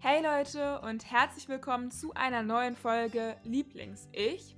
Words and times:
Hey 0.00 0.22
Leute 0.22 0.80
und 0.82 1.10
herzlich 1.10 1.48
willkommen 1.48 1.90
zu 1.90 2.14
einer 2.14 2.44
neuen 2.44 2.76
Folge 2.76 3.36
Lieblings-Ich. 3.42 4.56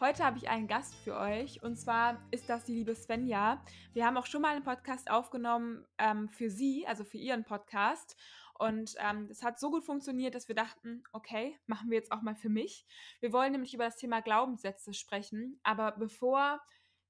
Heute 0.00 0.24
habe 0.24 0.38
ich 0.38 0.48
einen 0.48 0.66
Gast 0.66 0.96
für 0.96 1.16
euch 1.16 1.62
und 1.62 1.76
zwar 1.76 2.20
ist 2.32 2.48
das 2.48 2.64
die 2.64 2.74
liebe 2.74 2.96
Svenja. 2.96 3.62
Wir 3.92 4.04
haben 4.04 4.16
auch 4.16 4.26
schon 4.26 4.42
mal 4.42 4.56
einen 4.56 4.64
Podcast 4.64 5.08
aufgenommen 5.08 5.86
ähm, 5.98 6.28
für 6.30 6.50
sie, 6.50 6.84
also 6.88 7.04
für 7.04 7.18
ihren 7.18 7.44
Podcast. 7.44 8.16
Und 8.58 8.96
ähm, 8.98 9.28
das 9.28 9.44
hat 9.44 9.60
so 9.60 9.70
gut 9.70 9.84
funktioniert, 9.84 10.34
dass 10.34 10.48
wir 10.48 10.56
dachten, 10.56 11.04
okay, 11.12 11.56
machen 11.66 11.88
wir 11.88 11.98
jetzt 11.98 12.10
auch 12.10 12.22
mal 12.22 12.34
für 12.34 12.50
mich. 12.50 12.84
Wir 13.20 13.32
wollen 13.32 13.52
nämlich 13.52 13.74
über 13.74 13.84
das 13.84 13.96
Thema 13.96 14.20
Glaubenssätze 14.20 14.94
sprechen. 14.94 15.60
Aber 15.62 15.92
bevor 15.92 16.60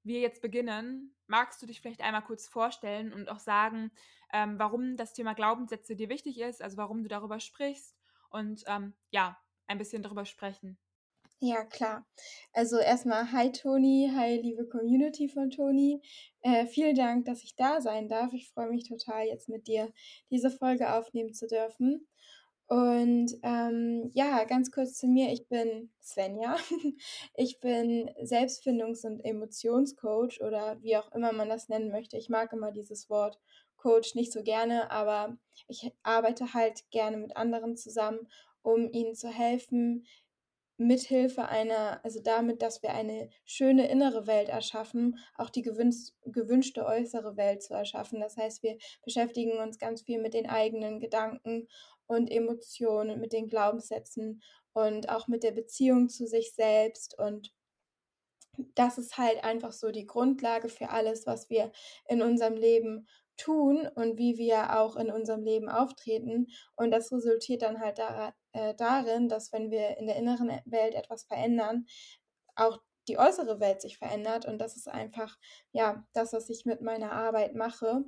wir 0.03 0.19
jetzt 0.19 0.43
beginnen, 0.43 1.15
magst 1.33 1.63
du 1.63 1.65
dich 1.65 1.81
vielleicht 1.81 2.01
einmal 2.01 2.21
kurz 2.21 2.47
vorstellen 2.47 3.11
und 3.11 3.27
auch 3.27 3.39
sagen, 3.39 3.91
ähm, 4.31 4.59
warum 4.59 4.97
das 4.97 5.13
Thema 5.13 5.33
Glaubenssätze 5.33 5.95
dir 5.95 6.07
wichtig 6.07 6.39
ist, 6.39 6.61
also 6.61 6.77
warum 6.77 7.01
du 7.01 7.09
darüber 7.09 7.39
sprichst 7.39 7.95
und 8.29 8.63
ähm, 8.67 8.93
ja, 9.09 9.35
ein 9.65 9.79
bisschen 9.79 10.03
darüber 10.03 10.25
sprechen. 10.25 10.77
Ja, 11.39 11.65
klar. 11.65 12.05
Also 12.53 12.77
erstmal 12.77 13.31
hi 13.31 13.51
Toni, 13.51 14.11
hi 14.15 14.39
liebe 14.39 14.67
Community 14.67 15.27
von 15.27 15.49
Toni. 15.49 16.03
Äh, 16.41 16.67
vielen 16.67 16.95
Dank, 16.95 17.25
dass 17.25 17.43
ich 17.43 17.55
da 17.55 17.81
sein 17.81 18.07
darf. 18.07 18.31
Ich 18.33 18.51
freue 18.51 18.69
mich 18.69 18.87
total, 18.87 19.25
jetzt 19.25 19.49
mit 19.49 19.67
dir 19.67 19.91
diese 20.29 20.51
Folge 20.51 20.93
aufnehmen 20.93 21.33
zu 21.33 21.47
dürfen. 21.47 22.07
Und 22.67 23.31
ähm, 23.43 24.09
ja, 24.13 24.45
ganz 24.45 24.71
kurz 24.71 24.93
zu 24.97 25.07
mir. 25.07 25.31
Ich 25.31 25.47
bin 25.47 25.91
Svenja. 26.01 26.55
Ich 27.35 27.59
bin 27.59 28.09
Selbstfindungs- 28.21 29.05
und 29.05 29.19
Emotionscoach 29.19 30.41
oder 30.41 30.81
wie 30.81 30.97
auch 30.97 31.11
immer 31.13 31.33
man 31.33 31.49
das 31.49 31.69
nennen 31.69 31.91
möchte. 31.91 32.17
Ich 32.17 32.29
mag 32.29 32.53
immer 32.53 32.71
dieses 32.71 33.09
Wort 33.09 33.39
Coach 33.77 34.15
nicht 34.15 34.31
so 34.31 34.43
gerne, 34.43 34.91
aber 34.91 35.37
ich 35.67 35.91
arbeite 36.03 36.53
halt 36.53 36.89
gerne 36.89 37.17
mit 37.17 37.35
anderen 37.35 37.75
zusammen, 37.75 38.29
um 38.61 38.89
ihnen 38.91 39.13
zu 39.13 39.27
helfen, 39.27 40.05
mithilfe 40.77 41.47
einer, 41.47 42.03
also 42.03 42.19
damit, 42.21 42.61
dass 42.61 42.81
wir 42.81 42.91
eine 42.93 43.29
schöne 43.45 43.89
innere 43.89 44.25
Welt 44.25 44.49
erschaffen, 44.49 45.19
auch 45.37 45.49
die 45.49 45.61
gewünscht, 45.61 46.13
gewünschte 46.25 46.85
äußere 46.85 47.37
Welt 47.37 47.61
zu 47.61 47.73
erschaffen. 47.73 48.19
Das 48.19 48.37
heißt, 48.37 48.63
wir 48.63 48.77
beschäftigen 49.03 49.59
uns 49.59 49.77
ganz 49.77 50.01
viel 50.01 50.19
mit 50.19 50.33
den 50.33 50.49
eigenen 50.49 50.99
Gedanken 50.99 51.67
und 52.07 52.29
Emotionen, 52.31 53.19
mit 53.19 53.33
den 53.33 53.47
Glaubenssätzen 53.47 54.41
und 54.73 55.09
auch 55.09 55.27
mit 55.27 55.43
der 55.43 55.51
Beziehung 55.51 56.09
zu 56.09 56.25
sich 56.27 56.53
selbst 56.53 57.17
und 57.17 57.53
das 58.75 58.97
ist 58.97 59.17
halt 59.17 59.43
einfach 59.43 59.71
so 59.71 59.91
die 59.91 60.05
Grundlage 60.05 60.69
für 60.69 60.89
alles, 60.89 61.25
was 61.25 61.49
wir 61.49 61.71
in 62.07 62.21
unserem 62.21 62.55
Leben 62.55 63.07
tun 63.37 63.87
und 63.95 64.17
wie 64.17 64.37
wir 64.37 64.79
auch 64.79 64.95
in 64.95 65.09
unserem 65.09 65.43
Leben 65.43 65.69
auftreten. 65.69 66.47
Und 66.75 66.91
das 66.91 67.11
resultiert 67.11 67.63
dann 67.63 67.79
halt 67.79 67.97
da, 67.97 68.33
äh, 68.51 68.75
darin, 68.75 69.27
dass 69.27 69.51
wenn 69.51 69.71
wir 69.71 69.97
in 69.97 70.05
der 70.05 70.17
inneren 70.17 70.51
Welt 70.65 70.93
etwas 70.93 71.23
verändern, 71.23 71.85
auch 72.55 72.79
die 73.07 73.17
äußere 73.17 73.59
Welt 73.59 73.81
sich 73.81 73.97
verändert. 73.97 74.45
Und 74.45 74.59
das 74.59 74.77
ist 74.77 74.87
einfach, 74.87 75.37
ja, 75.71 76.05
das, 76.13 76.33
was 76.33 76.49
ich 76.49 76.65
mit 76.65 76.81
meiner 76.81 77.11
Arbeit 77.11 77.55
mache. 77.55 78.03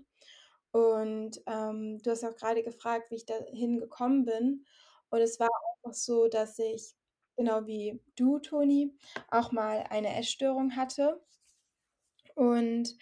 Und 0.76 1.42
ähm, 1.46 2.00
du 2.04 2.12
hast 2.12 2.26
auch 2.26 2.36
gerade 2.36 2.62
gefragt, 2.62 3.10
wie 3.10 3.16
ich 3.16 3.26
dahin 3.26 3.80
gekommen 3.80 4.26
bin. 4.26 4.66
Und 5.10 5.22
es 5.22 5.40
war 5.40 5.48
einfach 5.78 5.96
so, 5.96 6.28
dass 6.28 6.60
ich, 6.60 6.96
genau 7.38 7.66
wie 7.66 8.02
du, 8.18 8.40
Toni, 8.40 8.94
auch 9.30 9.54
mal 9.54 9.86
eine 9.90 10.14
Essstörung 10.18 10.76
hatte. 10.76 11.24
Und 12.36 12.98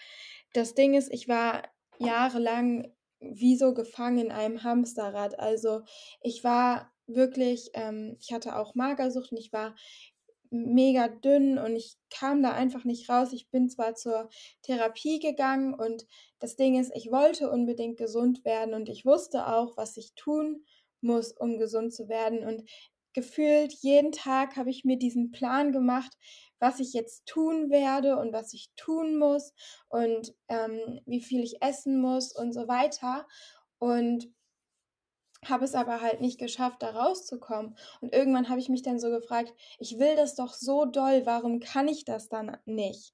das 0.54 0.76
Ding 0.76 0.94
ist, 0.94 1.12
ich 1.12 1.28
war 1.28 1.64
jahrelang 1.98 2.94
wie 3.20 3.56
so 3.58 3.74
gefangen 3.74 4.20
in 4.20 4.32
einem 4.32 4.62
Hamsterrad. 4.62 5.40
Also 5.40 5.82
ich 6.22 6.44
war 6.44 6.94
wirklich, 7.08 7.72
ähm, 7.74 8.18
ich 8.20 8.34
hatte 8.34 8.56
auch 8.56 8.76
Magersucht 8.76 9.32
und 9.32 9.40
ich 9.40 9.52
war 9.52 9.74
mega 10.54 11.08
dünn 11.08 11.58
und 11.58 11.76
ich 11.76 11.98
kam 12.10 12.44
da 12.44 12.52
einfach 12.52 12.84
nicht 12.84 13.10
raus. 13.10 13.34
Ich 13.34 13.50
bin 13.50 13.70
zwar 13.70 13.96
zur 13.96 14.30
Therapie 14.62 15.20
gegangen 15.20 15.74
und 15.74 16.06
das 16.40 16.56
Ding 16.56 16.80
ist, 16.80 16.92
ich 16.96 17.12
wollte 17.12 17.50
unbedingt 17.50 17.98
gesund 17.98 18.46
werden 18.46 18.74
und 18.74 18.88
ich 18.88 19.06
wusste 19.06 19.48
auch, 19.48 19.76
was 19.78 19.98
ich 19.98 20.14
tun 20.16 20.64
muss, 21.02 21.32
um 21.32 21.58
gesund 21.58 21.94
zu 21.94 22.08
werden. 22.08 22.46
Und 22.46 22.70
gefühlt 23.14 23.74
jeden 23.82 24.12
Tag 24.12 24.56
habe 24.56 24.70
ich 24.70 24.86
mir 24.86 24.98
diesen 24.98 25.32
Plan 25.32 25.72
gemacht, 25.72 26.12
was 26.60 26.80
ich 26.80 26.94
jetzt 26.94 27.26
tun 27.26 27.70
werde 27.72 28.18
und 28.18 28.32
was 28.32 28.54
ich 28.54 28.70
tun 28.76 29.18
muss 29.18 29.54
und 29.90 30.34
ähm, 30.50 31.02
wie 31.06 31.22
viel 31.22 31.44
ich 31.44 31.62
essen 31.62 32.00
muss 32.00 32.36
und 32.36 32.54
so 32.54 32.68
weiter. 32.68 33.28
Und 33.80 34.32
habe 35.50 35.66
es 35.66 35.76
aber 35.76 36.02
halt 36.02 36.22
nicht 36.22 36.40
geschafft, 36.40 36.82
da 36.82 36.92
rauszukommen. 36.92 37.78
Und 38.02 38.14
irgendwann 38.14 38.50
habe 38.50 38.60
ich 38.60 38.70
mich 38.70 38.82
dann 38.82 39.00
so 39.00 39.10
gefragt, 39.10 39.54
ich 39.80 40.00
will 40.00 40.16
das 40.16 40.36
doch 40.36 40.54
so 40.54 40.86
doll, 40.86 41.26
warum 41.26 41.60
kann 41.60 41.88
ich 41.88 42.06
das 42.06 42.30
dann 42.30 42.58
nicht? 42.66 43.14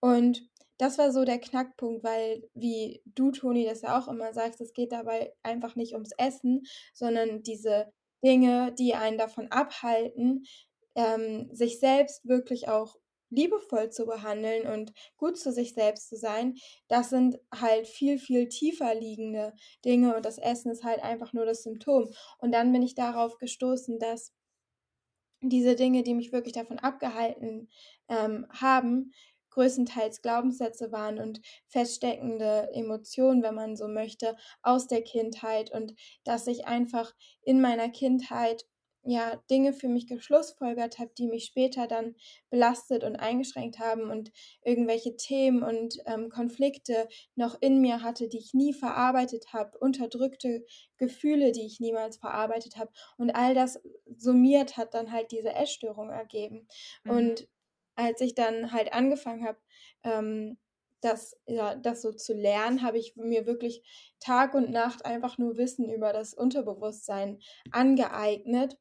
Und 0.00 0.48
das 0.78 0.96
war 0.96 1.12
so 1.12 1.24
der 1.24 1.40
Knackpunkt, 1.40 2.04
weil, 2.04 2.48
wie 2.54 3.02
du, 3.04 3.32
Toni, 3.32 3.64
das 3.64 3.82
ja 3.82 3.98
auch 3.98 4.08
immer 4.08 4.32
sagst, 4.32 4.60
es 4.60 4.72
geht 4.72 4.92
dabei 4.92 5.34
einfach 5.42 5.74
nicht 5.74 5.94
ums 5.94 6.12
Essen, 6.18 6.62
sondern 6.94 7.42
diese 7.42 7.92
Dinge, 8.24 8.72
die 8.78 8.94
einen 8.94 9.18
davon 9.18 9.50
abhalten, 9.50 10.44
ähm, 10.94 11.48
sich 11.52 11.80
selbst 11.80 12.26
wirklich 12.26 12.68
auch 12.68 12.96
liebevoll 13.30 13.90
zu 13.90 14.06
behandeln 14.06 14.66
und 14.66 14.92
gut 15.16 15.38
zu 15.38 15.52
sich 15.52 15.74
selbst 15.74 16.08
zu 16.08 16.16
sein, 16.16 16.56
das 16.88 17.10
sind 17.10 17.38
halt 17.54 17.86
viel, 17.86 18.18
viel 18.18 18.48
tiefer 18.48 18.94
liegende 18.94 19.54
Dinge 19.84 20.16
und 20.16 20.24
das 20.24 20.38
Essen 20.38 20.70
ist 20.70 20.84
halt 20.84 21.02
einfach 21.02 21.32
nur 21.32 21.46
das 21.46 21.62
Symptom. 21.62 22.10
Und 22.38 22.52
dann 22.52 22.72
bin 22.72 22.82
ich 22.82 22.94
darauf 22.94 23.38
gestoßen, 23.38 23.98
dass 23.98 24.32
diese 25.40 25.76
Dinge, 25.76 26.02
die 26.02 26.14
mich 26.14 26.32
wirklich 26.32 26.54
davon 26.54 26.78
abgehalten 26.78 27.68
ähm, 28.08 28.46
haben, 28.50 29.12
größtenteils 29.50 30.22
Glaubenssätze 30.22 30.92
waren 30.92 31.18
und 31.18 31.40
feststeckende 31.66 32.70
Emotionen, 32.72 33.42
wenn 33.42 33.54
man 33.54 33.76
so 33.76 33.88
möchte, 33.88 34.36
aus 34.62 34.86
der 34.86 35.02
Kindheit 35.02 35.72
und 35.72 35.94
dass 36.24 36.46
ich 36.46 36.66
einfach 36.66 37.12
in 37.42 37.60
meiner 37.60 37.88
Kindheit 37.88 38.64
ja 39.08 39.36
Dinge 39.50 39.72
für 39.72 39.88
mich 39.88 40.06
geschlussfolgert 40.06 40.98
habe, 40.98 41.10
die 41.16 41.26
mich 41.26 41.44
später 41.46 41.86
dann 41.86 42.14
belastet 42.50 43.04
und 43.04 43.16
eingeschränkt 43.16 43.78
haben 43.78 44.10
und 44.10 44.30
irgendwelche 44.62 45.16
Themen 45.16 45.62
und 45.62 45.98
ähm, 46.06 46.28
Konflikte 46.28 47.08
noch 47.34 47.56
in 47.60 47.80
mir 47.80 48.02
hatte, 48.02 48.28
die 48.28 48.38
ich 48.38 48.54
nie 48.54 48.74
verarbeitet 48.74 49.52
habe, 49.52 49.78
unterdrückte 49.78 50.64
Gefühle, 50.98 51.52
die 51.52 51.64
ich 51.64 51.80
niemals 51.80 52.18
verarbeitet 52.18 52.76
habe 52.76 52.90
und 53.16 53.30
all 53.30 53.54
das 53.54 53.80
summiert 54.16 54.76
hat 54.76 54.94
dann 54.94 55.10
halt 55.10 55.32
diese 55.32 55.54
Essstörung 55.54 56.10
ergeben. 56.10 56.68
Mhm. 57.04 57.10
Und 57.10 57.48
als 57.94 58.20
ich 58.20 58.34
dann 58.34 58.72
halt 58.72 58.92
angefangen 58.92 59.46
habe, 59.46 59.58
ähm, 60.04 60.58
das, 61.00 61.36
ja, 61.46 61.76
das 61.76 62.02
so 62.02 62.12
zu 62.12 62.34
lernen, 62.34 62.82
habe 62.82 62.98
ich 62.98 63.14
mir 63.16 63.46
wirklich 63.46 63.82
Tag 64.20 64.54
und 64.54 64.70
Nacht 64.70 65.06
einfach 65.06 65.38
nur 65.38 65.56
Wissen 65.56 65.88
über 65.88 66.12
das 66.12 66.34
Unterbewusstsein 66.34 67.38
angeeignet 67.70 68.76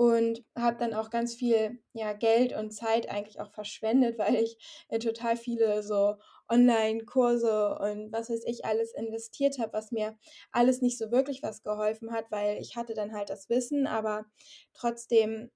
und 0.00 0.42
habe 0.56 0.78
dann 0.78 0.94
auch 0.94 1.10
ganz 1.10 1.34
viel 1.34 1.78
ja, 1.92 2.14
Geld 2.14 2.54
und 2.54 2.70
Zeit 2.70 3.10
eigentlich 3.10 3.38
auch 3.38 3.52
verschwendet, 3.52 4.16
weil 4.18 4.34
ich 4.34 4.56
in 4.88 4.98
total 4.98 5.36
viele 5.36 5.82
so 5.82 6.14
Online-Kurse 6.48 7.78
und 7.78 8.10
was 8.10 8.30
weiß 8.30 8.44
ich 8.46 8.64
alles 8.64 8.94
investiert 8.94 9.58
habe, 9.58 9.74
was 9.74 9.92
mir 9.92 10.16
alles 10.52 10.80
nicht 10.80 10.96
so 10.96 11.10
wirklich 11.10 11.42
was 11.42 11.62
geholfen 11.62 12.12
hat, 12.12 12.24
weil 12.30 12.56
ich 12.62 12.76
hatte 12.76 12.94
dann 12.94 13.12
halt 13.12 13.28
das 13.28 13.50
Wissen, 13.50 13.86
aber 13.86 14.24
trotzdem 14.72 15.50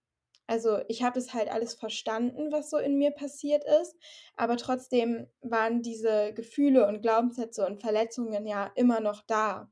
also 0.47 0.81
ich 0.89 1.03
habe 1.03 1.19
es 1.19 1.33
halt 1.33 1.51
alles 1.51 1.73
verstanden, 1.73 2.53
was 2.53 2.69
so 2.69 2.77
in 2.77 2.99
mir 2.99 3.13
passiert 3.13 3.65
ist, 3.83 3.97
aber 4.37 4.59
trotzdem 4.59 5.27
waren 5.41 5.81
diese 5.81 6.35
Gefühle 6.35 6.87
und 6.87 7.01
Glaubenssätze 7.01 7.67
und 7.67 7.81
Verletzungen 7.81 8.47
ja 8.47 8.71
immer 8.75 9.01
noch 9.01 9.23
da. 9.23 9.71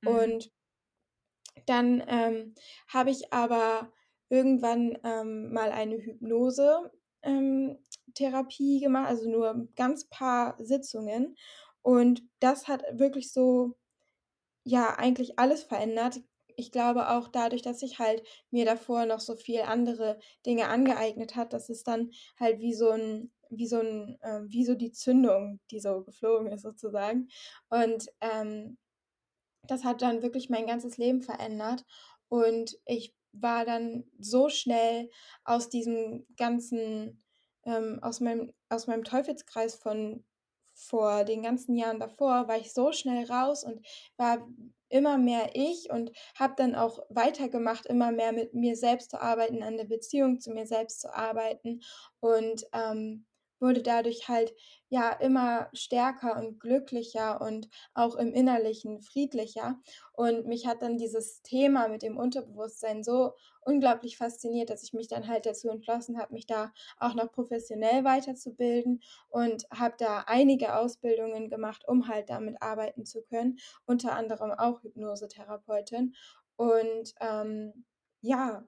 Mhm. 0.00 0.08
Und 0.08 0.52
dann 1.66 2.04
ähm, 2.06 2.54
habe 2.86 3.10
ich 3.10 3.32
aber 3.32 3.90
irgendwann 4.32 4.98
ähm, 5.04 5.52
mal 5.52 5.70
eine 5.70 5.96
Hypnose-Therapie 5.96 8.76
ähm, 8.76 8.80
gemacht, 8.80 9.08
also 9.08 9.30
nur 9.30 9.68
ganz 9.76 10.08
paar 10.08 10.56
Sitzungen. 10.58 11.36
Und 11.82 12.22
das 12.40 12.66
hat 12.68 12.84
wirklich 12.92 13.32
so, 13.32 13.76
ja, 14.64 14.96
eigentlich 14.96 15.38
alles 15.38 15.62
verändert 15.64 16.20
ich 16.56 16.72
glaube 16.72 17.10
auch 17.10 17.28
dadurch, 17.28 17.62
dass 17.62 17.82
ich 17.82 17.98
halt 17.98 18.22
mir 18.50 18.64
davor 18.64 19.06
noch 19.06 19.20
so 19.20 19.36
viel 19.36 19.62
andere 19.62 20.18
Dinge 20.46 20.68
angeeignet 20.68 21.36
hat, 21.36 21.52
dass 21.52 21.68
es 21.68 21.84
dann 21.84 22.10
halt 22.38 22.60
wie 22.60 22.74
so 22.74 22.90
ein 22.90 23.32
wie 23.50 23.66
so 23.66 23.80
ein 23.80 24.18
äh, 24.22 24.40
wie 24.46 24.64
so 24.64 24.74
die 24.74 24.92
Zündung, 24.92 25.60
die 25.70 25.80
so 25.80 26.02
geflogen 26.04 26.50
ist 26.52 26.62
sozusagen. 26.62 27.28
Und 27.68 28.08
ähm, 28.20 28.78
das 29.66 29.84
hat 29.84 30.02
dann 30.02 30.22
wirklich 30.22 30.50
mein 30.50 30.66
ganzes 30.66 30.96
Leben 30.96 31.22
verändert. 31.22 31.84
Und 32.28 32.78
ich 32.86 33.14
war 33.32 33.64
dann 33.64 34.04
so 34.18 34.48
schnell 34.48 35.10
aus 35.44 35.68
diesem 35.68 36.26
ganzen, 36.36 37.22
ähm, 37.64 37.98
aus 38.02 38.20
meinem, 38.20 38.52
aus 38.68 38.86
meinem 38.86 39.04
Teufelskreis 39.04 39.76
von 39.76 40.24
vor 40.74 41.24
den 41.24 41.42
ganzen 41.42 41.76
Jahren 41.76 42.00
davor, 42.00 42.48
war 42.48 42.56
ich 42.56 42.72
so 42.72 42.92
schnell 42.92 43.30
raus 43.30 43.64
und 43.64 43.86
war 44.16 44.46
immer 44.88 45.18
mehr 45.18 45.50
ich 45.54 45.90
und 45.90 46.12
habe 46.34 46.54
dann 46.56 46.74
auch 46.74 46.98
weitergemacht, 47.08 47.86
immer 47.86 48.12
mehr 48.12 48.32
mit 48.32 48.54
mir 48.54 48.76
selbst 48.76 49.10
zu 49.10 49.20
arbeiten, 49.20 49.62
an 49.62 49.76
der 49.76 49.84
Beziehung 49.84 50.40
zu 50.40 50.50
mir 50.50 50.66
selbst 50.66 51.00
zu 51.00 51.14
arbeiten. 51.14 51.80
Und 52.20 52.64
ähm, 52.72 53.26
wurde 53.62 53.82
dadurch 53.82 54.28
halt 54.28 54.52
ja 54.88 55.10
immer 55.10 55.70
stärker 55.72 56.36
und 56.36 56.60
glücklicher 56.60 57.40
und 57.40 57.70
auch 57.94 58.16
im 58.16 58.34
Innerlichen 58.34 59.00
friedlicher. 59.00 59.80
Und 60.12 60.46
mich 60.46 60.66
hat 60.66 60.82
dann 60.82 60.98
dieses 60.98 61.40
Thema 61.40 61.88
mit 61.88 62.02
dem 62.02 62.18
Unterbewusstsein 62.18 63.02
so 63.02 63.32
unglaublich 63.62 64.18
fasziniert, 64.18 64.68
dass 64.68 64.82
ich 64.82 64.92
mich 64.92 65.08
dann 65.08 65.28
halt 65.28 65.46
dazu 65.46 65.70
entschlossen 65.70 66.18
habe, 66.18 66.34
mich 66.34 66.46
da 66.46 66.72
auch 66.98 67.14
noch 67.14 67.32
professionell 67.32 68.04
weiterzubilden 68.04 69.00
und 69.28 69.64
habe 69.72 69.94
da 69.98 70.24
einige 70.26 70.76
Ausbildungen 70.76 71.48
gemacht, 71.48 71.84
um 71.86 72.08
halt 72.08 72.28
damit 72.28 72.60
arbeiten 72.60 73.06
zu 73.06 73.22
können, 73.22 73.58
unter 73.86 74.12
anderem 74.12 74.50
auch 74.50 74.82
Hypnosetherapeutin. 74.82 76.14
Und 76.56 77.14
ähm, 77.20 77.84
ja, 78.20 78.64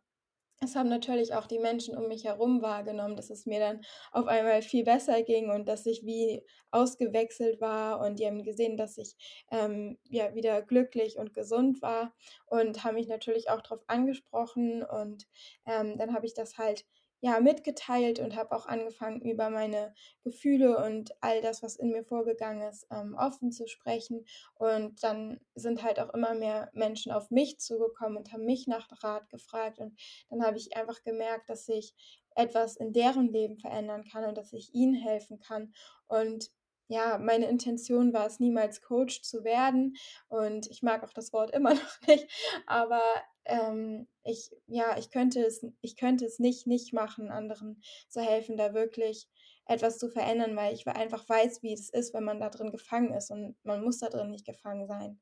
es 0.64 0.76
haben 0.76 0.88
natürlich 0.88 1.34
auch 1.34 1.46
die 1.46 1.58
Menschen 1.58 1.96
um 1.96 2.08
mich 2.08 2.24
herum 2.24 2.62
wahrgenommen, 2.62 3.16
dass 3.16 3.30
es 3.30 3.46
mir 3.46 3.60
dann 3.60 3.80
auf 4.12 4.26
einmal 4.26 4.62
viel 4.62 4.84
besser 4.84 5.22
ging 5.22 5.50
und 5.50 5.68
dass 5.68 5.86
ich 5.86 6.04
wie 6.04 6.42
ausgewechselt 6.70 7.60
war. 7.60 8.00
Und 8.00 8.18
die 8.18 8.26
haben 8.26 8.42
gesehen, 8.42 8.76
dass 8.76 8.98
ich 8.98 9.16
ähm, 9.50 9.98
ja 10.08 10.34
wieder 10.34 10.62
glücklich 10.62 11.18
und 11.18 11.34
gesund 11.34 11.82
war 11.82 12.14
und 12.46 12.84
haben 12.84 12.94
mich 12.94 13.08
natürlich 13.08 13.50
auch 13.50 13.60
darauf 13.60 13.84
angesprochen. 13.86 14.82
Und 14.82 15.26
ähm, 15.66 15.96
dann 15.98 16.14
habe 16.14 16.26
ich 16.26 16.34
das 16.34 16.58
halt 16.58 16.84
ja 17.24 17.40
mitgeteilt 17.40 18.18
und 18.18 18.36
habe 18.36 18.54
auch 18.54 18.66
angefangen 18.66 19.22
über 19.22 19.48
meine 19.48 19.94
Gefühle 20.24 20.76
und 20.84 21.14
all 21.22 21.40
das, 21.40 21.62
was 21.62 21.76
in 21.76 21.90
mir 21.90 22.04
vorgegangen 22.04 22.68
ist, 22.68 22.86
ähm, 22.90 23.16
offen 23.18 23.50
zu 23.50 23.66
sprechen. 23.66 24.26
Und 24.56 25.02
dann 25.02 25.40
sind 25.54 25.82
halt 25.82 25.98
auch 26.00 26.12
immer 26.12 26.34
mehr 26.34 26.68
Menschen 26.74 27.12
auf 27.12 27.30
mich 27.30 27.58
zugekommen 27.58 28.18
und 28.18 28.30
haben 28.30 28.44
mich 28.44 28.66
nach 28.66 28.90
Rat 29.02 29.30
gefragt. 29.30 29.78
Und 29.78 29.98
dann 30.28 30.44
habe 30.44 30.58
ich 30.58 30.76
einfach 30.76 31.02
gemerkt, 31.02 31.48
dass 31.48 31.66
ich 31.70 31.94
etwas 32.34 32.76
in 32.76 32.92
deren 32.92 33.32
Leben 33.32 33.56
verändern 33.56 34.04
kann 34.04 34.26
und 34.26 34.36
dass 34.36 34.52
ich 34.52 34.74
ihnen 34.74 34.94
helfen 34.94 35.40
kann. 35.40 35.72
Und 36.08 36.50
ja, 36.88 37.16
meine 37.16 37.46
Intention 37.46 38.12
war 38.12 38.26
es 38.26 38.38
niemals 38.38 38.82
Coach 38.82 39.22
zu 39.22 39.44
werden. 39.44 39.96
Und 40.28 40.66
ich 40.66 40.82
mag 40.82 41.02
auch 41.02 41.14
das 41.14 41.32
Wort 41.32 41.52
immer 41.52 41.72
noch 41.74 42.00
nicht, 42.06 42.28
aber 42.66 43.00
ähm, 43.44 44.08
ich, 44.22 44.50
ja, 44.66 44.96
ich 44.98 45.10
könnte 45.10 45.44
es, 45.44 45.64
ich 45.80 45.96
könnte 45.96 46.24
es 46.24 46.38
nicht, 46.38 46.66
nicht 46.66 46.92
machen, 46.92 47.30
anderen 47.30 47.82
zu 48.08 48.20
helfen, 48.20 48.56
da 48.56 48.74
wirklich 48.74 49.28
etwas 49.66 49.98
zu 49.98 50.08
verändern, 50.08 50.56
weil 50.56 50.74
ich 50.74 50.86
einfach 50.86 51.28
weiß, 51.28 51.62
wie 51.62 51.72
es 51.72 51.90
ist, 51.90 52.14
wenn 52.14 52.24
man 52.24 52.40
da 52.40 52.50
drin 52.50 52.70
gefangen 52.70 53.12
ist 53.14 53.30
und 53.30 53.56
man 53.64 53.82
muss 53.82 53.98
da 53.98 54.08
drin 54.08 54.30
nicht 54.30 54.46
gefangen 54.46 54.86
sein. 54.86 55.20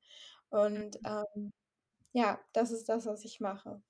Und 0.51 0.99
ähm, 1.05 1.53
ja, 2.13 2.41
das 2.53 2.73
ist 2.73 2.89
das, 2.89 3.07
was 3.07 3.25
ich 3.25 3.41
mache. 3.41 3.83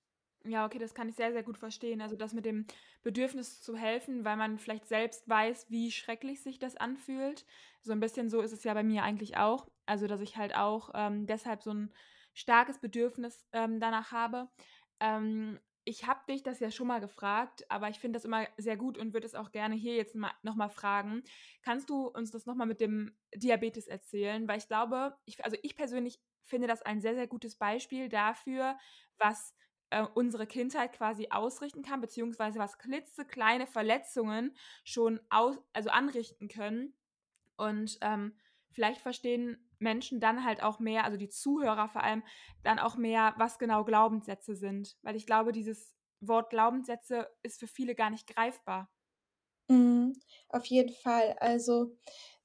Ja, 0.45 0.67
okay, 0.67 0.79
das 0.79 0.95
kann 0.95 1.09
ich 1.09 1.15
sehr, 1.15 1.33
sehr 1.33 1.45
gut 1.45 1.57
verstehen. 1.57 2.01
Also 2.01 2.17
das 2.17 2.33
mit 2.33 2.45
dem 2.45 2.67
Bedürfnis 3.03 3.61
zu 3.61 3.77
helfen, 3.77 4.25
weil 4.25 4.37
man 4.37 4.59
vielleicht 4.59 4.89
selbst 4.89 5.29
weiß, 5.29 5.67
wie 5.71 5.93
schrecklich 5.93 6.43
sich 6.43 6.59
das 6.59 6.77
anfühlt. 6.77 7.47
So 7.81 7.93
ein 7.93 8.01
bisschen 8.01 8.29
so 8.29 8.41
ist 8.41 8.53
es 8.53 8.65
ja 8.65 8.75
bei 8.75 8.83
mir 8.83 9.05
eigentlich 9.05 9.37
auch. 9.37 9.69
Also 9.87 10.07
dass 10.09 10.21
ich 10.21 10.37
halt 10.37 10.55
auch 10.57 10.91
ähm, 10.95 11.27
deshalb 11.27 11.63
so 11.63 11.73
ein 11.73 11.93
starkes 12.35 12.79
Bedürfnis 12.79 13.47
ähm, 13.53 13.81
danach 13.81 14.13
habe. 14.13 14.49
Ähm, 15.01 15.59
ich 15.85 16.07
habe 16.07 16.21
dich 16.29 16.43
das 16.43 16.61
ja 16.61 16.71
schon 16.71 16.87
mal 16.87 17.01
gefragt, 17.01 17.65
aber 17.69 17.89
ich 17.89 17.99
finde 17.99 18.17
das 18.17 18.25
immer 18.25 18.47
sehr 18.57 18.77
gut 18.77 18.97
und 18.99 19.13
würde 19.13 19.27
es 19.27 19.35
auch 19.35 19.51
gerne 19.51 19.75
hier 19.75 19.97
jetzt 19.97 20.15
nochmal 20.43 20.71
fragen. 20.71 21.25
Kannst 21.63 21.91
du 21.91 22.07
uns 22.07 22.31
das 22.31 22.47
nochmal 22.47 22.69
mit 22.69 22.81
dem 22.81 23.17
Diabetes 23.35 23.89
erzählen? 23.89 24.47
Weil 24.47 24.59
ich 24.59 24.69
glaube, 24.69 25.17
ich, 25.25 25.45
also 25.45 25.57
ich 25.63 25.75
persönlich 25.75 26.21
finde 26.45 26.69
das 26.69 26.83
ein 26.83 27.01
sehr, 27.01 27.15
sehr 27.15 27.27
gutes 27.27 27.57
Beispiel 27.57 28.09
dafür, 28.09 28.79
was 29.19 29.55
äh, 29.91 30.07
unsere 30.15 30.47
Kindheit 30.47 30.93
quasi 30.93 31.29
ausrichten 31.31 31.83
kann, 31.83 32.01
beziehungsweise 32.01 32.59
was 32.59 32.79
klitzekleine 32.79 33.67
Verletzungen 33.67 34.57
schon 34.85 35.21
aus, 35.31 35.59
also 35.73 35.91
anrichten 35.91 36.49
können. 36.49 36.95
Und 37.57 37.99
ähm, 38.03 38.37
vielleicht 38.71 39.01
verstehen 39.01 39.69
Menschen 39.83 40.21
dann 40.21 40.45
halt 40.45 40.63
auch 40.63 40.79
mehr, 40.81 41.05
also 41.05 41.19
die 41.19 41.29
Zuhörer 41.29 41.89
vor 41.89 42.03
allem, 42.03 42.25
dann 42.63 42.79
auch 42.79 42.97
mehr, 42.97 43.35
was 43.39 43.59
genau 43.59 43.85
Glaubenssätze 43.85 44.55
sind. 44.57 44.97
Weil 45.03 45.17
ich 45.17 45.27
glaube, 45.27 45.53
dieses 45.53 45.95
Wort 46.21 46.51
Glaubenssätze 46.51 47.29
ist 47.43 47.61
für 47.61 47.67
viele 47.67 47.95
gar 47.95 48.11
nicht 48.11 48.27
greifbar. 48.35 48.91
Mhm, 49.69 50.15
auf 50.49 50.67
jeden 50.67 50.93
Fall. 50.95 51.37
Also, 51.41 51.97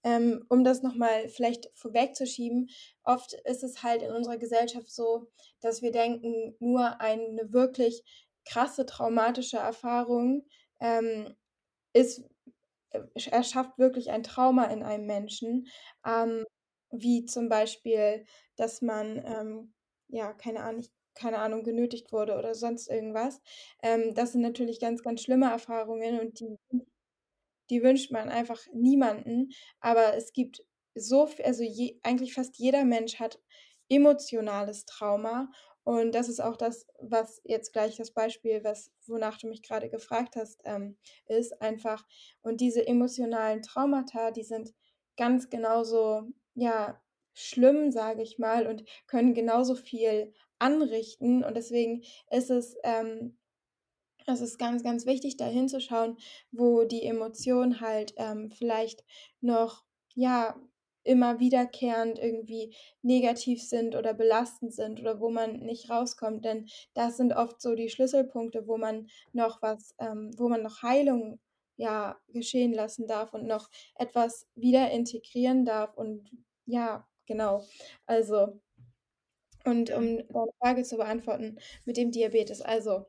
ähm, 0.03 0.45
um 0.49 0.63
das 0.63 0.83
nochmal 0.83 1.29
vielleicht 1.29 1.69
vorwegzuschieben, 1.75 2.69
oft 3.03 3.33
ist 3.45 3.63
es 3.63 3.83
halt 3.83 4.01
in 4.03 4.11
unserer 4.11 4.37
Gesellschaft 4.37 4.89
so, 4.91 5.27
dass 5.61 5.81
wir 5.81 5.91
denken, 5.91 6.55
nur 6.59 7.01
eine 7.01 7.51
wirklich 7.53 8.03
krasse 8.45 8.85
traumatische 8.85 9.57
Erfahrung 9.57 10.45
ähm, 10.79 11.35
ist, 11.93 12.23
äh, 12.91 13.01
erschafft 13.31 13.77
wirklich 13.79 14.11
ein 14.11 14.23
Trauma 14.23 14.65
in 14.65 14.83
einem 14.83 15.05
Menschen. 15.07 15.67
Ähm, 16.05 16.45
wie 16.91 17.25
zum 17.25 17.49
Beispiel, 17.49 18.25
dass 18.55 18.81
man, 18.81 19.17
ähm, 19.25 19.73
ja, 20.07 20.33
keine 20.33 20.63
Ahnung, 20.63 20.85
keine 21.15 21.39
Ahnung, 21.39 21.63
genötigt 21.63 22.11
wurde 22.11 22.37
oder 22.37 22.53
sonst 22.55 22.87
irgendwas. 22.89 23.41
Ähm, 23.81 24.13
das 24.13 24.33
sind 24.33 24.41
natürlich 24.41 24.79
ganz, 24.79 25.03
ganz 25.03 25.21
schlimme 25.21 25.49
Erfahrungen 25.51 26.19
und 26.19 26.39
die 26.39 26.57
die 27.69 27.83
wünscht 27.83 28.11
man 28.11 28.29
einfach 28.29 28.61
niemanden, 28.73 29.49
aber 29.79 30.15
es 30.15 30.33
gibt 30.33 30.63
so 30.95 31.27
viel, 31.27 31.45
also 31.45 31.63
je, 31.63 31.99
eigentlich 32.03 32.33
fast 32.33 32.57
jeder 32.57 32.85
Mensch 32.85 33.19
hat 33.19 33.39
emotionales 33.89 34.85
Trauma 34.85 35.51
und 35.83 36.13
das 36.15 36.27
ist 36.29 36.39
auch 36.41 36.57
das, 36.57 36.85
was 36.99 37.41
jetzt 37.45 37.71
gleich 37.73 37.95
das 37.97 38.11
Beispiel, 38.11 38.63
was 38.63 38.91
wonach 39.05 39.37
du 39.37 39.47
mich 39.47 39.61
gerade 39.63 39.89
gefragt 39.89 40.35
hast, 40.35 40.61
ähm, 40.65 40.97
ist 41.27 41.61
einfach 41.61 42.05
und 42.41 42.61
diese 42.61 42.85
emotionalen 42.87 43.61
Traumata, 43.61 44.31
die 44.31 44.43
sind 44.43 44.73
ganz 45.17 45.49
genauso 45.49 46.23
ja 46.57 47.01
schlimm, 47.33 47.92
sage 47.92 48.24
ich 48.24 48.39
mal, 48.39 48.68
und 48.68 48.83
können 49.07 49.33
genauso 49.33 49.75
viel 49.75 50.33
anrichten 50.59 51.44
und 51.44 51.56
deswegen 51.56 52.04
ist 52.31 52.50
es 52.50 52.75
ähm, 52.83 53.38
es 54.27 54.42
ist 54.42 54.57
ganz, 54.59 54.83
ganz 54.83 55.06
wichtig, 55.06 55.38
da 55.38 55.45
hinzuschauen, 55.45 56.18
wo 56.51 56.83
die 56.83 57.04
Emotionen 57.04 57.80
halt 57.81 58.13
ähm, 58.18 58.51
vielleicht 58.51 59.04
noch, 59.42 59.86
ja, 60.15 60.56
immer 61.04 61.39
wiederkehrend 61.39 62.19
irgendwie 62.19 62.75
negativ 63.01 63.63
sind 63.63 63.95
oder 63.95 64.13
belastend 64.13 64.74
sind 64.74 65.00
oder 65.00 65.21
wo 65.21 65.30
man 65.30 65.59
nicht 65.62 65.89
rauskommt. 65.89 66.44
Denn 66.44 66.68
das 66.94 67.15
sind 67.15 67.31
oft 67.33 67.62
so 67.62 67.75
die 67.75 67.89
Schlüsselpunkte, 67.89 68.68
wo 68.68 68.77
man 68.77 69.07
noch 69.31 69.61
was, 69.61 69.95
ähm, 69.99 70.31
wo 70.37 70.49
man 70.49 70.61
noch 70.64 70.81
Heilung 70.83 71.40
ja 71.78 72.18
geschehen 72.28 72.73
lassen 72.73 73.07
darf 73.07 73.33
und 73.33 73.47
noch 73.47 73.69
etwas 73.95 74.47
wieder 74.56 74.92
integrieren 74.92 75.64
darf. 75.64 75.95
Und 75.95 76.30
ja, 76.68 77.07
genau. 77.26 77.66
Also, 78.06 78.62
und 79.66 79.92
um 79.92 80.18
deine 80.30 80.52
Frage 80.59 80.83
zu 80.83 80.97
beantworten 80.97 81.59
mit 81.86 81.97
dem 81.97 82.12
Diabetes, 82.12 82.62
also 82.62 83.06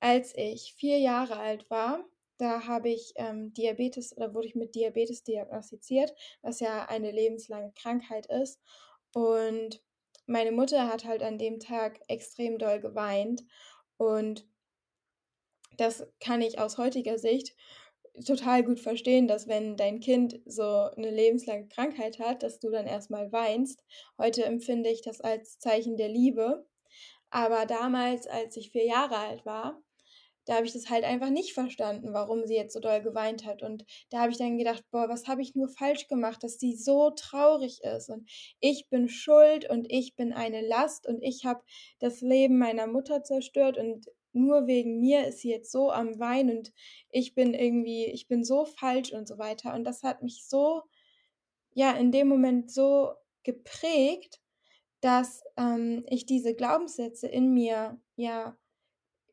als 0.00 0.34
ich 0.36 0.74
vier 0.78 0.98
Jahre 0.98 1.38
alt 1.38 1.70
war, 1.70 2.04
da 2.38 2.66
habe 2.66 2.90
ich 2.90 3.14
ähm, 3.16 3.52
Diabetes 3.54 4.16
oder 4.16 4.34
wurde 4.34 4.48
ich 4.48 4.56
mit 4.56 4.74
Diabetes 4.74 5.24
diagnostiziert, 5.24 6.14
was 6.42 6.60
ja 6.60 6.86
eine 6.86 7.12
lebenslange 7.12 7.72
Krankheit 7.80 8.26
ist. 8.26 8.60
Und 9.14 9.82
meine 10.26 10.52
Mutter 10.52 10.88
hat 10.88 11.04
halt 11.04 11.22
an 11.22 11.38
dem 11.38 11.60
Tag 11.60 12.00
extrem 12.08 12.58
doll 12.58 12.80
geweint. 12.80 13.42
Und 13.98 14.46
das 15.78 16.06
kann 16.20 16.42
ich 16.42 16.58
aus 16.58 16.76
heutiger 16.78 17.18
Sicht 17.18 17.54
total 18.24 18.62
gut 18.62 18.80
verstehen, 18.80 19.28
dass 19.28 19.48
wenn 19.48 19.76
dein 19.76 20.00
Kind 20.00 20.40
so 20.46 20.62
eine 20.64 21.10
lebenslange 21.10 21.68
Krankheit 21.68 22.18
hat, 22.18 22.42
dass 22.42 22.58
du 22.58 22.70
dann 22.70 22.86
erstmal 22.86 23.32
weinst. 23.32 23.82
Heute 24.18 24.44
empfinde 24.44 24.90
ich 24.90 25.02
das 25.02 25.20
als 25.20 25.58
Zeichen 25.58 25.96
der 25.96 26.08
Liebe. 26.08 26.66
Aber 27.30 27.66
damals, 27.66 28.26
als 28.26 28.56
ich 28.56 28.70
vier 28.70 28.86
Jahre 28.86 29.16
alt 29.16 29.44
war, 29.44 29.82
da 30.48 30.54
habe 30.54 30.66
ich 30.66 30.72
das 30.72 30.88
halt 30.88 31.04
einfach 31.04 31.28
nicht 31.28 31.52
verstanden, 31.52 32.14
warum 32.14 32.46
sie 32.46 32.54
jetzt 32.54 32.72
so 32.72 32.80
doll 32.80 33.02
geweint 33.02 33.44
hat. 33.44 33.62
Und 33.62 33.84
da 34.08 34.20
habe 34.20 34.32
ich 34.32 34.38
dann 34.38 34.56
gedacht, 34.56 34.82
boah, 34.90 35.06
was 35.06 35.28
habe 35.28 35.42
ich 35.42 35.54
nur 35.54 35.68
falsch 35.68 36.08
gemacht, 36.08 36.42
dass 36.42 36.58
sie 36.58 36.74
so 36.74 37.10
traurig 37.10 37.82
ist. 37.82 38.08
Und 38.08 38.26
ich 38.60 38.88
bin 38.88 39.10
schuld 39.10 39.68
und 39.68 39.86
ich 39.90 40.16
bin 40.16 40.32
eine 40.32 40.62
Last 40.62 41.06
und 41.06 41.22
ich 41.22 41.44
habe 41.44 41.62
das 41.98 42.22
Leben 42.22 42.58
meiner 42.58 42.86
Mutter 42.86 43.22
zerstört 43.22 43.76
und 43.76 44.06
nur 44.32 44.66
wegen 44.66 45.00
mir 45.00 45.26
ist 45.26 45.40
sie 45.40 45.50
jetzt 45.50 45.72
so 45.72 45.90
am 45.90 46.18
Weinen 46.18 46.58
und 46.58 46.72
ich 47.10 47.34
bin 47.34 47.54
irgendwie, 47.54 48.06
ich 48.06 48.28
bin 48.28 48.44
so 48.44 48.64
falsch 48.64 49.12
und 49.12 49.26
so 49.26 49.38
weiter. 49.38 49.74
Und 49.74 49.84
das 49.84 50.02
hat 50.02 50.22
mich 50.22 50.44
so, 50.46 50.82
ja, 51.72 51.92
in 51.92 52.12
dem 52.12 52.28
Moment 52.28 52.70
so 52.70 53.12
geprägt, 53.42 54.40
dass 55.00 55.42
ähm, 55.56 56.04
ich 56.08 56.26
diese 56.26 56.54
Glaubenssätze 56.54 57.28
in 57.28 57.54
mir, 57.54 58.00
ja, 58.16 58.56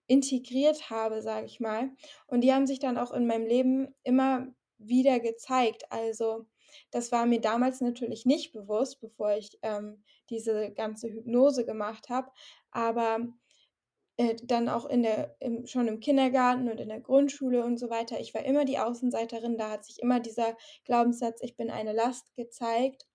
integriert 0.08 0.90
habe, 0.90 1.22
sage 1.22 1.48
ich 1.48 1.60
mal. 1.60 1.90
Und 2.28 2.42
die 2.42 2.54
haben 2.54 2.68
sich 2.68 2.80
dann 2.80 2.98
auch 2.98 3.12
in 3.12 3.26
meinem 3.28 3.48
Leben 3.48 3.96
immer 4.04 4.48
wieder 4.78 5.20
gezeigt. 5.20 5.92
Also 5.92 6.46
das 6.92 7.12
war 7.12 7.26
mir 7.26 7.42
damals 7.42 7.82
natürlich 7.82 8.26
nicht 8.26 8.52
bewusst, 8.52 9.02
bevor 9.02 9.36
ich 9.36 9.58
ähm, 9.62 10.04
diese 10.30 10.72
ganze 10.72 11.10
Hypnose 11.10 11.66
gemacht 11.66 12.10
habe. 12.10 12.30
Aber 12.72 13.20
äh, 14.18 14.36
dann 14.44 14.70
auch 14.70 14.86
in 14.88 15.04
der 15.04 15.36
im 15.40 15.66
schon 15.68 15.88
im 15.88 16.00
Kindergarten 16.00 16.70
und 16.70 16.80
in 16.80 16.90
der 16.90 17.02
Grundschule 17.02 17.64
und 17.66 17.78
so 17.80 17.90
weiter. 17.90 18.20
Ich 18.20 18.34
war 18.34 18.44
immer 18.46 18.66
die 18.66 18.80
Außenseiterin, 18.80 19.58
da 19.58 19.72
hat 19.72 19.86
sich 19.86 20.00
immer 20.02 20.20
dieser 20.20 20.58
Glaubenssatz: 20.86 21.40
„Ich 21.42 21.56
bin 21.58 21.70
eine 21.72 21.94
Last“ 21.94 22.36
gezeigt. 22.36 23.08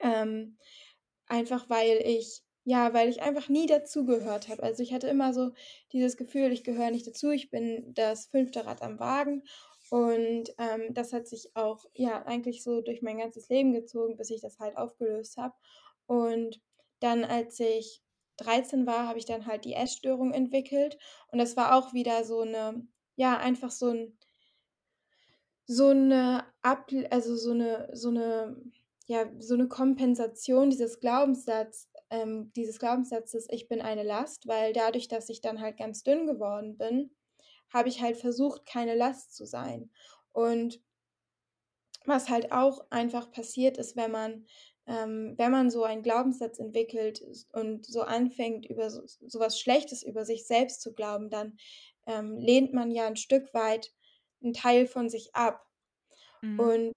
Ähm, 0.00 0.58
einfach 1.26 1.68
weil 1.70 1.98
ich 2.04 2.42
ja, 2.64 2.94
weil 2.94 3.08
ich 3.08 3.22
einfach 3.22 3.48
nie 3.48 3.66
dazugehört 3.66 4.48
habe. 4.48 4.62
Also, 4.62 4.82
ich 4.82 4.92
hatte 4.92 5.08
immer 5.08 5.32
so 5.34 5.52
dieses 5.92 6.16
Gefühl, 6.18 6.52
ich 6.52 6.64
gehöre 6.64 6.90
nicht 6.90 7.06
dazu, 7.06 7.30
ich 7.30 7.50
bin 7.50 7.94
das 7.94 8.26
fünfte 8.26 8.66
Rad 8.66 8.82
am 8.82 8.98
Wagen 9.00 9.44
und, 9.90 10.50
ähm, 10.58 10.92
das 10.94 11.12
hat 11.14 11.26
sich 11.28 11.50
auch, 11.56 11.86
ja, 11.94 12.24
eigentlich 12.26 12.62
so 12.62 12.80
durch 12.82 13.02
mein 13.02 13.18
ganzes 13.18 13.48
Leben 13.48 13.72
gezogen, 13.72 14.16
bis 14.16 14.30
ich 14.30 14.42
das 14.42 14.58
halt 14.60 14.76
aufgelöst 14.76 15.36
habe. 15.38 15.54
Und 16.06 16.60
dann, 17.00 17.24
als 17.24 17.58
ich 17.60 18.02
13 18.40 18.86
war, 18.86 19.06
habe 19.08 19.18
ich 19.18 19.26
dann 19.26 19.46
halt 19.46 19.64
die 19.64 19.74
Essstörung 19.74 20.32
entwickelt 20.32 20.98
und 21.32 21.38
das 21.38 21.56
war 21.56 21.74
auch 21.76 21.92
wieder 21.94 22.24
so 22.24 22.44
'ne 22.44 22.86
ja, 23.16 23.36
einfach 23.38 23.70
so 23.70 23.88
'n 23.90 24.16
so 25.68 25.92
'ne 25.92 26.44
Abl 26.62 27.06
also, 27.10 27.36
so 27.36 27.54
'ne 27.54 27.88
so 27.92 28.10
'ne 28.10 28.56
ja, 29.06 29.26
so 29.38 29.56
'ne 29.56 29.68
Kompensation 29.68 30.70
dieses 30.70 31.00
Glaubenssatz 31.00 31.88
ähm, 32.10 32.52
dieses 32.56 32.78
Glaubenssatzes: 32.78 33.46
„Ich 33.50 33.68
bin 33.68 33.80
eine 33.80 34.02
Last“, 34.02 34.46
weil 34.48 34.72
dadurch, 34.72 35.08
dass 35.08 35.28
ich 35.28 35.40
dann 35.40 35.60
halt 35.60 35.76
ganz 35.76 36.02
dünn 36.02 36.26
geworden 36.26 36.76
bin, 36.76 37.10
habe 37.72 37.88
ich 37.88 38.00
halt 38.02 38.16
versucht, 38.16 38.66
keine 38.66 38.94
Last 38.96 39.36
zu 39.36 39.44
sein. 39.46 39.90
Und 40.32 40.80
was 42.06 42.28
halt 42.30 42.50
auch 42.52 42.86
einfach 42.90 43.30
passiert 43.30 43.76
ist, 43.78 43.94
wenn 43.96 44.10
man 44.10 44.46
ähm, 44.90 45.36
wenn 45.38 45.52
man 45.52 45.70
so 45.70 45.84
einen 45.84 46.02
Glaubenssatz 46.04 46.60
entwickelt 46.60 47.22
und 47.54 47.86
so 47.86 48.02
anfängt, 48.02 48.66
über 48.66 48.90
so 48.90 49.02
so 49.06 49.40
was 49.40 49.60
Schlechtes 49.60 50.04
über 50.04 50.26
sich 50.26 50.46
selbst 50.46 50.82
zu 50.82 50.94
glauben, 50.94 51.30
dann, 51.30 51.58
ähm, 52.08 52.38
lehnt 52.40 52.74
man 52.74 52.92
ja 52.92 53.06
'n 53.08 53.16
Stück 53.16 53.54
weit 53.54 53.92
'n 54.42 54.54
Teil 54.54 54.86
von 54.88 55.10
sich 55.10 55.34
ab. 55.36 55.66
Mhm. 56.42 56.70
Und 56.70 56.92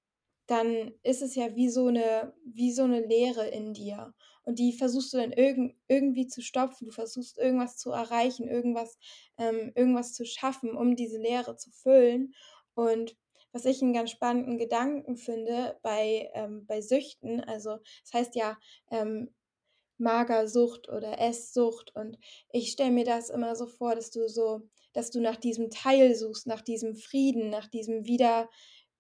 dann 0.48 0.94
ist 1.04 1.22
es 1.24 1.36
ja 1.36 1.56
wie 1.56 1.70
so 1.70 1.90
'ne 1.90 2.34
wie 2.46 2.72
so 2.74 2.88
'ne 2.88 3.02
Leere 3.02 3.48
in 3.50 3.74
dir. 3.74 4.14
Und 4.46 4.60
die 4.60 4.74
versuchst 4.74 5.14
du 5.14 5.18
dann 5.18 5.32
irgend 5.34 5.76
irgendwie 5.90 6.28
zu 6.28 6.42
stopfen. 6.42 6.86
Du 6.88 6.92
versuchst 6.94 7.38
irgendwas 7.40 7.78
zu 7.78 7.92
erreichen, 7.92 8.48
irgendwas 8.50 8.98
ähm, 9.38 9.72
irgendwas 9.76 10.14
zu 10.16 10.26
schaffen, 10.26 10.76
um 10.78 10.96
diese 10.98 11.18
Leere 11.20 11.56
zu 11.58 11.72
füllen. 11.72 12.34
Und 12.76 13.18
was 13.54 13.66
ich 13.66 13.82
'n 13.82 13.94
ganz 13.94 14.12
spannenden 14.12 14.58
Gedanken 14.60 15.18
finde 15.18 15.80
bei 15.84 16.30
ähm, 16.36 16.66
bei 16.68 16.82
Süchten, 16.82 17.42
also, 17.42 17.80
es 18.06 18.14
heißt 18.14 18.36
ja, 18.36 18.58
ähm, 18.92 19.34
Magersucht 20.00 20.90
oder 20.90 21.20
Esssucht 21.22 21.96
und 21.96 22.20
ich 22.52 22.72
stelle 22.72 22.92
mir 22.92 23.06
das 23.06 23.30
immer 23.32 23.56
so 23.56 23.68
vor, 23.68 23.96
dass 23.96 24.12
du 24.12 24.28
so 24.30 24.64
dass 24.94 25.12
du 25.12 25.22
nach 25.22 25.38
diesem 25.38 25.70
Teil 25.72 26.16
suchst, 26.16 26.48
nach 26.48 26.62
diesem 26.62 26.96
Frieden, 26.96 27.50
nach 27.52 27.68
diesem 27.68 28.06
wieder 28.08 28.50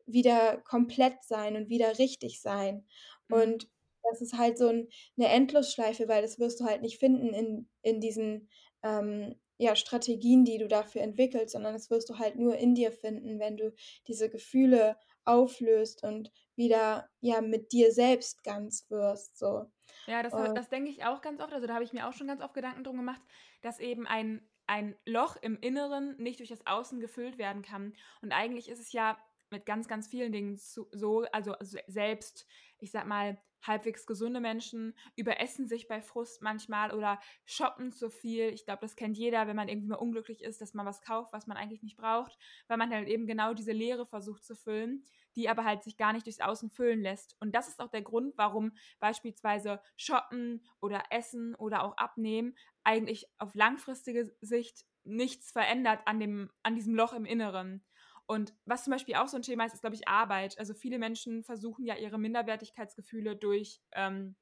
wieder 0.08 0.58
komplett 0.60 1.24
sein 1.24 1.56
und 1.58 1.70
wieder 1.70 2.00
richtig 2.00 2.42
sein. 2.42 2.88
Mhm. 3.30 3.36
Und 3.42 3.70
das 4.12 4.22
ist 4.22 4.38
halt 4.38 4.58
so 4.60 4.70
'n 4.70 4.90
'ne 5.18 5.30
Endlosschleife, 5.30 6.08
weil 6.10 6.22
das 6.24 6.40
wirst 6.40 6.60
du 6.62 6.66
halt 6.66 6.82
nicht 6.84 7.00
finden 7.00 7.34
in 7.34 7.70
in 7.84 8.02
diesen, 8.02 8.50
ähm, 8.84 9.36
ja, 9.64 9.76
Strategien, 9.76 10.46
die 10.46 10.58
du 10.58 10.68
dafür 10.68 11.02
entwickelst, 11.02 11.54
sondern 11.54 11.74
das 11.74 11.90
wirst 11.90 12.10
du 12.10 12.20
halt 12.20 12.36
nur 12.38 12.58
in 12.58 12.76
dir 12.76 12.92
finden, 12.92 13.40
wenn 13.40 13.58
du 13.58 13.74
diese 14.08 14.30
Gefühle 14.30 14.98
auflöst 15.26 16.04
und 16.04 16.32
wieder, 16.56 17.10
ja, 17.22 17.42
mit 17.42 17.72
dir 17.72 17.92
selbst 17.92 18.44
ganz 18.44 18.90
wirst, 18.90 19.38
so. 19.38 19.66
Ja, 20.06 20.22
das 20.24 20.34
Und 20.34 20.56
das 20.56 20.70
denke 20.70 20.90
ich 20.90 21.06
auch 21.06 21.22
ganz 21.22 21.40
oft. 21.42 21.54
Also, 21.54 21.68
da 21.68 21.76
habe 21.76 21.84
ich 21.84 21.94
mir 21.94 22.08
auch 22.08 22.14
schon 22.14 22.28
ganz 22.28 22.42
oft 22.42 22.54
Gedanken 22.54 22.84
drum 22.84 22.98
gemacht, 22.98 23.22
dass 23.62 23.80
eben 23.80 24.08
ein 24.08 24.50
ein 24.66 24.96
Loch 25.06 25.36
im 25.42 25.60
Inneren 25.60 26.16
nicht 26.18 26.40
durch 26.40 26.48
das 26.48 26.66
Außen 26.66 27.02
gefüllt 27.02 27.38
werden 27.38 27.64
kann. 27.64 27.94
Und 28.22 28.32
eigentlich 28.32 28.70
ist 28.70 28.80
es 28.80 28.94
ja 28.94 29.18
mit 29.50 29.66
ganz, 29.66 29.90
ganz 29.90 30.08
vielen 30.08 30.32
Dingen 30.32 30.56
so 30.58 30.88
also, 31.34 31.56
se 31.60 31.82
selbst, 31.88 32.48
ich 32.80 32.92
sage 32.92 33.08
mal, 33.08 33.38
halbwegs 33.64 34.06
gesunde 34.06 34.40
Menschen 34.40 34.96
überessen 35.16 35.68
sich 35.68 35.88
bei 35.88 36.02
Frust 36.02 36.42
manchmal 36.42 36.92
oder 36.94 37.20
shoppen 37.46 37.92
zu 37.92 38.10
viel. 38.10 38.50
Ich 38.50 38.66
glaube, 38.66 38.82
das 38.82 38.96
kennt 38.96 39.18
jeder, 39.18 39.48
wenn 39.48 39.56
man 39.56 39.70
irgendwie 39.70 39.88
mal 39.90 39.96
unglücklich 39.96 40.44
ist, 40.44 40.62
dass 40.62 40.74
man 40.74 40.86
was 40.86 41.02
kauft, 41.02 41.34
was 41.34 41.48
man 41.48 41.58
eigentlich 41.58 41.84
nicht 41.84 41.98
braucht, 41.98 42.38
weil 42.68 42.78
man 42.78 42.92
halt 42.92 43.08
eben 43.08 43.28
genau 43.28 43.54
diese 43.54 43.72
Leere 43.72 44.06
versucht 44.06 44.44
zu 44.44 44.56
füllen, 44.56 45.06
die 45.36 45.50
aber 45.50 45.64
halt 45.66 45.84
sich 45.84 45.98
gar 45.98 46.14
nicht 46.14 46.26
durchs 46.26 46.40
Außen 46.42 46.70
füllen 46.70 47.02
lässt. 47.02 47.36
Und 47.40 47.54
das 47.56 47.68
ist 47.68 47.80
auch 47.80 47.90
der 47.90 48.02
Grund, 48.02 48.34
warum 48.38 48.74
beispielsweise 49.00 49.82
Shoppen 49.96 50.64
oder 50.82 51.04
Essen 51.10 51.56
oder 51.56 51.84
auch 51.84 51.98
Abnehmen 51.98 52.56
eigentlich 52.84 53.28
auf 53.38 53.56
langfristige 53.56 54.36
Sicht 54.42 54.86
nichts 55.04 55.52
verändert 55.52 56.02
an 56.06 56.20
dem 56.20 56.50
an 56.64 56.76
diesem 56.76 56.96
Loch 56.96 57.14
im 57.14 57.26
Inneren. 57.26 57.84
Und 58.28 58.54
was 58.66 58.84
zum 58.86 58.92
Beispiel 58.92 59.16
auch 59.16 59.28
so 59.28 59.38
'n 59.38 59.44
Thema 59.44 59.66
ist, 59.66 59.74
ist, 59.74 59.82
glaube 59.82 59.96
ich, 59.96 60.08
Arbeit. 60.08 60.58
Also, 60.60 60.74
viele 60.74 61.00
Menschen 61.00 61.44
versuchen 61.44 61.86
ja 61.86 61.96
ihre 61.96 62.18
Minderwertigkeitsgefühle 62.20 63.36
durch 63.36 63.82
ähm, 63.94 64.36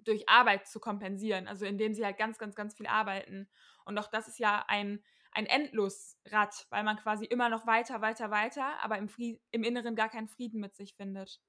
durch 0.00 0.28
Arbeit 0.28 0.66
zu 0.68 0.80
kompensieren, 0.80 1.48
also, 1.48 1.64
indem 1.66 1.94
sie 1.94 2.04
halt 2.04 2.18
ganz, 2.18 2.38
ganz, 2.38 2.54
ganz 2.56 2.74
viel 2.76 2.86
arbeiten. 2.86 3.48
Und 3.86 3.98
auch 3.98 4.08
das 4.08 4.28
ist 4.28 4.38
ja 4.38 4.64
ein 4.68 5.02
ein 5.32 5.46
Endlosrad, 5.46 6.66
weil 6.70 6.84
man 6.84 6.96
quasi 6.96 7.24
immer 7.24 7.48
noch 7.48 7.66
weiter, 7.66 8.00
weiter, 8.00 8.30
weiter, 8.30 8.80
aber 8.84 8.98
im 8.98 9.08
im 9.50 9.64
Inneren 9.64 9.96
gar 9.96 10.08
keinen 10.08 10.28
Frieden 10.28 10.60
mit 10.60 10.76
sich 10.76 10.94
findet. 10.96 11.40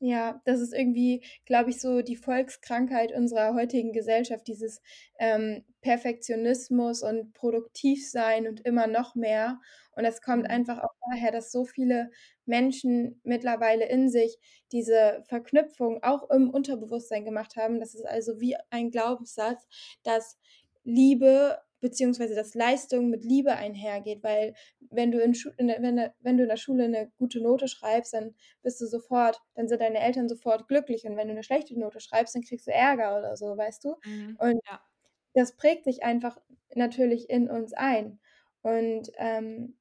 Ja, 0.00 0.42
das 0.44 0.60
ist 0.60 0.74
irgendwie, 0.74 1.24
glaube 1.46 1.70
ich, 1.70 1.80
so 1.80 2.02
die 2.02 2.16
Volkskrankheit 2.16 3.12
unserer 3.12 3.54
heutigen 3.54 3.92
Gesellschaft, 3.92 4.46
dieses, 4.46 4.82
ähm, 5.18 5.64
Perfektionismus 5.80 7.02
und 7.02 7.32
Produktivsein 7.32 8.46
und 8.46 8.60
immer 8.66 8.86
noch 8.88 9.14
mehr. 9.14 9.58
Und 9.92 10.04
das 10.04 10.20
kommt 10.20 10.50
Mhm. 10.50 10.50
einfach 10.50 10.78
auch 10.82 10.90
daher, 11.10 11.32
dass 11.32 11.50
so 11.50 11.64
viele 11.64 12.10
Menschen 12.44 13.20
mittlerweile 13.24 13.88
in 13.88 14.10
sich 14.10 14.36
diese 14.70 15.22
Verknüpfung 15.28 16.02
auch 16.02 16.28
im 16.28 16.50
Unterbewusstsein 16.50 17.24
gemacht 17.24 17.56
haben. 17.56 17.80
Das 17.80 17.94
ist 17.94 18.04
also 18.06 18.38
wie 18.38 18.54
ein 18.70 18.90
Glaubenssatz, 18.90 19.66
dass 20.02 20.36
Liebe 20.84 21.58
beziehungsweise 21.80 22.34
dass 22.34 22.54
Leistung 22.54 23.10
mit 23.10 23.24
Liebe 23.24 23.52
einhergeht, 23.56 24.22
weil 24.22 24.54
wenn 24.90 25.10
du 25.12 25.20
in 25.20 25.34
Schu 25.34 25.50
in 25.58 25.68
der 25.68 25.82
wenn 25.82 26.10
wenn 26.20 26.36
du 26.36 26.44
in 26.44 26.48
der 26.48 26.56
Schule 26.56 26.88
'ne 26.88 27.12
gute 27.18 27.40
Note 27.42 27.68
schreibst, 27.68 28.14
dann 28.14 28.34
bist 28.62 28.80
du 28.80 28.86
sofort 28.86 29.40
dann 29.54 29.68
sind 29.68 29.80
deine 29.80 30.00
Eltern 30.00 30.28
sofort 30.28 30.68
glücklich 30.68 31.04
und 31.06 31.16
wenn 31.16 31.28
du 31.28 31.34
'ne 31.34 31.42
schlechte 31.44 31.78
Note 31.78 32.00
schreibst, 32.00 32.34
dann 32.34 32.42
kriegst 32.42 32.66
du 32.66 32.72
Ärger 32.72 33.18
oder 33.18 33.36
so, 33.36 33.56
weißt 33.56 33.84
du? 33.84 33.96
Mhm, 34.04 34.38
Und 34.38 34.60
ja. 34.68 34.80
das 35.34 35.56
prägt 35.56 35.84
sich 35.84 36.02
einfach 36.04 36.38
natürlich 36.74 37.30
in 37.30 37.50
uns 37.50 37.72
ein. 37.74 38.20
Und, 38.62 39.10
ähm, 39.18 39.76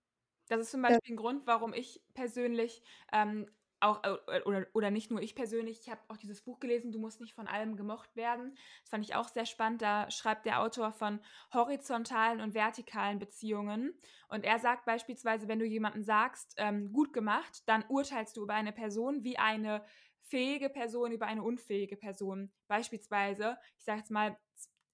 Das 0.50 0.60
ist 0.62 0.72
zum 0.72 0.82
Beispiel 0.82 1.14
'n 1.14 1.18
Grund, 1.18 1.48
warum 1.48 1.74
ich 1.74 2.04
persönlich, 2.14 2.84
ähm, 3.12 3.50
auch 3.86 4.04
äh, 4.04 4.42
oder 4.44 4.68
oder 4.74 4.92
nicht 4.92 5.12
nur 5.12 5.22
ich 5.22 5.36
persönlich, 5.36 5.80
ich 5.82 5.90
habe 5.90 6.02
auch 6.10 6.18
dieses 6.18 6.42
Buch 6.42 6.60
gelesen, 6.60 6.92
„Du 6.92 7.00
musst 7.00 7.22
nicht 7.22 7.34
von 7.34 7.48
allem 7.48 7.76
gemocht 7.78 8.16
werden“. 8.16 8.56
Das 8.82 8.90
fand 8.90 9.06
ich 9.06 9.16
auch 9.16 9.28
sehr 9.30 9.46
spannend. 9.46 9.82
Da 9.82 10.10
schreibt 10.12 10.46
der 10.46 10.62
Autor 10.62 10.92
von 10.92 11.20
horizontalen 11.54 12.42
und 12.42 12.54
vertikalen 12.54 13.20
Beziehungen. 13.20 13.94
Und 14.30 14.44
er 14.46 14.60
sagt 14.60 14.86
beispielsweise, 14.86 15.48
wenn 15.48 15.60
du 15.60 15.66
jemandem 15.66 16.04
sagst, 16.04 16.56
ähm: 16.58 16.92
„Gut 16.92 17.14
gemacht“, 17.14 17.64
dann 17.68 17.86
urteilst 17.90 18.38
du 18.38 18.44
über 18.44 18.54
eine 18.56 18.74
Person 18.74 19.24
wie 19.24 19.38
eine 19.38 19.86
fähige 20.22 20.70
Person 20.70 21.12
über 21.12 21.28
eine 21.28 21.44
unfähige 21.44 21.98
Person. 21.98 22.52
Beispielsweise, 22.68 23.58
ich 23.78 23.84
sage 23.86 24.00
jetzt 24.00 24.12
mal, 24.12 24.38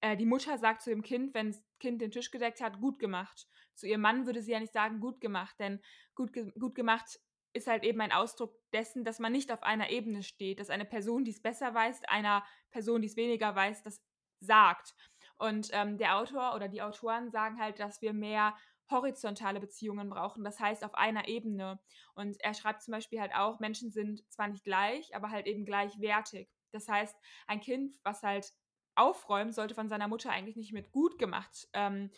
äh, 0.00 0.16
die 0.16 0.26
Mutter 0.26 0.58
sagt 0.58 0.82
zu 0.82 0.90
dem 0.90 1.02
Kind, 1.02 1.34
wenn's 1.34 1.62
Kind 1.80 2.00
den 2.00 2.10
Tisch 2.10 2.30
gedeckt 2.30 2.60
hat: 2.60 2.80
„Gut 2.80 2.98
gemacht.“ 2.98 3.48
Zu 3.74 3.86
ihrem 3.86 4.02
Mann 4.02 4.26
würde 4.26 4.42
sie 4.42 4.52
ja 4.52 4.60
nicht 4.60 4.72
sagen: 4.72 5.00
„Gut 5.00 5.20
gemacht“, 5.20 5.58
denn 5.58 5.80
gut 6.14 6.32
ge 6.32 6.50
gut 6.58 6.74
gemacht 6.74 7.20
ist 7.52 7.66
halt 7.66 7.84
eben 7.84 8.00
ein 8.00 8.12
Ausdruck 8.12 8.54
dessen, 8.72 9.04
dass 9.04 9.18
man 9.18 9.32
nicht 9.32 9.52
auf 9.52 9.62
einer 9.62 9.90
Ebene 9.90 10.22
steht, 10.22 10.60
dass 10.60 10.70
eine 10.70 10.84
Person, 10.84 11.24
die's 11.24 11.42
besser 11.42 11.74
weiß, 11.74 12.04
einer 12.04 12.44
Person, 12.70 13.02
die's 13.02 13.16
weniger 13.16 13.54
weiß, 13.54 13.82
das 13.82 14.02
sagt. 14.40 14.94
Und, 15.38 15.68
ähm, 15.72 15.98
der 15.98 16.16
Autor 16.18 16.54
oder 16.54 16.68
die 16.68 16.82
Autoren 16.82 17.30
sagen 17.30 17.58
halt, 17.60 17.78
dass 17.80 18.00
wir 18.02 18.12
mehr 18.12 18.56
horizontale 18.90 19.60
Beziehungen 19.60 20.10
brauchen, 20.10 20.44
das 20.44 20.60
heißt 20.60 20.84
auf 20.84 20.94
einer 20.94 21.28
Ebene. 21.28 21.80
Und 22.14 22.36
er 22.40 22.54
schreibt 22.54 22.82
zum 22.82 22.92
Beispiel 22.92 23.20
halt 23.20 23.34
auch, 23.34 23.58
Menschen 23.60 23.90
sind 23.90 24.22
zwar 24.30 24.48
nicht 24.48 24.64
gleich, 24.64 25.14
aber 25.16 25.30
halt 25.30 25.46
eben 25.46 25.64
gleichwertig. 25.64 26.50
Das 26.72 26.88
heißt, 26.88 27.16
ein 27.46 27.60
Kind, 27.60 27.96
was 28.02 28.22
halt 28.22 28.52
aufräumt, 28.94 29.54
sollte 29.54 29.74
von 29.74 29.88
seiner 29.88 30.08
Mutter 30.08 30.30
eigentlich 30.30 30.56
nicht 30.56 30.72
mit 30.72 30.92
gut 30.92 31.18
gemacht, 31.18 31.68
ähm, 31.72 32.10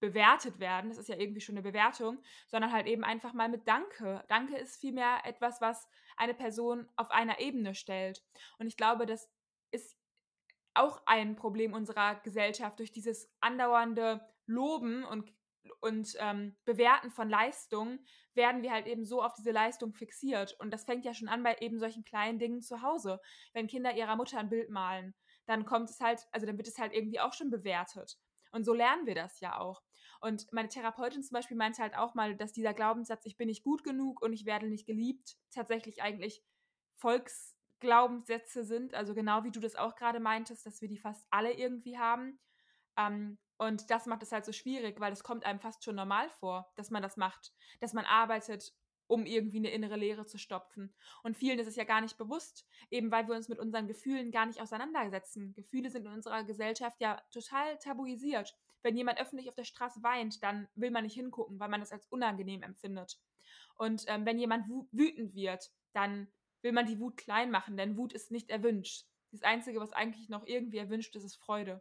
bewertet 0.00 0.58
werden. 0.60 0.90
Das 0.90 0.98
ist 0.98 1.08
ja 1.08 1.16
irgendwie 1.16 1.40
schon 1.40 1.54
'ne 1.56 1.62
Bewertung, 1.62 2.22
sondern 2.46 2.72
halt 2.72 2.86
eben 2.86 3.04
einfach 3.04 3.32
mal 3.34 3.48
mit 3.48 3.66
Danke. 3.68 4.24
Danke 4.28 4.56
ist 4.58 4.80
vielmehr 4.80 5.20
etwas, 5.24 5.60
was 5.60 5.88
eine 6.16 6.34
Person 6.34 6.88
auf 6.96 7.10
einer 7.10 7.40
Ebene 7.40 7.74
stellt. 7.74 8.22
Und 8.58 8.66
ich 8.66 8.76
glaube, 8.76 9.06
das 9.06 9.30
ist 9.70 9.96
auch 10.74 11.02
ein 11.06 11.36
Problem 11.36 11.72
unserer 11.74 12.16
Gesellschaft 12.16 12.78
durch 12.78 12.92
dieses 12.92 13.30
andauernde 13.40 14.26
Loben 14.46 15.04
und 15.04 15.32
und 15.80 16.14
ähm, 16.18 16.56
Bewerten 16.64 17.10
von 17.10 17.28
Leistung 17.28 17.98
werden 18.34 18.62
wir 18.62 18.72
halt 18.72 18.86
eben 18.86 19.04
so 19.04 19.22
auf 19.22 19.34
diese 19.34 19.50
Leistung 19.50 19.92
fixiert. 19.92 20.54
Und 20.60 20.70
das 20.72 20.84
fängt 20.84 21.04
ja 21.04 21.12
schon 21.12 21.28
an 21.28 21.42
bei 21.42 21.56
eben 21.60 21.78
solchen 21.78 22.04
kleinen 22.04 22.38
Dingen 22.38 22.62
zu 22.62 22.80
Hause. 22.80 23.20
Wenn 23.52 23.66
Kinder 23.66 23.94
ihrer 23.94 24.16
Mutter 24.16 24.38
ein 24.38 24.48
Bild 24.48 24.70
malen, 24.70 25.14
dann 25.46 25.66
kommt 25.66 25.90
es 25.90 26.00
halt, 26.00 26.26
also 26.32 26.46
dann 26.46 26.56
wird 26.56 26.68
es 26.68 26.78
halt 26.78 26.94
irgendwie 26.94 27.20
auch 27.20 27.34
schon 27.34 27.50
bewertet. 27.50 28.16
Und 28.50 28.64
so 28.64 28.72
lernen 28.72 29.06
wir 29.06 29.14
das 29.14 29.40
ja 29.40 29.58
auch. 29.58 29.82
Und 30.20 30.52
meine 30.52 30.68
Therapeutin 30.68 31.22
zum 31.22 31.34
Beispiel 31.34 31.56
meinte 31.56 31.82
halt 31.82 31.96
auch 31.96 32.14
mal, 32.14 32.36
dass 32.36 32.52
dieser 32.52 32.74
Glaubenssatz, 32.74 33.24
ich 33.24 33.36
bin 33.36 33.48
nicht 33.48 33.62
gut 33.62 33.84
genug 33.84 34.20
und 34.20 34.32
ich 34.32 34.46
werde 34.46 34.68
nicht 34.68 34.86
geliebt, 34.86 35.36
tatsächlich 35.50 36.02
eigentlich 36.02 36.42
Volksglaubenssätze 36.96 38.64
sind. 38.64 38.94
Also 38.94 39.14
genau 39.14 39.44
wie 39.44 39.52
du 39.52 39.60
das 39.60 39.76
auch 39.76 39.94
gerade 39.94 40.20
meintest, 40.20 40.66
dass 40.66 40.80
wir 40.80 40.88
die 40.88 40.98
fast 40.98 41.26
alle 41.30 41.52
irgendwie 41.52 41.98
haben. 41.98 42.40
Ähm, 42.96 43.38
und 43.58 43.90
das 43.90 44.06
macht 44.06 44.22
es 44.22 44.32
halt 44.32 44.44
so 44.44 44.52
schwierig, 44.52 45.00
weil 45.00 45.12
es 45.12 45.24
kommt 45.24 45.44
einem 45.44 45.60
fast 45.60 45.84
schon 45.84 45.96
normal 45.96 46.28
vor, 46.30 46.72
dass 46.76 46.90
man 46.90 47.02
das 47.02 47.16
macht, 47.16 47.52
dass 47.80 47.92
man 47.92 48.04
arbeitet, 48.04 48.72
um 49.08 49.26
irgendwie 49.26 49.58
eine 49.58 49.70
innere 49.70 49.96
Leere 49.96 50.26
zu 50.26 50.38
stopfen. 50.38 50.94
Und 51.22 51.36
vielen 51.36 51.58
ist 51.58 51.66
es 51.66 51.76
ja 51.76 51.84
gar 51.84 52.00
nicht 52.00 52.18
bewusst, 52.18 52.66
eben 52.90 53.10
weil 53.10 53.26
wir 53.26 53.34
uns 53.34 53.48
mit 53.48 53.58
unseren 53.58 53.88
Gefühlen 53.88 54.30
gar 54.30 54.46
nicht 54.46 54.60
auseinandersetzen. 54.60 55.54
Gefühle 55.54 55.90
sind 55.90 56.06
in 56.06 56.12
unserer 56.12 56.44
Gesellschaft 56.44 57.00
ja 57.00 57.20
total 57.32 57.78
tabuisiert. 57.78 58.56
Wenn 58.82 58.96
jemand 58.96 59.20
öffentlich 59.20 59.48
auf 59.48 59.54
der 59.54 59.64
Straße 59.64 60.02
weint, 60.02 60.42
dann 60.42 60.68
will 60.74 60.90
man 60.90 61.04
nicht 61.04 61.14
hingucken, 61.14 61.58
weil 61.58 61.68
man 61.68 61.82
es 61.82 61.92
als 61.92 62.06
unangenehm 62.06 62.62
empfindet. 62.62 63.18
Und 63.76 64.04
ähm, 64.08 64.26
wenn 64.26 64.38
jemand 64.38 64.66
wütend 64.92 65.34
wird, 65.34 65.70
dann 65.92 66.28
will 66.62 66.72
man 66.72 66.86
die 66.86 66.98
Wut 67.00 67.16
klein 67.16 67.50
machen, 67.50 67.76
denn 67.76 67.96
Wut 67.96 68.12
ist 68.12 68.30
nicht 68.30 68.50
erwünscht. 68.50 69.06
Das 69.30 69.42
Einzige, 69.42 69.80
was 69.80 69.92
eigentlich 69.92 70.28
noch 70.28 70.46
irgendwie 70.46 70.78
erwünscht 70.78 71.14
ist, 71.16 71.24
ist 71.24 71.36
Freude. 71.36 71.80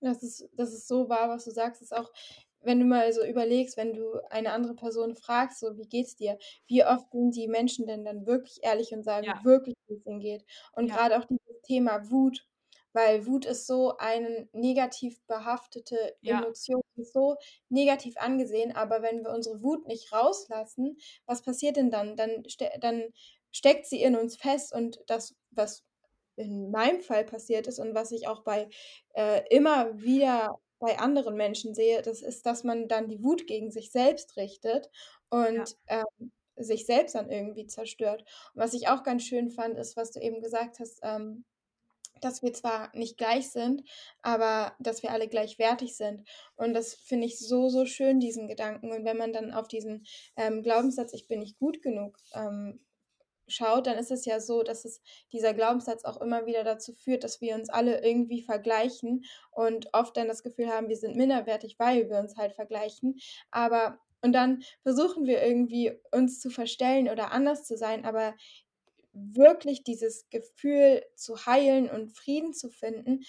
Das 0.00 0.22
ist, 0.22 0.48
das 0.52 0.72
ist 0.72 0.86
so 0.86 1.08
wahr, 1.08 1.28
was 1.28 1.44
du 1.44 1.50
sagst. 1.50 1.80
ist 1.82 1.96
auch, 1.96 2.12
wenn 2.60 2.78
du 2.78 2.86
mal 2.86 3.12
so 3.12 3.24
überlegst, 3.24 3.76
wenn 3.76 3.94
du 3.94 4.20
eine 4.30 4.52
andere 4.52 4.74
Person 4.74 5.14
fragst, 5.14 5.60
so 5.60 5.76
wie 5.76 5.86
geht's 5.86 6.16
dir, 6.16 6.38
wie 6.66 6.84
oft 6.84 7.10
sind 7.12 7.34
die 7.34 7.48
Menschen 7.48 7.86
denn 7.86 8.04
dann 8.04 8.26
wirklich 8.26 8.58
ehrlich 8.62 8.92
und 8.92 9.02
sagen 9.02 9.26
ja. 9.26 9.40
wirklich, 9.44 9.74
wie 9.86 9.94
es 9.94 10.06
ihnen 10.06 10.20
geht. 10.20 10.44
Und 10.72 10.88
ja. 10.88 10.96
gerade 10.96 11.18
auch 11.18 11.24
dieses 11.24 11.60
Thema 11.62 12.10
Wut, 12.10 12.46
weil 12.94 13.26
Wut 13.26 13.44
ist 13.44 13.66
so 13.66 13.96
eine 13.98 14.48
negativ 14.52 15.20
behaftete 15.26 16.16
ja. 16.22 16.40
Emotion, 16.40 16.80
so 16.96 17.36
negativ 17.68 18.16
angesehen, 18.16 18.74
aber 18.74 19.02
wenn 19.02 19.22
wir 19.22 19.30
unsere 19.30 19.62
Wut 19.62 19.86
nicht 19.86 20.12
rauslassen, 20.12 20.96
was 21.26 21.42
passiert 21.42 21.76
denn 21.76 21.90
dann? 21.90 22.16
Dann, 22.16 22.44
ste 22.48 22.70
dann 22.80 23.12
steckt 23.50 23.86
sie 23.86 24.02
in 24.02 24.16
uns 24.16 24.36
fest 24.36 24.72
und 24.72 25.00
das, 25.06 25.34
was 25.50 25.84
in 26.36 26.70
meinem 26.70 27.00
Fall 27.00 27.24
passiert 27.24 27.66
ist 27.66 27.78
und 27.78 27.94
was 27.94 28.10
ich 28.12 28.26
auch 28.26 28.42
bei 28.42 28.68
äh, 29.14 29.42
immer 29.50 30.00
wieder 30.00 30.58
bei 30.78 30.98
anderen 30.98 31.36
Menschen 31.36 31.74
sehe, 31.74 32.02
das 32.02 32.20
ist, 32.22 32.46
dass 32.46 32.64
man 32.64 32.88
dann 32.88 33.08
die 33.08 33.22
Wut 33.22 33.46
gegen 33.46 33.70
sich 33.70 33.90
selbst 33.90 34.36
richtet 34.36 34.90
und 35.30 35.76
ja. 35.88 36.04
ähm, 36.20 36.32
sich 36.56 36.86
selbst 36.86 37.14
dann 37.14 37.30
irgendwie 37.30 37.66
zerstört. 37.66 38.22
Und 38.54 38.60
was 38.60 38.74
ich 38.74 38.88
auch 38.88 39.02
ganz 39.02 39.24
schön 39.24 39.50
fand, 39.50 39.78
ist, 39.78 39.96
was 39.96 40.10
du 40.10 40.20
eben 40.20 40.40
gesagt 40.40 40.78
hast, 40.80 41.00
ähm, 41.02 41.44
dass 42.20 42.42
wir 42.42 42.52
zwar 42.52 42.94
nicht 42.96 43.16
gleich 43.16 43.50
sind, 43.50 43.82
aber 44.22 44.74
dass 44.78 45.02
wir 45.02 45.10
alle 45.10 45.28
gleichwertig 45.28 45.96
sind. 45.96 46.26
Und 46.56 46.74
das 46.74 46.94
finde 46.94 47.26
ich 47.26 47.38
so, 47.38 47.68
so 47.68 47.86
schön, 47.86 48.20
diesen 48.20 48.48
Gedanken. 48.48 48.92
Und 48.92 49.04
wenn 49.04 49.18
man 49.18 49.32
dann 49.32 49.52
auf 49.52 49.68
diesen 49.68 50.06
ähm, 50.36 50.62
Glaubenssatz, 50.62 51.12
ich 51.12 51.28
bin 51.28 51.40
nicht 51.40 51.58
gut 51.58 51.82
genug, 51.82 52.16
ähm, 52.34 52.80
schaut, 53.46 53.86
dann 53.86 53.98
ist 53.98 54.10
es 54.10 54.24
ja 54.24 54.40
so, 54.40 54.62
dass 54.62 54.84
es 54.84 55.02
dieser 55.32 55.54
Glaubenssatz 55.54 56.04
auch 56.04 56.20
immer 56.20 56.46
wieder 56.46 56.64
dazu 56.64 56.92
führt, 56.92 57.24
dass 57.24 57.40
wir 57.40 57.54
uns 57.54 57.68
alle 57.68 58.02
irgendwie 58.02 58.42
vergleichen 58.42 59.24
und 59.50 59.88
oft 59.92 60.16
dann 60.16 60.28
das 60.28 60.42
Gefühl 60.42 60.68
haben, 60.68 60.88
wir 60.88 60.96
sind 60.96 61.16
minderwertig, 61.16 61.76
weil 61.78 62.08
wir 62.08 62.18
uns 62.18 62.36
halt 62.36 62.54
vergleichen. 62.54 63.18
Aber 63.50 63.98
und 64.22 64.32
dann 64.32 64.62
versuchen 64.82 65.26
wir 65.26 65.42
irgendwie 65.42 65.92
uns 66.10 66.40
zu 66.40 66.48
verstellen 66.48 67.10
oder 67.10 67.30
anders 67.30 67.66
zu 67.66 67.76
sein, 67.76 68.06
aber 68.06 68.34
wirklich 69.14 69.84
dieses 69.84 70.28
Gefühl 70.30 71.04
zu 71.16 71.46
heilen 71.46 71.88
und 71.88 72.16
Frieden 72.16 72.52
zu 72.52 72.70
finden, 72.70 73.22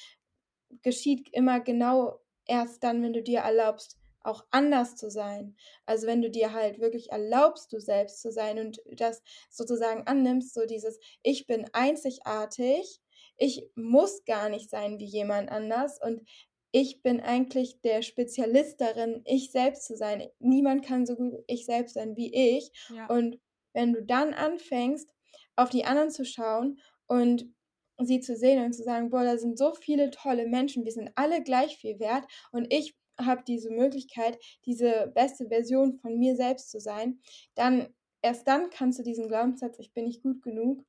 geschieht 0.82 1.30
immer 1.32 1.60
genau 1.60 2.20
erst 2.46 2.84
dann, 2.84 3.02
wenn 3.04 3.14
du 3.14 3.24
dir 3.24 3.40
erlaubst, 3.40 3.98
auch 4.26 4.44
anders 4.50 4.96
zu 4.96 5.10
sein. 5.10 5.56
Also 5.86 6.08
wenn 6.08 6.22
du 6.22 6.30
dir 6.30 6.54
halt 6.54 6.80
wirklich 6.80 7.12
erlaubst, 7.12 7.72
du 7.72 7.80
selbst 7.80 8.22
zu 8.22 8.32
sein 8.32 8.60
und 8.60 8.82
das 8.98 9.22
sozusagen 9.50 10.08
annimmst, 10.08 10.54
so 10.54 10.66
dieses 10.66 11.00
Ich 11.22 11.46
bin 11.46 11.68
einzigartig, 11.74 13.00
ich 13.38 13.70
muss 13.76 14.26
gar 14.26 14.50
nicht 14.50 14.70
sein 14.70 15.00
wie 15.00 15.06
jemand 15.06 15.50
anders 15.50 16.02
und 16.02 16.28
ich 16.72 17.02
bin 17.02 17.22
eigentlich 17.22 17.80
der 17.82 18.02
Spezialist 18.02 18.82
darin, 18.82 19.22
ich 19.26 19.52
selbst 19.52 19.86
zu 19.86 19.96
sein. 19.96 20.28
Niemand 20.40 20.86
kann 20.86 21.06
so 21.06 21.16
gut 21.16 21.34
ich 21.48 21.66
selbst 21.66 21.94
sein 21.94 22.18
wie 22.18 22.34
ich. 22.34 22.72
Ja. 22.90 23.08
Und 23.08 23.40
wenn 23.74 23.94
du 23.94 24.04
dann 24.04 24.34
anfängst, 24.34 25.10
auf 25.56 25.70
die 25.70 25.86
anderen 25.86 26.12
zu 26.12 26.26
schauen 26.26 26.80
und 27.08 27.54
sie 28.02 28.20
zu 28.20 28.36
sehen 28.36 28.64
und 28.64 28.74
zu 28.74 28.84
sagen, 28.84 29.10
boah, 29.10 29.24
da 29.24 29.38
sind 29.38 29.58
so 29.58 29.74
viele 29.74 30.12
tolle 30.12 30.48
Menschen, 30.48 30.86
wir 30.86 30.92
sind 30.92 31.12
alle 31.16 31.44
gleich 31.44 31.78
viel 31.78 32.00
wert 32.00 32.26
und 32.52 32.72
ich 32.74 32.98
habe 33.20 33.44
diese 33.48 33.70
Möglichkeit, 33.70 34.38
diese 34.66 35.12
beste 35.16 35.48
Version 35.48 36.00
von 36.00 36.18
mir 36.18 36.36
selbst 36.36 36.70
zu 36.70 36.80
sein, 36.80 37.22
dann 37.56 37.94
erst 38.22 38.48
dann 38.48 38.70
kannst 38.70 39.00
du 39.00 39.04
diesen 39.04 39.30
Glaubenssatz, 39.30 39.80
ich 39.80 39.94
bin 39.94 40.06
nicht 40.06 40.24
gut 40.24 40.42
genug 40.42 40.84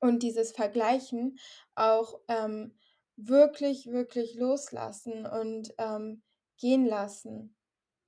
und 0.00 0.22
dieses 0.22 0.52
Vergleichen 0.52 1.38
auch 1.74 2.20
ähm, 2.28 2.76
wirklich, 3.16 3.86
wirklich 3.86 4.34
loslassen 4.34 5.26
und 5.26 5.74
ähm, 5.78 6.22
gehen 6.58 6.86
lassen. 6.86 7.56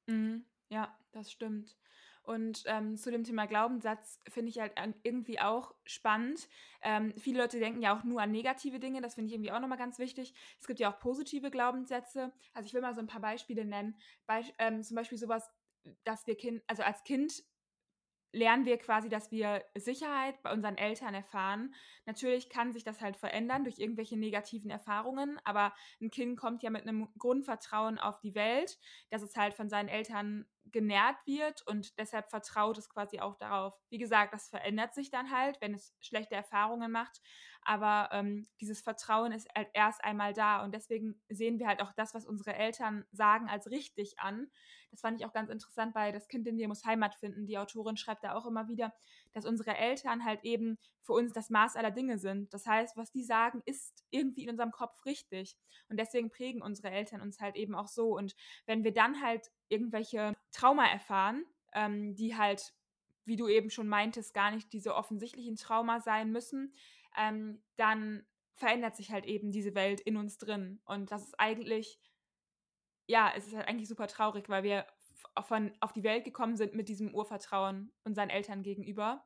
Mhm. 0.06 0.44
Ja, 0.68 0.96
das 1.12 1.30
stimmt. 1.30 1.76
Und 2.26 2.64
ähm, 2.66 2.96
zu 2.96 3.10
dem 3.12 3.22
Thema 3.22 3.46
Glaubenssatz 3.46 4.20
finde 4.28 4.50
ich 4.50 4.58
halt 4.58 4.72
irgendwie 5.04 5.38
auch 5.38 5.74
spannend. 5.84 6.48
Ähm, 6.82 7.14
viele 7.16 7.40
Leute 7.40 7.60
denken 7.60 7.82
ja 7.82 7.96
auch 7.96 8.02
nur 8.02 8.20
an 8.20 8.32
negative 8.32 8.80
Dinge, 8.80 9.00
das 9.00 9.14
finde 9.14 9.28
ich 9.28 9.34
irgendwie 9.34 9.52
auch 9.52 9.60
nochmal 9.60 9.78
ganz 9.78 10.00
wichtig. 10.00 10.34
Es 10.60 10.66
gibt 10.66 10.80
ja 10.80 10.92
auch 10.92 10.98
positive 10.98 11.50
Glaubenssätze. 11.52 12.32
Also 12.52 12.66
ich 12.66 12.74
will 12.74 12.80
mal 12.80 12.94
so 12.94 13.00
ein 13.00 13.06
paar 13.06 13.20
Beispiele 13.20 13.64
nennen. 13.64 13.96
Be 14.26 14.40
ähm, 14.58 14.82
zum 14.82 14.96
Beispiel 14.96 15.18
sowas, 15.18 15.48
dass 16.02 16.26
wir 16.26 16.36
Kind, 16.36 16.64
also 16.66 16.82
als 16.82 17.04
Kind 17.04 17.44
lernen 18.32 18.66
wir 18.66 18.76
quasi, 18.78 19.08
dass 19.08 19.30
wir 19.30 19.64
Sicherheit 19.74 20.42
bei 20.42 20.52
unseren 20.52 20.76
Eltern 20.76 21.14
erfahren. 21.14 21.74
Natürlich 22.04 22.50
kann 22.50 22.72
sich 22.72 22.84
das 22.84 23.00
halt 23.00 23.16
verändern 23.16 23.64
durch 23.64 23.78
irgendwelche 23.78 24.16
negativen 24.16 24.70
Erfahrungen, 24.70 25.40
aber 25.44 25.72
ein 26.00 26.10
Kind 26.10 26.38
kommt 26.38 26.62
ja 26.62 26.70
mit 26.70 26.82
einem 26.82 27.08
Grundvertrauen 27.18 27.98
auf 27.98 28.18
die 28.20 28.34
Welt, 28.34 28.78
dass 29.10 29.22
es 29.22 29.36
halt 29.36 29.54
von 29.54 29.68
seinen 29.68 29.88
Eltern 29.88 30.46
genährt 30.72 31.16
wird 31.26 31.62
und 31.66 31.98
deshalb 31.98 32.30
vertraut 32.30 32.78
es 32.78 32.88
quasi 32.88 33.20
auch 33.20 33.36
darauf. 33.36 33.74
Wie 33.88 33.98
gesagt, 33.98 34.32
das 34.34 34.48
verändert 34.48 34.94
sich 34.94 35.10
dann 35.10 35.30
halt, 35.30 35.60
wenn 35.60 35.74
es 35.74 35.94
schlechte 36.00 36.34
Erfahrungen 36.34 36.90
macht, 36.92 37.20
aber 37.66 38.08
ähm, 38.12 38.46
dieses 38.60 38.80
Vertrauen 38.80 39.32
ist 39.32 39.48
halt 39.54 39.68
erst 39.74 40.02
einmal 40.04 40.32
da 40.32 40.64
und 40.64 40.72
deswegen 40.72 41.20
sehen 41.28 41.58
wir 41.58 41.66
halt 41.66 41.80
auch 41.82 41.92
das, 41.92 42.14
was 42.14 42.24
unsere 42.24 42.54
Eltern 42.54 43.04
sagen, 43.12 43.48
als 43.48 43.70
richtig 43.70 44.18
an. 44.18 44.48
Das 44.90 45.00
fand 45.00 45.20
ich 45.20 45.26
auch 45.26 45.32
ganz 45.32 45.50
interessant 45.50 45.92
bei 45.92 46.12
Das 46.12 46.28
Kind 46.28 46.46
in 46.46 46.56
dir 46.56 46.68
muss 46.68 46.84
Heimat 46.84 47.14
finden. 47.16 47.46
Die 47.46 47.58
Autorin 47.58 47.96
schreibt 47.96 48.24
da 48.24 48.34
auch 48.34 48.46
immer 48.46 48.68
wieder, 48.68 48.94
dass 49.32 49.44
unsere 49.44 49.76
Eltern 49.76 50.24
halt 50.24 50.44
eben 50.44 50.78
für 51.02 51.12
uns 51.12 51.32
das 51.32 51.50
Maß 51.50 51.76
aller 51.76 51.90
Dinge 51.90 52.18
sind. 52.18 52.54
Das 52.54 52.66
heißt, 52.66 52.96
was 52.96 53.10
die 53.10 53.24
sagen, 53.24 53.62
ist 53.64 54.04
irgendwie 54.10 54.44
in 54.44 54.50
unserem 54.50 54.70
Kopf 54.70 55.04
richtig. 55.04 55.56
Und 55.88 55.98
deswegen 55.98 56.30
prägen 56.30 56.62
unsere 56.62 56.90
Eltern 56.90 57.20
uns 57.20 57.40
halt 57.40 57.56
eben 57.56 57.74
auch 57.74 57.88
so. 57.88 58.16
Und 58.16 58.36
wenn 58.66 58.84
wir 58.84 58.92
dann 58.92 59.20
halt 59.20 59.50
irgendwelche 59.68 60.34
Trauma 60.52 60.86
erfahren, 60.86 61.44
ähm, 61.74 62.14
die 62.14 62.36
halt 62.36 62.72
wie 63.26 63.36
du 63.36 63.48
eben 63.48 63.70
schon 63.70 63.88
meintest, 63.88 64.32
gar 64.32 64.52
nicht 64.52 64.72
diese 64.72 64.94
offensichtlichen 64.94 65.56
Trauma 65.56 66.00
sein 66.00 66.30
müssen, 66.30 66.72
ähm, 67.16 67.62
dann 67.76 68.26
verändert 68.54 68.96
sich 68.96 69.10
halt 69.10 69.26
eben 69.26 69.52
diese 69.52 69.74
Welt 69.74 70.00
in 70.00 70.16
uns 70.16 70.38
drin. 70.38 70.80
Und 70.84 71.10
das 71.10 71.22
ist 71.24 71.38
eigentlich, 71.38 72.00
ja, 73.06 73.32
es 73.36 73.46
ist 73.46 73.54
halt 73.54 73.68
eigentlich 73.68 73.88
super 73.88 74.06
traurig, 74.06 74.48
weil 74.48 74.62
wir 74.62 74.86
von, 75.44 75.72
auf 75.80 75.92
die 75.92 76.04
Welt 76.04 76.24
gekommen 76.24 76.56
sind 76.56 76.74
mit 76.74 76.88
diesem 76.88 77.14
Urvertrauen 77.14 77.92
unseren 78.04 78.30
Eltern 78.30 78.62
gegenüber. 78.62 79.24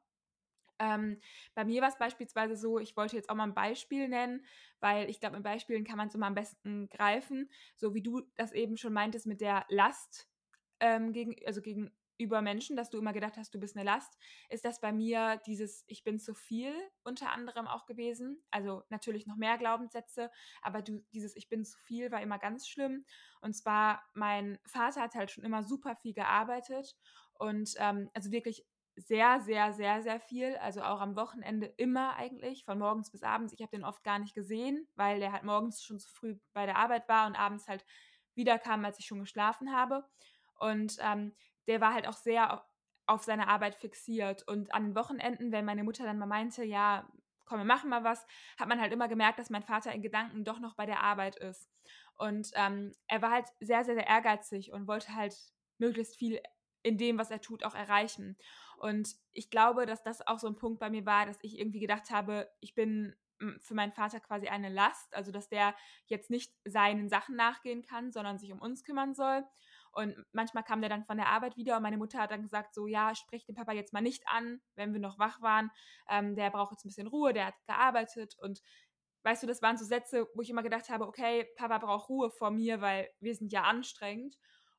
Ähm, 0.81 1.21
bei 1.55 1.65
mir 1.65 1.83
war 1.83 1.91
es 1.91 1.99
beispielsweise 1.99 2.57
so, 2.57 2.79
ich 2.79 2.97
wollte 2.97 3.15
jetzt 3.15 3.29
auch 3.29 3.35
mal 3.35 3.45
ein 3.45 3.55
Beispiel 3.55 4.09
nennen, 4.09 4.45
weil 4.81 5.11
ich 5.11 5.21
glaube, 5.21 5.37
mit 5.37 5.45
Beispielen 5.45 5.85
kann 5.85 5.99
man 5.99 6.09
es 6.09 6.15
immer 6.15 6.27
am 6.27 6.35
besten 6.35 6.89
greifen. 6.89 7.51
So 7.77 7.95
wie 7.95 8.03
du 8.03 8.23
das 8.37 8.53
eben 8.53 8.77
schon 8.79 8.95
meintest 8.95 9.27
mit 9.27 9.43
der 9.43 9.67
Last, 9.69 10.29
ähm, 10.81 11.13
gegen, 11.13 11.37
also 11.47 11.61
gegen 11.61 11.91
über 12.21 12.43
Menschen, 12.43 12.77
dass 12.77 12.91
du 12.91 12.99
immer 12.99 13.15
gedacht 13.15 13.37
hast, 13.39 13.55
du 13.55 13.59
bist 13.59 13.77
eine 13.77 13.85
Last, 13.85 14.19
ist 14.51 14.65
das 14.65 14.81
bei 14.81 14.93
mir 14.93 15.41
dieses 15.47 15.85
Ich 15.87 16.05
bin 16.05 16.19
zu 16.19 16.35
viel 16.35 16.75
unter 17.03 17.33
anderem 17.33 17.67
auch 17.67 17.87
gewesen. 17.87 18.43
Also 18.51 18.83
natürlich 18.91 19.27
noch 19.27 19.37
mehr 19.37 19.57
Glaubenssätze, 19.57 20.31
aber 20.61 20.83
du, 20.83 21.03
dieses 21.13 21.35
Ich 21.35 21.49
bin 21.49 21.65
zu 21.65 21.79
viel 21.79 22.13
war 22.13 22.21
immer 22.21 22.39
ganz 22.39 22.69
schlimm. 22.69 23.07
Und 23.41 23.55
zwar, 23.55 24.03
mein 24.13 24.59
Vater 24.67 25.01
hat 25.01 25.15
halt 25.15 25.31
schon 25.31 25.45
immer 25.45 25.63
super 25.63 25.97
viel 25.97 26.13
gearbeitet 26.13 26.95
und 27.39 27.75
ähm, 27.79 28.11
also 28.13 28.31
wirklich 28.31 28.67
sehr, 28.97 29.41
sehr, 29.41 29.73
sehr, 29.73 30.03
sehr 30.03 30.21
viel. 30.21 30.57
Also 30.57 30.83
auch 30.83 31.01
am 31.01 31.17
Wochenende 31.17 31.67
immer 31.79 32.17
eigentlich, 32.17 32.65
von 32.65 32.79
morgens 32.79 33.11
bis 33.11 33.23
abends. 33.23 33.55
Ich 33.55 33.63
habe 33.63 33.71
den 33.71 33.85
oft 33.85 34.05
gar 34.05 34.19
nicht 34.19 34.35
gesehen, 34.35 34.87
weil 34.95 35.21
der 35.21 35.33
halt 35.33 35.45
morgens 35.45 35.83
schon 35.83 35.99
zu 35.99 36.11
früh 36.11 36.37
bei 36.53 36.67
der 36.67 36.77
Arbeit 36.77 37.09
war 37.09 37.27
und 37.27 37.37
abends 37.37 37.67
halt 37.67 37.85
wiederkam, 38.35 38.85
als 38.85 38.99
ich 38.99 39.07
schon 39.07 39.21
geschlafen 39.21 39.75
habe. 39.75 40.05
Und 40.59 40.97
ähm, 41.01 41.35
der 41.71 41.81
war 41.81 41.95
halt 41.95 42.09
auch 42.09 42.17
sehr 42.17 42.67
auf 43.07 43.23
seine 43.23 43.49
Arbeit 43.49 43.77
fixiert. 43.77 44.47
Und 44.47 44.75
an 44.75 44.85
den 44.87 44.95
Wochenenden, 44.95 45.53
wenn 45.53 45.65
meine 45.65 45.85
Mutter 45.85 46.05
dann 46.05 46.19
mal 46.19 46.27
meinte, 46.27 46.65
ja, 46.65 47.09
komm, 47.45 47.59
wir 47.59 47.65
machen 47.65 47.91
mal 47.91 48.05
was, 48.05 48.27
hat 48.59 48.69
man 48.69 48.81
halt 48.81 48.93
immer 48.93 49.09
gemerkt, 49.09 49.39
dass 49.39 49.51
mein 49.51 49.63
Vater 49.63 49.93
in 49.93 50.03
Gedanken 50.03 50.45
doch 50.45 50.59
noch 50.59 50.75
bei 50.75 50.87
der 50.87 51.01
Arbeit 51.01 51.37
ist. 51.37 51.69
Und 52.17 52.51
ähm, 52.55 52.93
er 53.07 53.23
war 53.23 53.31
halt 53.31 53.47
sehr, 53.61 53.85
sehr, 53.85 53.95
sehr 53.95 54.07
ehrgeizig 54.07 54.73
und 54.73 54.89
wollte 54.89 55.15
halt 55.15 55.35
möglichst 55.79 56.17
viel 56.17 56.41
in 56.83 56.99
dem, 56.99 57.19
was 57.19 57.31
er 57.31 57.41
tut, 57.41 57.65
auch 57.65 57.75
erreichen. 57.75 58.37
Und 58.77 59.15
ich 59.33 59.51
glaube, 59.51 59.87
dass 59.87 60.03
das 60.03 60.27
auch 60.27 60.39
so 60.39 60.49
ein 60.49 60.57
Punkt 60.57 60.81
bei 60.81 60.91
mir 60.91 61.07
war, 61.07 61.27
dass 61.27 61.39
ich 61.43 61.59
irgendwie 61.59 61.81
gedacht 61.81 62.11
habe, 62.11 62.51
ich 62.61 62.75
bin 62.75 63.15
für 63.59 63.75
meinen 63.75 63.93
Vater 63.93 64.21
quasi 64.21 64.49
eine 64.49 64.69
Last, 64.69 65.15
also 65.15 65.33
dass 65.33 65.49
der 65.49 65.75
jetzt 66.07 66.31
nicht 66.31 66.53
seinen 66.65 67.09
Sachen 67.09 67.37
nachgehen 67.37 67.83
kann, 67.83 68.13
sondern 68.13 68.39
sich 68.39 68.53
um 68.53 68.61
uns 68.61 68.85
kümmern 68.85 69.15
soll. 69.15 69.45
Und 69.93 70.15
manchmal 70.33 70.63
kam 70.63 70.81
der 70.81 70.91
dann 70.91 71.05
von 71.05 71.17
der 71.17 71.29
Arbeit 71.29 71.57
wieder 71.57 71.77
und 71.77 71.83
meine 71.83 71.99
Mutter 71.99 72.21
hat 72.21 72.31
dann 72.31 72.43
gesagt, 72.43 72.75
so 72.75 72.87
ja, 72.87 73.15
sprich 73.15 73.45
den 73.45 73.55
Papa 73.55 73.73
jetzt 73.73 73.93
mal 73.93 74.01
nicht 74.01 74.23
an, 74.27 74.61
wenn 74.77 74.93
wir 74.93 75.01
noch 75.01 75.19
wach 75.19 75.41
waren. 75.43 75.71
Ähm, 76.09 76.37
der 76.37 76.51
braucht 76.51 76.73
jetzt 76.73 76.85
ein 76.85 76.89
bisschen 76.89 77.09
Ruhe, 77.09 77.33
der 77.33 77.47
hat 77.47 77.55
gearbeitet 77.67 78.37
und 78.41 78.63
weißt 79.23 79.43
du, 79.43 79.47
das 79.47 79.63
waren 79.63 79.77
so 79.77 79.85
Sätze, 79.85 80.29
wo 80.35 80.43
ich 80.43 80.51
immer 80.51 80.63
gedacht 80.63 80.89
habe, 80.89 81.07
okay, 81.07 81.47
Papa 81.57 81.79
braucht 81.79 82.09
Ruhe 82.09 82.31
vor 82.31 82.51
mir, 82.51 82.81
weil 82.81 83.11
wir 83.21 83.35
sind 83.35 83.53
ja 83.53 83.63
anstrengend. 83.63 84.37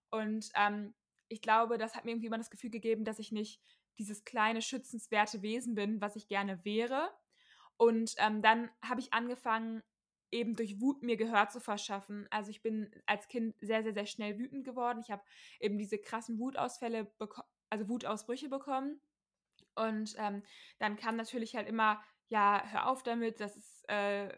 Und 0.10 0.50
ähm, 0.56 0.94
ich 1.28 1.42
glaube, 1.42 1.78
das 1.78 1.96
hat 1.96 2.06
mir 2.06 2.12
irgendwie 2.12 2.28
immer 2.28 2.38
das 2.38 2.50
Gefühl 2.50 2.72
gegeben, 2.72 3.06
dass 3.06 3.20
ich 3.20 3.32
nicht 3.32 3.62
dieses 4.00 4.24
kleine, 4.24 4.62
schützenswerte 4.62 5.42
Wesen 5.42 5.76
bin, 5.76 6.02
was 6.02 6.16
ich 6.16 6.28
gerne 6.28 6.64
wäre. 6.66 7.10
Und 7.78 8.14
ähm, 8.18 8.42
dann 8.42 8.70
habe 8.84 9.00
ich 9.00 9.14
angefangen, 9.14 9.84
eben 10.32 10.56
durch 10.56 10.80
Wut 10.82 11.04
mir 11.04 11.18
Gehör 11.18 11.50
zu 11.50 11.60
verschaffen. 11.60 12.28
Also 12.30 12.50
ich 12.50 12.62
bin 12.62 12.90
als 13.06 13.28
Kind 13.28 13.56
sehr, 13.60 13.84
sehr, 13.84 13.94
sehr 13.94 14.06
schnell 14.06 14.38
wütend 14.40 14.66
geworden. 14.66 15.00
Ich 15.04 15.12
habe 15.12 15.24
eben 15.60 15.78
diese 15.78 15.98
krassen 15.98 16.40
Wutausfälle, 16.40 17.12
also 17.70 17.90
Wutausbrüche 17.90 18.50
bekommen. 18.50 19.02
Und 19.76 20.16
ähm, 20.18 20.44
dann 20.80 20.96
kam 20.98 21.16
natürlich 21.16 21.56
halt 21.56 21.68
immer, 21.68 22.02
ja, 22.28 22.64
hör 22.66 22.88
auf 22.90 23.04
damit, 23.04 23.40
das 23.40 23.56
ist, 23.58 23.88
äh, 23.90 24.30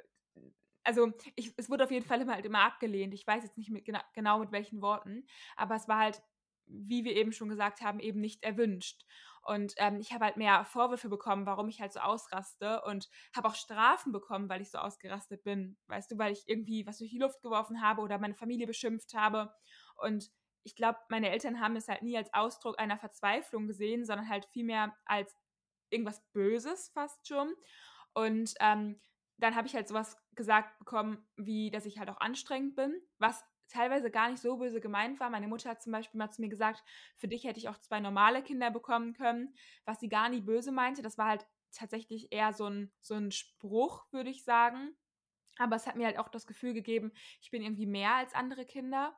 also 0.84 1.12
ich, 1.36 1.54
es 1.58 1.70
wurde 1.70 1.86
auf 1.86 1.92
jeden 1.92 2.06
Fall 2.06 2.22
immer 2.22 2.34
halt 2.36 2.46
immer 2.46 2.64
abgelehnt. 2.64 3.14
Ich 3.14 3.26
weiß 3.26 3.44
jetzt 3.44 3.58
nicht 3.58 3.70
mit, 3.70 3.86
genau 4.14 4.40
mit 4.40 4.52
welchen 4.52 4.82
Worten, 4.82 5.26
aber 5.56 5.76
es 5.76 5.88
war 5.88 6.00
halt, 6.00 6.22
wie 6.68 7.04
wir 7.04 7.16
eben 7.16 7.32
schon 7.32 7.50
gesagt 7.50 7.82
haben, 7.82 8.00
eben 8.00 8.20
nicht 8.20 8.44
erwünscht. 8.44 9.06
Und 9.46 9.74
ähm, 9.78 10.00
ich 10.00 10.14
habe 10.14 10.26
halt 10.26 10.38
mehr 10.38 10.64
Vorwürfe 10.64 11.10
bekommen, 11.10 11.46
warum 11.46 11.68
ich 11.68 11.82
halt 11.82 11.92
so 11.92 12.00
ausraste 12.00 12.82
und 12.84 13.10
habe 13.36 13.50
auch 13.50 13.56
Strafen 13.56 14.14
bekommen, 14.14 14.48
weil 14.48 14.62
ich 14.62 14.72
so 14.72 14.78
ausgerastet 14.78 15.44
bin. 15.44 15.78
Weißt 15.88 16.12
du, 16.12 16.18
weil 16.18 16.32
ich 16.32 16.44
irgendwie 16.48 16.86
was 16.88 17.00
durch 17.00 17.12
die 17.12 17.20
Luft 17.20 17.42
geworfen 17.42 17.82
habe 17.82 18.02
oder 18.02 18.18
meine 18.20 18.36
Familie 18.36 18.68
beschimpft 18.68 19.14
habe. 19.14 19.54
Und 19.98 20.32
ich 20.64 20.76
glaube, 20.76 20.98
meine 21.10 21.30
Eltern 21.30 21.60
haben 21.60 21.76
es 21.76 21.90
halt 21.90 22.04
nie 22.04 22.18
als 22.18 22.34
Ausdruck 22.34 22.80
einer 22.80 22.98
Verzweiflung 22.98 23.68
gesehen, 23.68 24.06
sondern 24.06 24.30
halt 24.30 24.46
vielmehr 24.46 24.96
als 25.06 25.36
irgendwas 25.90 26.24
Böses 26.32 26.90
fast 26.94 27.28
schon. 27.28 27.54
Und 28.14 28.54
ähm, 28.62 29.02
dann 29.38 29.56
habe 29.56 29.68
ich 29.68 29.76
halt 29.76 29.90
sowas 29.90 30.18
gesagt 30.36 30.80
bekommen, 30.80 31.28
wie 31.36 31.70
dass 31.70 31.86
ich 31.86 32.00
halt 32.00 32.10
auch 32.10 32.22
anstrengend 32.22 32.76
bin, 32.76 32.96
was 33.18 33.44
teilweise 33.70 34.12
gar 34.12 34.30
nicht 34.30 34.42
so 34.42 34.58
böse 34.58 34.80
gemeint 34.82 35.20
war. 35.20 35.30
Meine 35.30 35.48
Mutter 35.48 35.70
hat 35.70 35.82
zum 35.82 35.92
Beispiel 35.92 36.18
mal 36.18 36.30
zu 36.30 36.42
mir 36.42 36.50
gesagt, 36.50 36.84
für 37.18 37.28
dich 37.28 37.44
hätte 37.44 37.60
ich 37.60 37.70
auch 37.70 37.78
zwei 37.80 38.00
normale 38.00 38.44
Kinder 38.44 38.72
bekommen 38.72 39.14
können, 39.14 39.56
was 39.86 40.00
sie 40.00 40.10
gar 40.10 40.30
nie 40.30 40.42
böse 40.42 40.72
meinte. 40.72 41.02
Das 41.02 41.18
war 41.18 41.28
halt 41.28 41.46
tatsächlich 41.72 42.32
eher 42.32 42.54
so 42.54 42.68
ein, 42.68 42.92
so 43.02 43.16
ein 43.16 43.32
Spruch, 43.32 44.06
würde 44.12 44.30
ich 44.30 44.44
sagen. 44.44 44.96
Aber 45.58 45.76
es 45.76 45.88
hat 45.88 45.96
mir 45.96 46.06
halt 46.06 46.18
auch 46.18 46.30
das 46.30 46.48
Gefühl 46.48 46.74
gegeben, 46.74 47.12
ich 47.42 47.52
bin 47.52 47.62
irgendwie 47.62 47.86
mehr 47.86 48.14
als 48.14 48.34
andere 48.34 48.66
Kinder. 48.66 49.16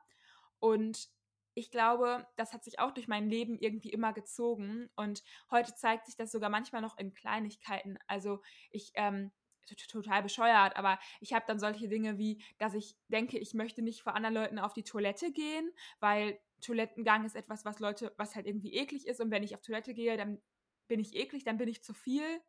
Und 0.58 1.08
ich 1.54 1.70
glaube, 1.70 2.26
das 2.36 2.52
hat 2.52 2.64
sich 2.64 2.78
auch 2.78 2.90
durch 2.90 3.08
mein 3.08 3.30
Leben 3.30 3.58
irgendwie 3.58 3.90
immer 3.90 4.12
gezogen. 4.12 4.90
Und 4.96 5.22
heute 5.50 5.74
zeigt 5.74 6.06
sich 6.06 6.16
das 6.16 6.30
sogar 6.30 6.50
manchmal 6.50 6.82
noch 6.82 6.98
in 6.98 7.14
Kleinigkeiten. 7.14 7.98
Also 8.06 8.42
ich 8.70 8.92
ähm, 8.94 9.32
total 9.66 10.22
bescheuert, 10.22 10.76
aber 10.76 10.98
ich 11.20 11.32
habe 11.32 11.44
dann 11.46 11.58
solche 11.58 11.88
Dinge 11.88 12.18
wie, 12.18 12.42
dass 12.58 12.74
ich 12.74 12.96
denke, 13.08 13.38
ich 13.38 13.54
möchte 13.54 13.82
nicht 13.82 14.02
vor 14.02 14.14
anderen 14.14 14.34
Leuten 14.34 14.58
auf 14.58 14.72
die 14.72 14.84
Toilette 14.84 15.32
gehen, 15.32 15.70
weil 16.00 16.38
Toilettengang 16.60 17.24
ist 17.24 17.36
etwas, 17.36 17.64
was 17.64 17.80
Leute, 17.80 18.12
was 18.16 18.34
halt 18.34 18.46
irgendwie 18.46 18.74
eklig 18.74 19.06
ist 19.06 19.20
und 19.20 19.30
wenn 19.30 19.42
ich 19.42 19.54
auf 19.54 19.62
Toilette 19.62 19.94
gehe, 19.94 20.16
dann 20.16 20.40
bin 20.88 21.00
ich 21.00 21.14
eklig, 21.14 21.44
dann 21.44 21.58
bin 21.58 21.68
ich 21.68 21.82
zu 21.82 21.94
viel. 21.94 22.40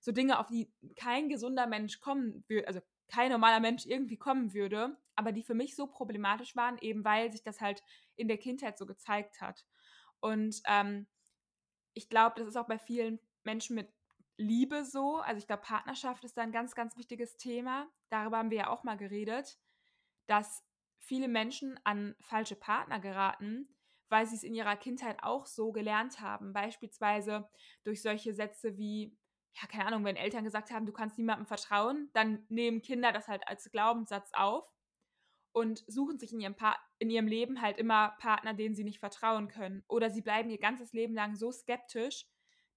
So 0.00 0.12
Dinge, 0.12 0.38
auf 0.38 0.46
die 0.46 0.72
kein 0.96 1.28
gesunder 1.28 1.66
Mensch 1.66 2.00
kommen 2.00 2.44
würde, 2.48 2.68
also 2.68 2.80
kein 3.08 3.32
normaler 3.32 3.60
Mensch 3.60 3.84
irgendwie 3.84 4.16
kommen 4.16 4.54
würde, 4.54 4.96
aber 5.16 5.32
die 5.32 5.42
für 5.42 5.54
mich 5.54 5.76
so 5.76 5.86
problematisch 5.86 6.56
waren, 6.56 6.78
eben 6.78 7.04
weil 7.04 7.32
sich 7.32 7.42
das 7.42 7.60
halt 7.60 7.82
in 8.16 8.28
der 8.28 8.38
Kindheit 8.38 8.78
so 8.78 8.86
gezeigt 8.86 9.40
hat. 9.40 9.66
Und 10.20 10.62
ähm, 10.66 11.06
ich 11.94 12.08
glaube, 12.08 12.36
das 12.38 12.48
ist 12.48 12.56
auch 12.56 12.68
bei 12.68 12.78
vielen 12.78 13.18
Menschen 13.42 13.76
mit 13.76 13.92
Liebe 14.36 14.84
so. 14.84 15.16
Also 15.16 15.38
ich 15.38 15.46
glaube, 15.46 15.62
Partnerschaft 15.62 16.24
ist 16.24 16.36
da 16.36 16.42
ein 16.42 16.52
ganz, 16.52 16.74
ganz 16.74 16.96
wichtiges 16.96 17.36
Thema. 17.36 17.88
Darüber 18.10 18.38
haben 18.38 18.50
wir 18.50 18.58
ja 18.58 18.66
auch 18.68 18.84
mal 18.84 18.96
geredet, 18.96 19.58
dass 20.26 20.64
viele 20.98 21.28
Menschen 21.28 21.78
an 21.84 22.14
falsche 22.20 22.56
Partner 22.56 23.00
geraten, 23.00 23.68
weil 24.08 24.26
sie 24.26 24.36
es 24.36 24.42
in 24.42 24.54
ihrer 24.54 24.76
Kindheit 24.76 25.22
auch 25.22 25.46
so 25.46 25.72
gelernt 25.72 26.20
haben. 26.20 26.52
Beispielsweise 26.52 27.48
durch 27.84 28.02
solche 28.02 28.34
Sätze 28.34 28.76
wie, 28.76 29.16
ja, 29.54 29.66
keine 29.68 29.86
Ahnung, 29.86 30.04
wenn 30.04 30.16
Eltern 30.16 30.44
gesagt 30.44 30.70
haben, 30.70 30.86
du 30.86 30.92
kannst 30.92 31.18
niemandem 31.18 31.46
vertrauen, 31.46 32.10
dann 32.12 32.46
nehmen 32.48 32.82
Kinder 32.82 33.12
das 33.12 33.28
halt 33.28 33.46
als 33.48 33.70
Glaubenssatz 33.70 34.30
auf 34.32 34.72
und 35.52 35.84
suchen 35.86 36.18
sich 36.18 36.32
in 36.32 36.40
ihrem, 36.40 36.56
pa 36.56 36.76
in 36.98 37.10
ihrem 37.10 37.26
Leben 37.26 37.60
halt 37.60 37.78
immer 37.78 38.16
Partner, 38.18 38.54
denen 38.54 38.74
sie 38.74 38.84
nicht 38.84 39.00
vertrauen 39.00 39.48
können. 39.48 39.84
Oder 39.88 40.10
sie 40.10 40.22
bleiben 40.22 40.50
ihr 40.50 40.58
ganzes 40.58 40.92
Leben 40.92 41.14
lang 41.14 41.34
so 41.34 41.52
skeptisch, 41.52 42.26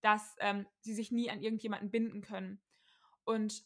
dass 0.05 0.35
ähm, 0.39 0.67
sie 0.81 0.93
sich 0.93 1.11
nie 1.11 1.31
an 1.31 1.41
irgendjemanden 1.41 1.89
binden 1.89 2.21
können. 2.21 2.61
Und 3.23 3.65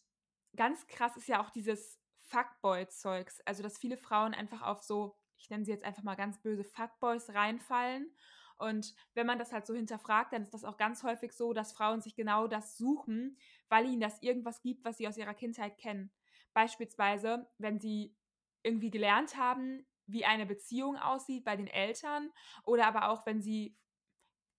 ganz 0.56 0.88
krass 0.88 1.18
ist 1.18 1.28
ja 1.28 1.44
auch 1.44 1.50
dieses 1.50 2.00
Fuckboy-Zeugs. 2.28 3.42
Also, 3.42 3.62
dass 3.62 3.78
viele 3.78 3.98
Frauen 3.98 4.34
einfach 4.34 4.62
auf 4.62 4.82
so, 4.82 5.18
ich 5.38 5.50
nenne 5.50 5.66
sie 5.66 5.72
jetzt 5.72 5.84
einfach 5.84 6.04
mal 6.04 6.16
ganz 6.16 6.42
böse 6.42 6.64
Fuckboys 6.64 7.32
reinfallen. 7.32 8.16
Und 8.58 8.96
wenn 9.16 9.28
man 9.28 9.38
das 9.38 9.52
halt 9.52 9.68
so 9.68 9.74
hinterfragt, 9.74 10.32
dann 10.32 10.44
ist 10.44 10.54
das 10.54 10.64
auch 10.64 10.78
ganz 10.78 11.04
häufig 11.04 11.34
so, 11.34 11.52
dass 11.52 11.74
Frauen 11.74 12.00
sich 12.00 12.16
genau 12.16 12.48
das 12.48 12.78
suchen, 12.78 13.38
weil 13.68 13.86
ihnen 13.86 14.00
das 14.00 14.22
irgendwas 14.22 14.62
gibt, 14.62 14.86
was 14.86 14.96
sie 14.96 15.10
aus 15.10 15.18
ihrer 15.18 15.34
Kindheit 15.34 15.78
kennen. 15.78 16.10
Beispielsweise, 16.54 17.50
wenn 17.58 17.82
sie 17.82 18.16
irgendwie 18.64 18.92
gelernt 18.92 19.36
haben, 19.36 19.86
wie 20.08 20.24
eine 20.24 20.46
Beziehung 20.46 20.96
aussieht 20.96 21.44
bei 21.44 21.58
den 21.58 21.68
Eltern 21.68 22.32
oder 22.64 22.88
aber 22.88 23.10
auch, 23.10 23.26
wenn 23.26 23.42
sie 23.42 23.78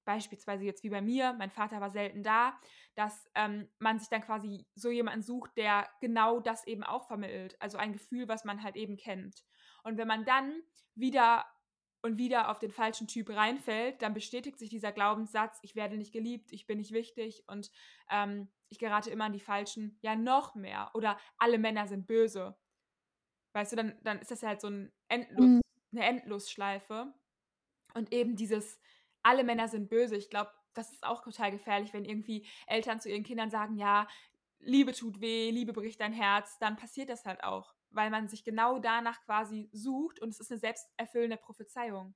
beispielsweise 0.05 0.65
jetzt 0.65 0.83
wie 0.85 0.91
bei 0.91 1.01
mir, 1.01 1.35
mein 1.35 1.51
Vater 1.51 1.81
war 1.81 1.91
selten 1.91 2.23
da, 2.23 2.59
dass 2.95 3.29
ähm, 3.35 3.69
man 3.79 3.99
sich 3.99 4.09
dann 4.09 4.23
quasi 4.23 4.67
so 4.75 4.91
jemanden 4.91 5.23
sucht, 5.23 5.57
der 5.57 5.89
genau 6.01 6.41
das 6.41 6.67
eben 6.67 6.83
auch 6.83 7.07
vermittelt. 7.07 7.57
Also 7.61 7.79
ein 7.79 7.93
Gefühl, 7.93 8.29
was 8.29 8.45
man 8.45 8.63
halt 8.63 8.77
eben 8.77 8.97
kennt. 8.97 9.45
Und 9.83 9.97
wenn 9.97 10.09
man 10.09 10.25
dann 10.25 10.63
wieder 10.95 11.45
und 12.03 12.17
wieder 12.17 12.51
auf 12.51 12.59
den 12.59 12.71
falschen 12.71 13.07
Typ 13.07 13.31
reinfällt, 13.31 14.01
dann 14.03 14.15
bestätigt 14.15 14.59
sich 14.59 14.71
dieser 14.71 14.93
Glaubenssatz, 14.93 15.59
ich 15.63 15.75
werde 15.75 15.97
nicht 15.97 16.13
geliebt, 16.13 16.51
ich 16.53 16.67
bin 16.67 16.79
nicht 16.79 16.93
wichtig 16.93 17.45
und 17.47 17.71
ähm, 18.11 18.49
ich 18.71 18.79
gerate 18.79 19.11
immer 19.11 19.25
an 19.25 19.33
die 19.33 19.41
falschen, 19.41 19.99
ja 20.01 20.15
noch 20.17 20.55
mehr. 20.55 20.91
Oder 20.95 21.19
alle 21.37 21.59
Männer 21.59 21.87
sind 21.87 22.07
böse. 22.07 22.57
Weißt 23.53 23.73
du, 23.73 23.77
dann, 23.77 23.99
dann 24.03 24.19
ist 24.21 24.31
das 24.31 24.41
ja 24.41 24.49
halt 24.49 24.61
so 24.61 24.69
ein 24.69 24.93
Endlos, 25.09 25.47
mhm. 25.47 25.61
eine 25.93 26.07
Endlosschleife. 26.07 27.13
Und 27.95 28.13
eben 28.13 28.37
dieses, 28.37 28.81
alle 29.23 29.45
Männer 29.45 29.69
sind 29.69 29.89
böse. 29.89 30.17
Ich 30.17 30.31
glaube, 30.31 30.51
das 30.75 30.93
ist 30.93 31.05
auch 31.05 31.23
total 31.23 31.51
gefährlich, 31.51 31.93
wenn 31.93 32.05
irgendwie 32.05 32.47
Eltern 32.67 33.01
zu 33.01 33.09
ihren 33.09 33.25
Kindern 33.25 33.51
sagen, 33.51 33.77
ja, 33.77 34.07
Liebe 34.61 34.93
tut 34.93 35.21
weh, 35.21 35.51
Liebe 35.51 35.73
bricht 35.73 36.01
dein 36.01 36.13
Herz, 36.13 36.59
dann 36.59 36.77
passiert 36.77 37.09
das 37.09 37.25
halt 37.25 37.43
auch, 37.43 37.75
weil 37.91 38.11
man 38.11 38.29
sich 38.29 38.45
genau 38.45 38.79
danach 38.79 39.23
quasi 39.25 39.71
sucht 39.73 40.21
und 40.21 40.29
es 40.29 40.41
ist 40.41 40.51
eine 40.51 40.61
selbsterfüllende 40.61 41.39
Prophezeiung. 41.39 42.15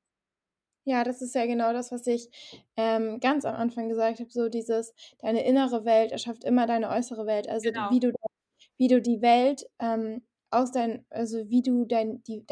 Ja, 0.87 1.03
das 1.03 1.23
ist 1.23 1.35
ja 1.35 1.47
genau 1.47 1.73
das, 1.73 1.91
was 1.93 2.07
ich 2.07 2.29
ähm, 2.77 3.19
ganz 3.21 3.47
am 3.47 3.55
Anfang 3.55 3.89
gesagt 3.89 4.21
habe, 4.21 4.31
so 4.31 4.51
dieses, 4.51 4.93
deine 5.19 5.45
innere 5.47 5.87
Welt 5.87 6.13
erschafft 6.13 6.45
immer 6.45 6.67
deine 6.67 6.91
äußere 6.91 7.25
Welt, 7.27 7.49
also 7.49 7.71
genau. 7.71 7.91
wie, 7.91 8.01
du, 8.01 8.13
wie 8.77 8.89
du 8.89 9.01
die 9.01 9.23
Welt 9.23 9.65
ähm, 9.79 10.27
aus 10.51 10.73
dein, 10.73 11.07
also 11.09 11.49
wie 11.49 11.63
du 11.63 11.87
dein, 11.87 12.23
die, 12.25 12.45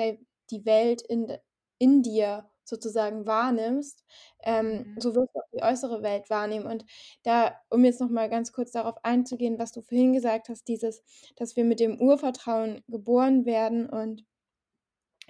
die 0.51 0.65
Welt 0.65 1.03
in, 1.03 1.37
in 1.79 2.03
dir 2.03 2.51
sozusagen 2.65 3.27
wahrnimmst, 3.27 4.05
ähm, 4.43 4.95
mhm. 4.95 5.01
so 5.01 5.15
wirst 5.15 5.35
du 5.35 5.41
auch 5.41 5.51
die 5.53 5.63
äußere 5.63 6.03
Welt 6.03 6.31
wahrnehmen. 6.31 6.67
Und 6.67 6.85
da, 7.23 7.57
um 7.71 7.85
jetzt 7.85 8.01
nochmal 8.01 8.29
ganz 8.29 8.53
kurz 8.53 8.73
darauf 8.73 8.97
einzugehen, 9.05 9.59
was 9.59 9.73
du 9.73 9.83
vorhin 9.83 10.13
gesagt 10.13 10.49
hast, 10.49 10.69
dieses, 10.69 11.03
dass 11.37 11.57
wir 11.57 11.65
mit 11.65 11.81
dem 11.81 12.01
Urvertrauen 12.01 12.83
geboren 12.89 13.45
werden 13.45 13.89
und 13.89 14.25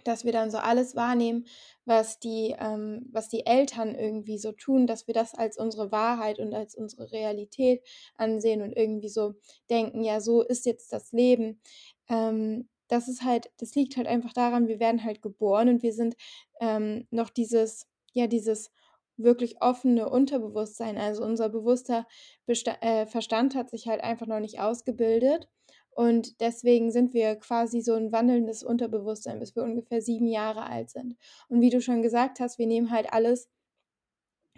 dass 0.05 0.25
wir 0.25 0.33
dann 0.33 0.51
so 0.51 0.59
alles 0.59 0.97
wahrnehmen, 0.97 1.47
was 1.85 2.19
die, 2.19 2.55
ähm, 2.59 3.09
was 3.13 3.29
die 3.29 3.47
Eltern 3.47 3.95
irgendwie 3.95 4.39
so 4.39 4.53
tun, 4.53 4.87
dass 4.87 5.07
wir 5.07 5.15
das 5.15 5.35
als 5.35 5.59
unsere 5.59 5.93
Wahrheit 5.93 6.39
und 6.39 6.55
als 6.55 6.75
unsere 6.75 7.13
Realität 7.13 7.87
ansehen 8.17 8.63
und 8.63 8.73
irgendwie 8.73 9.09
so 9.09 9.35
denken, 9.71 10.03
ja, 10.03 10.21
so 10.21 10.43
ist 10.43 10.67
jetzt 10.67 10.93
das 10.93 11.13
Leben. 11.13 11.61
Ähm, 12.09 12.69
das 12.93 13.09
ist 13.09 13.25
halt, 13.25 13.51
das 13.57 13.75
liegt 13.75 13.97
halt 13.97 14.07
einfach 14.07 14.35
daran, 14.35 14.69
wir 14.69 14.79
werden 14.79 15.03
halt 15.03 15.23
geboren 15.23 15.71
und 15.71 15.83
wir 15.83 15.95
sind 15.95 16.15
ähm, 16.61 17.07
noch 17.11 17.31
dieses, 17.31 17.89
ja, 18.13 18.27
dieses 18.27 18.71
wirklich 19.17 19.63
offene 19.63 20.11
Unterbewusstsein. 20.11 20.99
Also 20.99 21.25
unser 21.25 21.49
bewusster 21.49 22.07
Besta 22.45 22.77
äh, 22.83 23.07
Verstand 23.07 23.55
hat 23.55 23.71
sich 23.71 23.87
halt 23.89 24.03
einfach 24.03 24.27
noch 24.27 24.41
nicht 24.41 24.61
ausgebildet. 24.61 25.49
Und 25.91 26.41
deswegen 26.43 26.91
sind 26.91 27.15
wir 27.15 27.37
quasi 27.37 27.81
so 27.81 27.95
ein 27.95 28.13
wandelndes 28.13 28.63
Unterbewusstsein, 28.63 29.39
bis 29.39 29.57
wir 29.57 29.63
ungefähr 29.63 30.03
sieben 30.03 30.27
Jahre 30.27 30.65
alt 30.65 30.91
sind. 30.91 31.17
Und 31.49 31.63
wie 31.63 31.71
du 31.71 31.81
schon 31.81 32.03
gesagt 32.03 32.41
hast, 32.41 32.59
wir 32.59 32.67
nehmen 32.67 32.91
halt 32.91 33.11
alles 33.13 33.49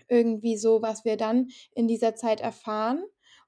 irgendwie 0.09 0.57
so, 0.57 0.83
was 0.83 1.05
wir 1.05 1.16
dann 1.16 1.51
in 1.73 1.87
dieser 1.87 2.16
Zeit 2.16 2.40
erfahren 2.40 3.05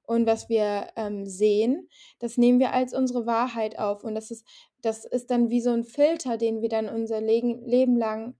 und 0.07 0.25
was 0.25 0.47
wir 0.47 0.87
ähm, 0.95 1.25
sehen, 1.25 1.89
das 2.19 2.37
nehmen 2.37 2.59
wir 2.59 2.71
als 2.73 2.93
unsere 2.93 3.25
Wahrheit 3.25 3.77
auf. 3.77 4.03
Und 4.05 4.15
das 4.15 4.31
ist, 4.31 4.47
das 4.87 5.03
ist 5.03 5.29
dann 5.31 5.49
wie 5.49 5.61
so 5.61 5.71
ein 5.71 5.83
Filter, 5.83 6.37
den 6.37 6.61
wir 6.61 6.69
dann 6.69 6.87
unser 6.87 7.19
Leben, 7.19 7.65
Leben 7.65 7.97
lang 7.97 8.35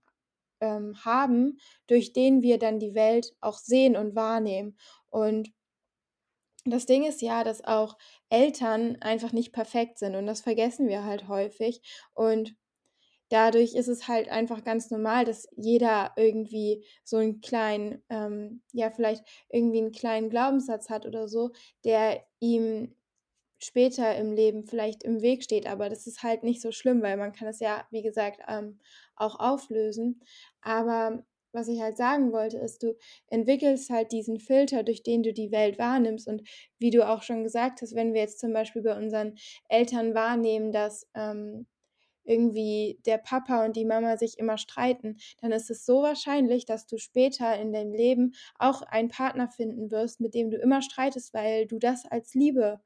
ähm, 0.60 0.94
haben, 1.04 1.58
durch 1.86 2.12
den 2.14 2.42
wir 2.42 2.58
dann 2.58 2.78
die 2.78 2.94
Welt 2.94 3.34
auch 3.40 3.58
sehen 3.58 3.96
und 3.96 4.16
wahrnehmen. 4.16 4.78
Und 5.10 5.52
das 6.64 6.86
Ding 6.86 7.04
ist 7.04 7.22
ja, 7.22 7.44
dass 7.44 7.62
auch 7.64 7.98
Eltern 8.30 8.96
einfach 9.00 9.32
nicht 9.32 9.52
perfekt 9.52 9.98
sind 9.98 10.16
und 10.16 10.26
das 10.26 10.40
vergessen 10.40 10.88
wir 10.88 11.04
halt 11.04 11.28
häufig. 11.28 11.82
Und 12.14 12.56
dadurch 13.28 13.74
ist 13.74 13.88
es 13.88 14.08
halt 14.08 14.28
einfach 14.28 14.64
ganz 14.64 14.90
normal, 14.90 15.24
dass 15.26 15.48
jeder 15.56 16.12
irgendwie 16.16 16.84
so 17.04 17.18
einen 17.18 17.40
kleinen, 17.40 18.02
ähm, 18.08 18.62
ja, 18.72 18.90
vielleicht 18.90 19.24
irgendwie 19.50 19.78
einen 19.78 19.92
kleinen 19.92 20.30
Glaubenssatz 20.30 20.88
hat 20.88 21.06
oder 21.06 21.28
so, 21.28 21.50
der 21.84 22.24
ihm 22.40 22.94
später 23.58 24.16
im 24.16 24.32
Leben 24.32 24.64
vielleicht 24.64 25.02
im 25.02 25.20
Weg 25.22 25.42
steht. 25.42 25.66
Aber 25.66 25.88
das 25.88 26.06
ist 26.06 26.22
halt 26.22 26.42
nicht 26.42 26.60
so 26.62 26.72
schlimm, 26.72 27.02
weil 27.02 27.16
man 27.16 27.32
kann 27.32 27.48
es 27.48 27.60
ja, 27.60 27.86
wie 27.90 28.02
gesagt, 28.02 28.40
ähm, 28.48 28.78
auch 29.16 29.38
auflösen. 29.40 30.20
Aber 30.60 31.24
was 31.52 31.68
ich 31.68 31.80
halt 31.80 31.96
sagen 31.96 32.32
wollte, 32.32 32.58
ist, 32.58 32.82
du 32.82 32.96
entwickelst 33.28 33.90
halt 33.90 34.12
diesen 34.12 34.38
Filter, 34.38 34.82
durch 34.82 35.02
den 35.02 35.22
du 35.22 35.32
die 35.32 35.50
Welt 35.50 35.78
wahrnimmst. 35.78 36.28
Und 36.28 36.42
wie 36.78 36.90
du 36.90 37.08
auch 37.08 37.22
schon 37.22 37.42
gesagt 37.42 37.82
hast, 37.82 37.94
wenn 37.94 38.14
wir 38.14 38.20
jetzt 38.20 38.40
zum 38.40 38.52
Beispiel 38.52 38.82
bei 38.82 38.96
unseren 38.96 39.34
Eltern 39.68 40.14
wahrnehmen, 40.14 40.72
dass 40.72 41.06
ähm, 41.14 41.66
irgendwie 42.24 43.00
der 43.06 43.18
Papa 43.18 43.64
und 43.64 43.74
die 43.76 43.86
Mama 43.86 44.16
sich 44.18 44.38
immer 44.38 44.58
streiten, 44.58 45.16
dann 45.40 45.52
ist 45.52 45.70
es 45.70 45.86
so 45.86 46.02
wahrscheinlich, 46.02 46.66
dass 46.66 46.86
du 46.86 46.98
später 46.98 47.58
in 47.58 47.72
deinem 47.72 47.92
Leben 47.92 48.34
auch 48.58 48.82
einen 48.82 49.08
Partner 49.08 49.48
finden 49.48 49.90
wirst, 49.90 50.20
mit 50.20 50.34
dem 50.34 50.50
du 50.50 50.58
immer 50.58 50.82
streitest, 50.82 51.32
weil 51.32 51.66
du 51.66 51.78
das 51.78 52.04
als 52.04 52.34
Liebe 52.34 52.80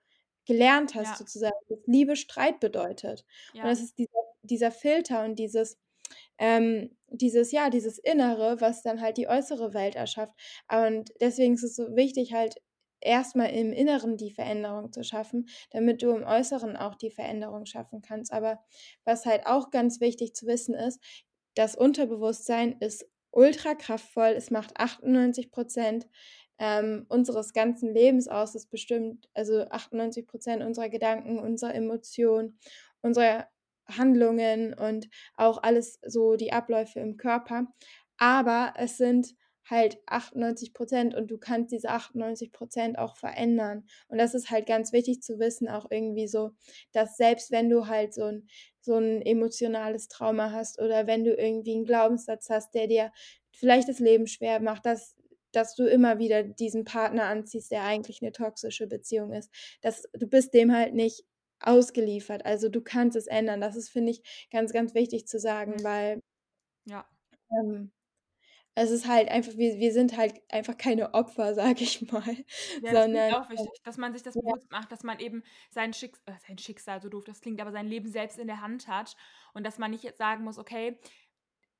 gelernt 0.47 0.95
hast, 0.95 1.17
Ja. 1.17 1.19
sozusagen, 1.19 1.57
dass 1.69 1.79
Liebe 1.87 2.17
Streit 2.17 2.61
bedeutet. 2.61 3.25
Und 3.63 3.69
Ja. 3.69 3.71
das 3.71 3.81
ist 3.81 3.99
dieser, 3.99 4.11
dieser 4.43 4.71
Filter 4.73 5.25
und 5.25 5.37
dieses, 5.39 5.79
ähm, 6.39 6.97
dieses, 7.09 7.53
ja, 7.53 7.71
dieses 7.71 7.99
Innere, 7.99 8.61
was 8.61 8.83
dann 8.83 9.01
halt 9.01 9.17
die 9.17 9.29
äußere 9.29 9.75
Welt 9.75 9.95
erschafft. 9.97 10.35
Und 10.71 11.11
deswegen 11.21 11.55
ist 11.55 11.63
es 11.65 11.77
so 11.77 11.95
wichtig, 11.97 12.33
halt 12.33 12.57
erstmal 13.01 13.51
im 13.51 13.73
Inneren 13.73 14.17
die 14.17 14.31
Veränderung 14.33 14.93
zu 14.93 15.03
schaffen, 15.05 15.49
damit 15.71 16.03
du 16.03 16.11
im 16.11 16.25
Äußeren 16.25 16.77
auch 16.77 16.95
die 16.97 17.11
Veränderung 17.11 17.67
schaffen 17.67 18.03
kannst. 18.03 18.33
Aber 18.33 18.61
was 19.05 19.27
halt 19.27 19.47
auch 19.47 19.71
ganz 19.71 20.01
wichtig 20.01 20.35
zu 20.35 20.47
wissen 20.47 20.75
ist, 20.75 21.01
das 21.55 21.75
Unterbewusstsein 21.77 22.79
ist 22.81 23.07
ultra 23.31 23.75
kraftvoll. 23.75 24.31
Es 24.37 24.51
macht 24.51 24.77
98 24.79 25.51
Prozent 25.51 26.09
ähm, 26.63 27.07
unseres 27.09 27.53
ganzen 27.53 27.93
Lebens 27.93 28.29
aus. 28.29 28.55
Es 28.55 28.67
bestimmt 28.67 29.29
also 29.35 29.67
98 29.69 30.29
Prozent 30.29 30.63
unserer 30.63 30.89
Gedanken, 30.89 31.41
unserer 31.41 31.75
Emotionen, 31.75 32.57
unserer 33.03 33.49
Handlungen 33.89 34.73
und 34.73 35.09
auch 35.37 35.61
alles 35.61 35.99
so 36.07 36.37
die 36.37 36.53
Abläufe 36.53 37.01
im 37.01 37.17
Körper. 37.17 37.67
Aber 38.17 38.75
es 38.77 38.97
sind 38.97 39.35
halt 39.69 39.99
98 40.07 40.73
Prozent 40.73 41.15
und 41.17 41.33
du 41.33 41.39
kannst 41.39 41.73
diese 41.73 41.89
98 41.89 42.53
Prozent 42.53 42.97
auch 42.97 43.17
verändern. 43.17 43.85
Und 44.07 44.19
das 44.19 44.33
ist 44.33 44.51
halt 44.51 44.67
ganz 44.67 44.93
wichtig 44.93 45.21
zu 45.21 45.41
wissen, 45.41 45.69
auch 45.69 45.87
irgendwie 45.91 46.29
so, 46.29 46.53
dass 46.93 47.17
selbst 47.17 47.51
wenn 47.51 47.71
du 47.71 47.89
halt 47.89 48.15
so 48.15 48.25
ein, 48.27 48.47
so 48.81 48.95
ein 48.99 49.21
emotionales 49.23 50.07
Trauma 50.07 50.53
hast 50.53 50.81
oder 50.81 51.09
wenn 51.09 51.25
du 51.25 51.35
irgendwie 51.35 51.75
einen 51.75 51.87
Glaubenssatz 51.87 52.51
hast, 52.51 52.73
der 52.75 52.87
dir 52.87 53.13
vielleicht 53.53 53.89
das 53.89 53.99
Leben 53.99 54.29
schwer 54.29 54.61
macht, 54.61 54.87
dass, 54.87 55.17
dass 55.53 55.75
du 55.75 55.85
immer 55.87 56.19
wieder 56.19 56.43
diesen 56.45 56.85
Partner 56.85 57.25
anziehst, 57.25 57.71
der 57.71 57.85
eigentlich 57.85 58.23
eine 58.23 58.33
toxische 58.33 58.87
Beziehung 58.87 59.33
ist. 59.33 59.51
Dass 59.83 60.05
du 60.13 60.27
bist 60.27 60.55
dem 60.55 60.73
halt 60.75 60.95
nicht 60.95 61.25
ausgeliefert. 61.61 62.45
Also 62.47 62.69
du 62.69 62.81
kannst 62.83 63.17
es 63.17 63.27
ändern. 63.27 63.61
Das 63.61 63.77
ist, 63.77 63.91
finde 63.91 64.13
ich, 64.13 64.49
ganz, 64.51 64.73
ganz 64.73 64.95
wichtig 64.95 65.27
zu 65.29 65.39
sagen, 65.39 65.75
Mhm. 65.75 65.85
weil 65.85 66.21
Ja. 66.87 67.09
ähm, 67.51 67.93
es 68.77 68.91
ist 68.91 69.09
halt 69.09 69.31
einfach, 69.31 69.57
wir, 69.57 69.79
wir 69.79 69.93
sind 69.93 70.17
halt 70.19 70.41
einfach 70.51 70.77
keine 70.79 71.15
Opfer, 71.15 71.55
sage 71.57 71.85
ich 71.85 72.11
mal, 72.13 72.37
Ja, 72.81 72.95
das 72.95 73.07
sondern 73.07 73.35
auch 73.37 73.49
wichtig, 73.51 73.81
dass 73.85 73.97
man 73.97 74.13
sich 74.13 74.23
das 74.23 74.37
ja, 74.37 74.41
bewusst 74.41 74.71
macht, 74.71 74.91
dass 74.91 75.05
man 75.05 75.19
eben 75.21 75.43
sein 75.71 75.93
Schicks 75.93 76.21
äh, 76.27 76.33
sein 76.47 76.59
Schicksal, 76.59 77.01
so 77.01 77.09
doof 77.09 77.25
das 77.25 77.41
klingt, 77.41 77.61
aber 77.61 77.71
sein 77.71 77.87
Leben 77.87 78.09
selbst 78.09 78.39
in 78.39 78.47
der 78.47 78.61
Hand 78.61 78.89
hat 78.89 79.15
und 79.55 79.65
dass 79.65 79.79
man 79.79 79.91
nicht 79.91 80.03
jetzt 80.03 80.19
sagen 80.19 80.43
muss: 80.45 80.59
„Okay“ 80.59 80.99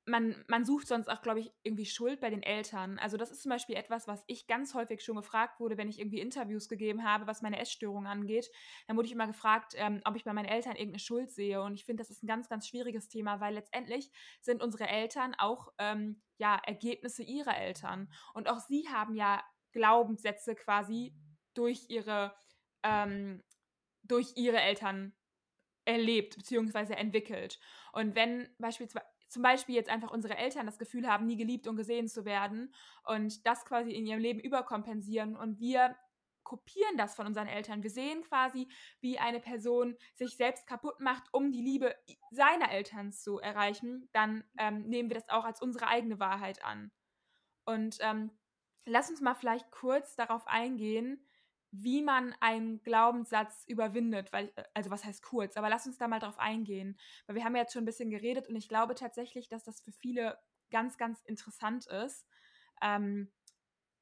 man 0.05 0.43
man 0.47 0.65
sucht 0.65 0.87
sonst 0.87 1.09
auch, 1.09 1.21
glaube 1.21 1.39
ich, 1.39 1.51
irgendwie 1.63 1.85
Schuld 1.85 2.19
bei 2.19 2.29
den 2.29 2.43
Eltern. 2.43 2.99
Also, 2.99 3.17
das 3.17 3.31
ist 3.31 3.41
zum 3.41 3.49
Beispiel 3.49 3.75
etwas, 3.75 4.07
was 4.07 4.23
ich 4.27 4.47
ganz 4.47 4.73
häufig 4.73 5.01
schon 5.01 5.15
gefragt 5.15 5.59
wurde, 5.59 5.77
wenn 5.77 5.87
ich 5.87 5.99
irgendwie 5.99 6.19
Interviews 6.19 6.67
gegeben 6.67 7.03
habe, 7.03 7.27
was 7.27 7.41
meine 7.41 7.59
Essstörung 7.59 8.05
angeht. 8.05 8.49
Dann 8.87 8.97
wurde 8.97 9.07
ich 9.07 9.13
immer 9.13 9.27
gefragt, 9.27 9.73
ähm, 9.77 10.01
ob 10.05 10.15
ich 10.15 10.23
bei 10.23 10.33
meinen 10.33 10.49
Eltern 10.49 10.73
irgendeine 10.75 10.99
Schuld 10.99 11.31
sehe 11.31 11.61
und 11.61 11.75
ich 11.75 11.85
finde, 11.85 12.01
das 12.01 12.09
ist 12.09 12.23
ein 12.23 12.27
ganz, 12.27 12.49
ganz 12.49 12.67
schwieriges 12.67 13.07
Thema, 13.07 13.39
weil 13.39 13.53
letztendlich 13.53 14.11
sind 14.41 14.61
unsere 14.61 14.87
Eltern 14.87 15.35
auch, 15.37 15.69
ähm, 15.77 16.21
ja, 16.37 16.59
Ergebnisse 16.65 17.23
ihrer 17.23 17.57
Eltern 17.57 18.11
und 18.33 18.49
auch 18.49 18.59
sie 18.59 18.87
haben 18.89 19.15
ja 19.15 19.41
Glaubenssätze 19.71 20.55
quasi 20.55 21.15
durch 21.53 21.89
ihre 21.89 22.35
ähm, 22.83 23.41
durch 24.03 24.33
ihre 24.35 24.59
Eltern 24.59 25.13
erlebt 25.85 26.37
beziehungsweise 26.37 26.95
entwickelt. 26.95 27.59
Und 27.91 28.15
wenn 28.15 28.49
beispielsweise 28.57 29.05
zum 29.33 29.43
Beispiel 29.43 29.75
jetzt 29.75 29.89
einfach 29.89 30.11
unsere 30.11 30.37
Eltern 30.37 30.65
das 30.65 30.79
Gefühl 30.79 31.07
haben, 31.07 31.25
nie 31.25 31.37
geliebt 31.37 31.67
und 31.67 31.75
gesehen 31.75 32.07
zu 32.07 32.25
werden 32.25 32.73
und 33.03 33.45
das 33.45 33.65
quasi 33.65 33.91
in 33.91 34.05
ihrem 34.05 34.19
Leben 34.19 34.39
überkompensieren 34.39 35.35
und 35.35 35.59
wir 35.59 35.95
kopieren 36.43 36.97
das 36.97 37.15
von 37.15 37.25
unseren 37.25 37.47
Eltern. 37.47 37.83
Wir 37.83 37.89
sehen 37.89 38.21
quasi, 38.23 38.67
wie 38.99 39.17
eine 39.17 39.39
Person 39.39 39.95
sich 40.13 40.35
selbst 40.35 40.67
kaputt 40.67 40.99
macht, 40.99 41.23
um 41.31 41.51
die 41.51 41.61
Liebe 41.61 41.95
seiner 42.31 42.71
Eltern 42.71 43.11
zu 43.11 43.39
erreichen, 43.39 44.09
dann 44.11 44.43
ähm, 44.57 44.83
nehmen 44.83 45.09
wir 45.09 45.15
das 45.15 45.29
auch 45.29 45.45
als 45.45 45.61
unsere 45.61 45.87
eigene 45.87 46.19
Wahrheit 46.19 46.63
an. 46.63 46.91
Und 47.65 47.97
ähm, 48.01 48.31
lass 48.85 49.09
uns 49.09 49.21
mal 49.21 49.35
vielleicht 49.35 49.71
kurz 49.71 50.15
darauf 50.15 50.45
eingehen, 50.47 51.25
wie 51.75 52.03
man 52.03 52.35
einen 52.39 52.83
Glaubenssatz 52.83 53.63
überwindet, 53.67 54.31
weil, 54.31 54.51
äh, 54.55 54.63
also 54.75 54.91
was 54.91 55.03
heißt 55.03 55.23
kurz, 55.23 55.57
aber 55.57 55.69
lass 55.69 55.87
uns 55.87 55.97
da 55.97 56.07
mal 56.07 56.19
drauf 56.19 56.37
eingehen, 56.37 56.97
weil 57.25 57.35
wir 57.35 57.43
haben 57.43 57.55
ja 57.55 57.63
jetzt 57.63 57.73
schon 57.73 57.81
ein 57.81 57.87
bisschen 57.87 58.11
geredet 58.11 58.47
und 58.47 58.55
ich 58.55 58.69
glaube 58.69 58.93
tatsächlich, 58.93 59.49
dass 59.49 59.63
das 59.63 59.81
für 59.81 59.91
viele 59.91 60.37
ganz, 60.69 60.97
ganz 60.97 61.21
interessant 61.21 61.87
ist, 61.87 62.27
ähm, 62.81 63.31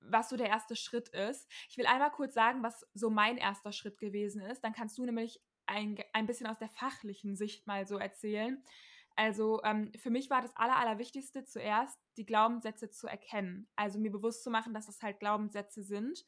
was 0.02 0.30
so 0.30 0.36
der 0.36 0.50
erste 0.50 0.76
Schritt 0.76 1.10
ist. 1.10 1.50
Ich 1.70 1.78
will 1.78 1.86
einmal 1.86 2.12
kurz 2.12 2.34
sagen, 2.34 2.62
was 2.62 2.86
so 2.94 3.10
mein 3.10 3.38
erster 3.38 3.72
Schritt 3.72 4.00
gewesen 4.00 4.42
ist, 4.42 4.62
dann 4.64 4.74
kannst 4.74 4.98
du 4.98 5.06
nämlich 5.06 5.42
ein, 5.66 5.98
ein 6.12 6.26
bisschen 6.26 6.48
aus 6.48 6.58
der 6.58 6.70
fachlichen 6.70 7.38
Sicht 7.38 7.68
mal 7.68 7.88
so 7.88 7.98
erzählen. 7.98 8.62
Also 9.16 9.62
ähm, 9.64 9.94
für 9.96 10.10
mich 10.10 10.30
war 10.30 10.42
das 10.42 10.56
Aller, 10.58 10.78
Allerwichtigste 10.78 11.46
zuerst, 11.46 11.98
die 12.18 12.26
Glaubenssätze 12.26 12.90
zu 12.90 13.08
erkennen. 13.08 13.70
Also 13.76 14.00
mir 14.00 14.12
bewusst 14.12 14.44
zu 14.44 14.50
machen, 14.50 14.74
dass 14.74 14.88
das 14.88 15.02
halt 15.02 15.20
Glaubenssätze 15.20 15.84
sind 15.84 16.26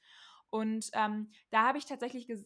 und 0.53 0.91
ähm, 0.93 1.31
da 1.49 1.63
habe 1.65 1.79
ich 1.79 1.85
tatsächlich 1.85 2.27
ge 2.27 2.45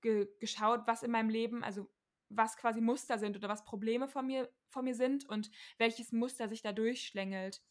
ge 0.00 0.26
geschaut, 0.40 0.82
was 0.88 1.04
in 1.04 1.12
meinem 1.12 1.28
Leben, 1.30 1.62
also 1.62 1.88
was 2.28 2.56
quasi 2.56 2.80
Muster 2.80 3.18
sind 3.20 3.36
oder 3.36 3.48
was 3.48 3.64
Probleme 3.64 4.08
von 4.08 4.26
mir, 4.26 4.52
von 4.68 4.84
mir 4.84 4.96
sind 4.96 5.28
und 5.28 5.52
welches 5.78 6.10
Muster 6.10 6.48
sich 6.48 6.60
da 6.60 6.72
durchschlängelt. 6.72 7.62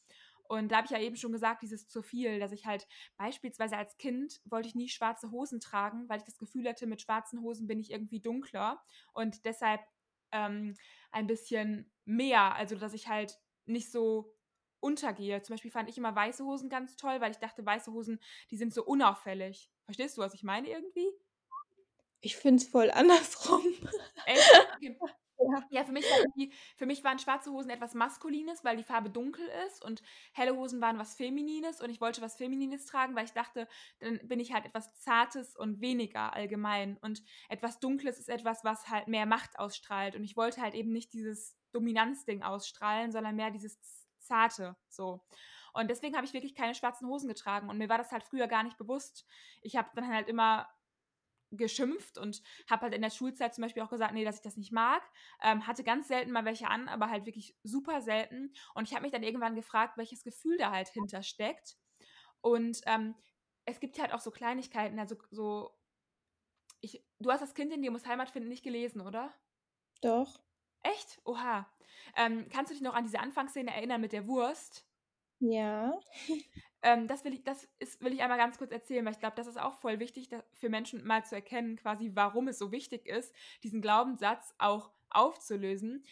Und 0.48 0.72
da 0.72 0.78
habe 0.78 0.86
ich 0.86 0.92
ja 0.92 1.00
eben 1.00 1.18
schon 1.18 1.34
gesagt, 1.34 1.62
dieses 1.62 1.90
zu 1.90 2.02
viel, 2.04 2.40
dass 2.40 2.54
ich 2.54 2.66
halt 2.66 2.88
beispielsweise 3.18 3.76
als 3.76 3.98
Kind 3.98 4.40
wollte 4.46 4.70
ich 4.70 4.76
nie 4.76 4.88
schwarze 4.88 5.30
Hosen 5.32 5.60
tragen, 5.60 6.08
weil 6.08 6.20
ich 6.20 6.26
das 6.26 6.38
Gefühl 6.38 6.70
hatte, 6.70 6.88
mit 6.88 7.02
schwarzen 7.02 7.42
Hosen 7.42 7.68
bin 7.68 7.82
ich 7.82 7.92
irgendwie 7.92 8.22
dunkler 8.22 8.82
und 9.12 9.44
deshalb 9.44 9.82
ähm, 10.32 10.74
ein 11.12 11.28
bisschen 11.28 11.92
mehr, 12.06 12.56
also 12.56 12.78
dass 12.78 12.94
ich 12.94 13.10
halt 13.10 13.38
nicht 13.66 13.92
so 13.92 14.34
untergehe. 14.80 15.42
Zum 15.42 15.54
Beispiel 15.54 15.72
fand 15.72 15.90
ich 15.90 15.98
immer 15.98 16.16
weiße 16.16 16.44
Hosen 16.46 16.70
ganz 16.70 16.96
toll, 16.96 17.22
weil 17.22 17.32
ich 17.32 17.38
dachte, 17.38 17.66
weiße 17.66 17.92
Hosen, 17.92 18.20
die 18.52 18.58
sind 18.58 18.74
so 18.74 18.84
unauffällig. 18.84 19.72
Verstehst 19.86 20.18
du, 20.18 20.22
was 20.22 20.34
ich 20.34 20.44
meine 20.44 20.70
irgendwie? 20.70 21.12
ich 22.26 22.36
finde 22.38 22.62
es 22.62 22.68
voll 22.68 22.90
andersrum. 22.92 23.62
Echt? 24.26 24.52
Okay. 24.76 24.98
Ja. 25.70 25.84
Für 25.84 25.92
mich 25.92 26.06
für 26.76 26.86
mich 26.86 27.04
waren 27.04 27.20
schwarze 27.20 27.52
Hosen 27.52 27.70
etwas 27.70 27.94
Maskulines, 27.94 28.64
weil 28.64 28.78
die 28.78 28.84
Farbe 28.84 29.10
dunkel 29.10 29.46
ist 29.68 29.84
und 29.84 30.02
helle 30.34 30.56
Hosen 30.56 30.82
waren 30.82 30.98
was 30.98 31.16
Feminines 31.16 31.82
und 31.82 31.90
ich 31.90 32.02
wollte 32.02 32.22
was 32.22 32.38
Feminines 32.38 32.86
tragen, 32.86 33.16
weil 33.16 33.26
ich 33.26 33.34
dachte, 33.34 33.68
dann 34.00 34.20
bin 34.28 34.40
ich 34.40 34.54
halt 34.54 34.66
etwas 34.66 34.96
Zartes 34.96 35.56
und 35.56 35.82
weniger 35.82 36.34
allgemein 36.34 36.98
und 37.02 37.22
etwas 37.50 37.80
Dunkles 37.80 38.18
ist 38.18 38.30
etwas, 38.30 38.64
was 38.64 38.88
halt 38.88 39.08
mehr 39.08 39.26
Macht 39.26 39.60
ausstrahlt 39.60 40.16
und 40.16 40.24
ich 40.24 40.36
wollte 40.38 40.62
halt 40.62 40.74
eben 40.74 40.92
nicht 40.92 41.14
dieses 41.14 41.56
Dominanzding 41.74 42.42
ausstrahlen, 42.42 43.12
sondern 43.12 43.36
mehr 43.36 43.52
dieses 43.52 43.78
Zarte, 44.26 44.76
so. 44.90 45.22
Und 45.74 45.90
deswegen 45.90 46.16
habe 46.16 46.26
ich 46.26 46.34
wirklich 46.34 46.56
keine 46.56 46.76
schwarzen 46.76 47.08
Hosen 47.08 47.28
getragen 47.28 47.70
und 47.70 47.78
mir 47.78 47.90
war 47.90 47.98
das 47.98 48.12
halt 48.12 48.24
früher 48.24 48.48
gar 48.48 48.64
nicht 48.64 48.78
bewusst. 48.78 49.26
Ich 49.62 49.76
habe 49.76 49.90
dann 49.96 50.08
halt 50.08 50.28
immer 50.30 50.70
geschimpft 51.52 52.18
und 52.18 52.42
habe 52.70 52.84
halt 52.84 52.94
in 52.94 53.02
der 53.02 53.10
Schulzeit 53.10 53.54
zum 53.54 53.62
Beispiel 53.64 53.84
auch 53.84 53.90
gesagt, 53.90 54.14
nee, 54.14 54.26
dass 54.26 54.38
ich 54.38 54.42
das 54.42 54.58
nicht 54.58 54.72
mag. 54.72 55.04
Ähm, 55.42 55.68
hatte 55.68 55.84
ganz 55.84 56.08
selten 56.08 56.32
mal 56.32 56.46
welche 56.46 56.68
an, 56.68 56.88
aber 56.88 57.10
halt 57.10 57.26
wirklich 57.26 57.56
super 57.64 58.02
selten. 58.02 58.54
Und 58.74 58.88
ich 58.88 58.94
habe 58.94 59.04
mich 59.04 59.12
dann 59.12 59.24
irgendwann 59.24 59.56
gefragt, 59.56 59.98
welches 59.98 60.24
Gefühl 60.24 60.58
da 60.58 60.72
halt 60.72 60.90
hintersteckt. 60.90 61.78
Und 62.42 62.82
ähm, 62.86 63.16
es 63.66 63.80
gibt 63.80 64.00
halt 64.00 64.14
auch 64.14 64.20
so 64.20 64.32
Kleinigkeiten, 64.32 65.00
also 65.00 65.16
so. 65.32 65.78
Ich, 66.80 67.04
du 67.20 67.32
hast 67.32 67.42
das 67.42 67.54
Kind 67.54 67.74
in 67.74 67.82
dir 67.82 67.92
muss 67.92 68.06
Heimat 68.06 68.30
finden 68.30 68.48
nicht 68.50 68.64
gelesen, 68.64 69.02
oder? 69.02 69.34
Doch. 70.02 70.40
Echt? 70.94 71.20
Oha. 71.26 71.68
Ähm, 72.16 72.48
kannst 72.52 72.72
du 72.72 72.76
dich 72.76 72.84
noch 72.84 72.94
an 72.94 73.04
diese 73.04 73.20
Anfangsszene 73.20 73.74
erinnern 73.74 74.02
mit 74.02 74.14
der 74.14 74.28
Wurst? 74.28 74.86
Ja. 75.40 76.00
Ähm, 76.82 77.08
das 77.08 77.26
will 77.26 77.34
ich, 77.34 77.44
das 77.44 77.68
ist, 77.80 78.02
will 78.04 78.14
ich 78.14 78.22
einmal 78.22 78.38
ganz 78.38 78.58
kurz 78.58 78.72
erzählen, 78.72 79.04
weil 79.06 79.14
ich 79.14 79.20
glaube, 79.20 79.36
das 79.36 79.48
ist 79.48 79.60
auch 79.60 79.74
voll 79.74 80.00
wichtig 80.00 80.30
für 80.54 80.70
Menschen 80.70 81.04
mal 81.06 81.26
zu 81.26 81.36
erkennen, 81.36 81.78
quasi, 81.78 82.12
warum 82.14 82.48
es 82.48 82.60
so 82.60 82.72
wichtig 82.72 83.08
ist, 83.08 83.34
diesen 83.64 83.82
Glaubenssatz 83.82 84.54
auch 84.60 84.92
aufzulösen, 85.10 86.06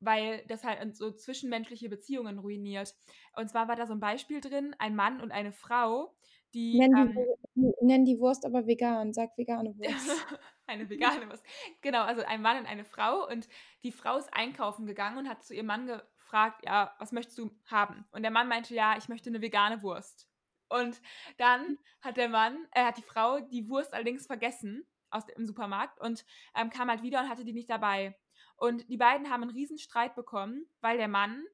weil 0.00 0.44
das 0.48 0.64
halt 0.64 0.96
so 0.96 1.12
zwischenmenschliche 1.12 1.88
Beziehungen 1.88 2.38
ruiniert. 2.38 2.94
Und 3.36 3.48
zwar 3.48 3.68
war 3.68 3.76
da 3.76 3.86
so 3.86 3.94
ein 3.94 4.00
Beispiel 4.00 4.40
drin, 4.40 4.74
ein 4.78 4.96
Mann 4.96 5.20
und 5.20 5.30
eine 5.30 5.52
Frau, 5.52 6.14
die. 6.54 6.78
Nenn 6.78 6.96
Ähm, 6.96 7.18
die, 7.54 7.72
nenn 7.80 8.04
die 8.04 8.18
Wurst 8.18 8.44
aber 8.44 8.66
vegan, 8.66 9.12
sag 9.12 9.38
vegane 9.38 9.74
Wurst. 9.78 10.26
Eine 10.66 10.88
vegane 10.88 11.28
Wurst. 11.28 11.44
Genau, 11.80 12.02
also 12.02 12.22
ein 12.22 12.42
Mann 12.42 12.58
und 12.58 12.66
eine 12.66 12.84
Frau 12.84 13.26
und 13.26 13.48
die 13.82 13.92
Frau 13.92 14.16
ist 14.18 14.32
einkaufen 14.32 14.86
gegangen 14.86 15.18
und 15.18 15.28
hat 15.28 15.44
zu 15.44 15.54
ihrem 15.54 15.66
Mann 15.66 15.86
gefragt, 16.18 16.64
ja, 16.64 16.94
was 16.98 17.12
möchtest 17.12 17.38
du 17.38 17.50
haben? 17.66 18.04
Und 18.12 18.22
der 18.22 18.30
Mann 18.30 18.48
meinte, 18.48 18.74
ja, 18.74 18.96
ich 18.96 19.08
möchte 19.08 19.30
eine 19.30 19.40
vegane 19.40 19.82
Wurst. 19.82 20.28
Und 20.68 21.00
dann 21.38 21.78
hat 22.00 22.16
der 22.16 22.28
Mann, 22.28 22.66
äh, 22.72 22.84
hat 22.84 22.98
die 22.98 23.02
Frau 23.02 23.40
die 23.40 23.68
Wurst 23.68 23.94
allerdings 23.94 24.26
vergessen 24.26 24.84
aus 25.10 25.24
dem 25.26 25.46
Supermarkt 25.46 26.00
und 26.00 26.24
ähm, 26.54 26.70
kam 26.70 26.88
halt 26.88 27.02
wieder 27.02 27.20
und 27.20 27.28
hatte 27.28 27.44
die 27.44 27.52
nicht 27.52 27.70
dabei. 27.70 28.18
Und 28.56 28.88
die 28.88 28.96
beiden 28.96 29.30
haben 29.30 29.42
einen 29.42 29.52
riesen 29.52 29.78
Streit 29.78 30.14
bekommen, 30.14 30.66
weil 30.80 30.98
der 30.98 31.08
Mann 31.08 31.44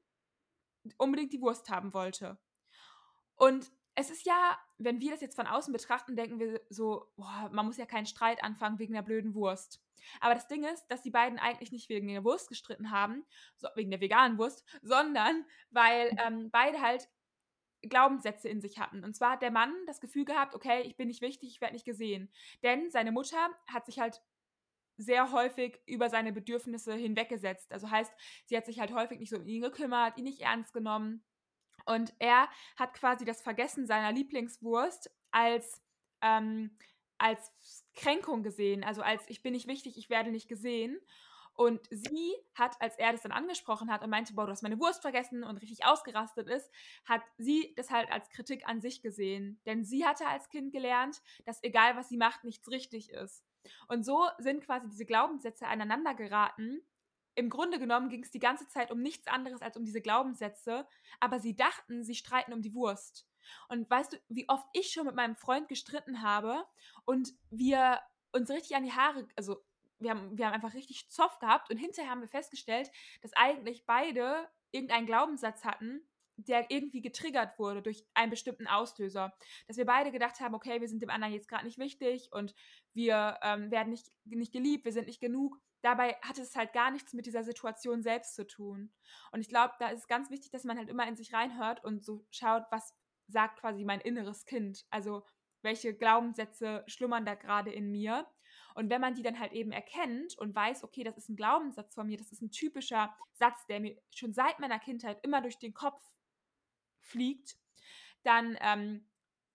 unbedingt 0.97 1.33
die 1.33 1.41
Wurst 1.41 1.69
haben 1.69 1.93
wollte. 1.93 2.39
Und 3.35 3.71
es 3.95 4.09
ist 4.09 4.25
ja, 4.25 4.57
wenn 4.77 4.99
wir 4.99 5.11
das 5.11 5.21
jetzt 5.21 5.35
von 5.35 5.47
außen 5.47 5.71
betrachten, 5.71 6.15
denken 6.15 6.39
wir 6.39 6.61
so, 6.69 7.11
boah, 7.15 7.49
man 7.51 7.65
muss 7.65 7.77
ja 7.77 7.85
keinen 7.85 8.05
Streit 8.05 8.43
anfangen 8.43 8.79
wegen 8.79 8.93
der 8.93 9.01
blöden 9.01 9.35
Wurst. 9.35 9.81
Aber 10.19 10.33
das 10.33 10.47
Ding 10.47 10.63
ist, 10.63 10.85
dass 10.87 11.01
die 11.01 11.11
beiden 11.11 11.39
eigentlich 11.39 11.71
nicht 11.71 11.89
wegen 11.89 12.07
der 12.07 12.23
Wurst 12.23 12.49
gestritten 12.49 12.91
haben, 12.91 13.25
so, 13.55 13.67
wegen 13.75 13.91
der 13.91 14.01
veganen 14.01 14.37
Wurst, 14.37 14.65
sondern 14.81 15.45
weil 15.69 16.11
mhm. 16.11 16.19
ähm, 16.19 16.51
beide 16.51 16.81
halt 16.81 17.07
Glaubenssätze 17.83 18.49
in 18.49 18.61
sich 18.61 18.79
hatten. 18.79 19.03
Und 19.03 19.15
zwar 19.15 19.33
hat 19.33 19.41
der 19.41 19.51
Mann 19.51 19.73
das 19.85 20.01
Gefühl 20.01 20.25
gehabt, 20.25 20.55
okay, 20.55 20.81
ich 20.81 20.95
bin 20.95 21.07
nicht 21.07 21.21
wichtig, 21.21 21.49
ich 21.49 21.61
werde 21.61 21.73
nicht 21.73 21.85
gesehen. 21.85 22.31
Denn 22.63 22.89
seine 22.89 23.11
Mutter 23.11 23.49
hat 23.67 23.85
sich 23.85 23.99
halt 23.99 24.21
sehr 24.97 25.31
häufig 25.31 25.81
über 25.85 26.09
seine 26.09 26.31
Bedürfnisse 26.31 26.93
hinweggesetzt. 26.93 27.71
Also 27.71 27.89
heißt, 27.89 28.13
sie 28.45 28.55
hat 28.55 28.65
sich 28.65 28.79
halt 28.79 28.93
häufig 28.93 29.19
nicht 29.19 29.29
so 29.29 29.37
um 29.37 29.45
ihn 29.45 29.61
gekümmert, 29.61 30.17
ihn 30.17 30.23
nicht 30.23 30.41
ernst 30.41 30.73
genommen. 30.73 31.23
Und 31.85 32.13
er 32.19 32.47
hat 32.77 32.93
quasi 32.93 33.25
das 33.25 33.41
Vergessen 33.41 33.85
seiner 33.87 34.11
Lieblingswurst 34.11 35.11
als, 35.31 35.81
ähm, 36.21 36.77
als 37.17 37.51
Kränkung 37.95 38.43
gesehen, 38.43 38.83
also 38.83 39.01
als 39.01 39.23
ich 39.29 39.41
bin 39.43 39.53
nicht 39.53 39.67
wichtig, 39.67 39.97
ich 39.97 40.09
werde 40.09 40.31
nicht 40.31 40.47
gesehen. 40.47 40.99
Und 41.55 41.81
sie 41.91 42.33
hat, 42.55 42.81
als 42.81 42.97
er 42.97 43.11
das 43.11 43.21
dann 43.21 43.31
angesprochen 43.31 43.91
hat 43.91 44.01
und 44.01 44.09
meinte, 44.09 44.33
boah, 44.33 44.45
du 44.45 44.51
hast 44.51 44.63
meine 44.63 44.79
Wurst 44.79 45.01
vergessen 45.01 45.43
und 45.43 45.57
richtig 45.57 45.85
ausgerastet 45.85 46.47
ist, 46.47 46.71
hat 47.05 47.21
sie 47.37 47.73
das 47.77 47.91
halt 47.91 48.11
als 48.11 48.29
Kritik 48.29 48.67
an 48.67 48.81
sich 48.81 49.01
gesehen. 49.01 49.61
Denn 49.65 49.83
sie 49.85 50.05
hatte 50.05 50.25
als 50.27 50.49
Kind 50.49 50.71
gelernt, 50.71 51.21
dass 51.45 51.61
egal 51.63 51.95
was 51.95 52.09
sie 52.09 52.17
macht, 52.17 52.43
nichts 52.43 52.69
richtig 52.71 53.11
ist. 53.11 53.43
Und 53.87 54.03
so 54.03 54.27
sind 54.39 54.65
quasi 54.65 54.89
diese 54.89 55.05
Glaubenssätze 55.05 55.67
aneinander 55.67 56.15
geraten. 56.15 56.81
Im 57.35 57.49
Grunde 57.49 57.79
genommen 57.79 58.09
ging 58.09 58.23
es 58.23 58.31
die 58.31 58.39
ganze 58.39 58.67
Zeit 58.67 58.91
um 58.91 59.01
nichts 59.01 59.27
anderes 59.27 59.61
als 59.61 59.77
um 59.77 59.85
diese 59.85 60.01
Glaubenssätze, 60.01 60.87
aber 61.19 61.39
sie 61.39 61.55
dachten, 61.55 62.03
sie 62.03 62.15
streiten 62.15 62.53
um 62.53 62.61
die 62.61 62.73
Wurst. 62.73 63.27
Und 63.69 63.89
weißt 63.89 64.13
du, 64.13 64.17
wie 64.29 64.47
oft 64.49 64.67
ich 64.73 64.91
schon 64.91 65.05
mit 65.05 65.15
meinem 65.15 65.35
Freund 65.35 65.67
gestritten 65.67 66.21
habe 66.21 66.63
und 67.05 67.33
wir 67.49 67.99
uns 68.31 68.49
richtig 68.49 68.75
an 68.75 68.83
die 68.83 68.93
Haare, 68.93 69.27
also 69.35 69.63
wir 69.99 70.11
haben, 70.11 70.37
wir 70.37 70.45
haben 70.45 70.53
einfach 70.53 70.73
richtig 70.73 71.09
Zoff 71.09 71.39
gehabt 71.39 71.69
und 71.71 71.77
hinterher 71.77 72.11
haben 72.11 72.21
wir 72.21 72.27
festgestellt, 72.27 72.89
dass 73.21 73.33
eigentlich 73.33 73.85
beide 73.85 74.47
irgendeinen 74.71 75.05
Glaubenssatz 75.05 75.63
hatten, 75.63 76.01
der 76.35 76.71
irgendwie 76.71 77.01
getriggert 77.01 77.57
wurde 77.59 77.81
durch 77.81 78.05
einen 78.13 78.31
bestimmten 78.31 78.67
Auslöser. 78.67 79.33
Dass 79.67 79.77
wir 79.77 79.85
beide 79.85 80.11
gedacht 80.11 80.39
haben, 80.39 80.55
okay, 80.55 80.81
wir 80.81 80.87
sind 80.87 81.01
dem 81.01 81.09
anderen 81.09 81.33
jetzt 81.33 81.47
gerade 81.47 81.65
nicht 81.65 81.77
wichtig 81.77 82.29
und 82.31 82.55
wir 82.93 83.37
ähm, 83.43 83.71
werden 83.71 83.89
nicht, 83.89 84.11
nicht 84.25 84.51
geliebt, 84.51 84.85
wir 84.85 84.93
sind 84.93 85.07
nicht 85.07 85.21
genug. 85.21 85.59
Dabei 85.83 86.13
hat 86.21 86.37
es 86.37 86.55
halt 86.55 86.71
gar 86.71 86.91
nichts 86.91 87.13
mit 87.13 87.25
dieser 87.25 87.43
Situation 87.43 88.01
selbst 88.01 88.35
zu 88.35 88.47
tun. 88.47 88.93
Und 89.33 89.41
ich 89.41 89.49
glaube, 89.49 89.73
da 89.79 89.89
ist 89.89 89.99
es 89.99 90.07
ganz 90.07 90.29
wichtig, 90.29 90.49
dass 90.49 90.63
man 90.63 90.77
halt 90.77 90.89
immer 90.89 91.05
in 91.07 91.17
sich 91.17 91.33
reinhört 91.33 91.83
und 91.83 92.05
so 92.05 92.25
schaut, 92.31 92.63
was 92.71 92.95
sagt 93.27 93.59
quasi 93.59 93.83
mein 93.83 93.99
inneres 93.99 94.45
Kind. 94.45 94.85
Also 94.89 95.25
welche 95.61 95.93
Glaubenssätze 95.93 96.85
schlummern 96.87 97.25
da 97.25 97.35
gerade 97.35 97.71
in 97.71 97.91
mir. 97.91 98.25
Und 98.75 98.89
wenn 98.89 99.01
man 99.01 99.13
die 99.13 99.23
dann 99.23 99.39
halt 99.39 99.51
eben 99.51 99.73
erkennt 99.73 100.37
und 100.37 100.55
weiß, 100.55 100.85
okay, 100.85 101.03
das 101.03 101.17
ist 101.17 101.29
ein 101.29 101.35
Glaubenssatz 101.35 101.95
von 101.95 102.07
mir, 102.07 102.17
das 102.17 102.31
ist 102.31 102.41
ein 102.41 102.51
typischer 102.51 103.13
Satz, 103.33 103.65
der 103.67 103.81
mir 103.81 104.01
schon 104.09 104.33
seit 104.33 104.59
meiner 104.59 104.79
Kindheit 104.79 105.23
immer 105.23 105.41
durch 105.41 105.59
den 105.59 105.73
Kopf 105.73 106.01
fliegt, 106.99 107.57
dann 108.23 108.57
ähm, 108.61 109.05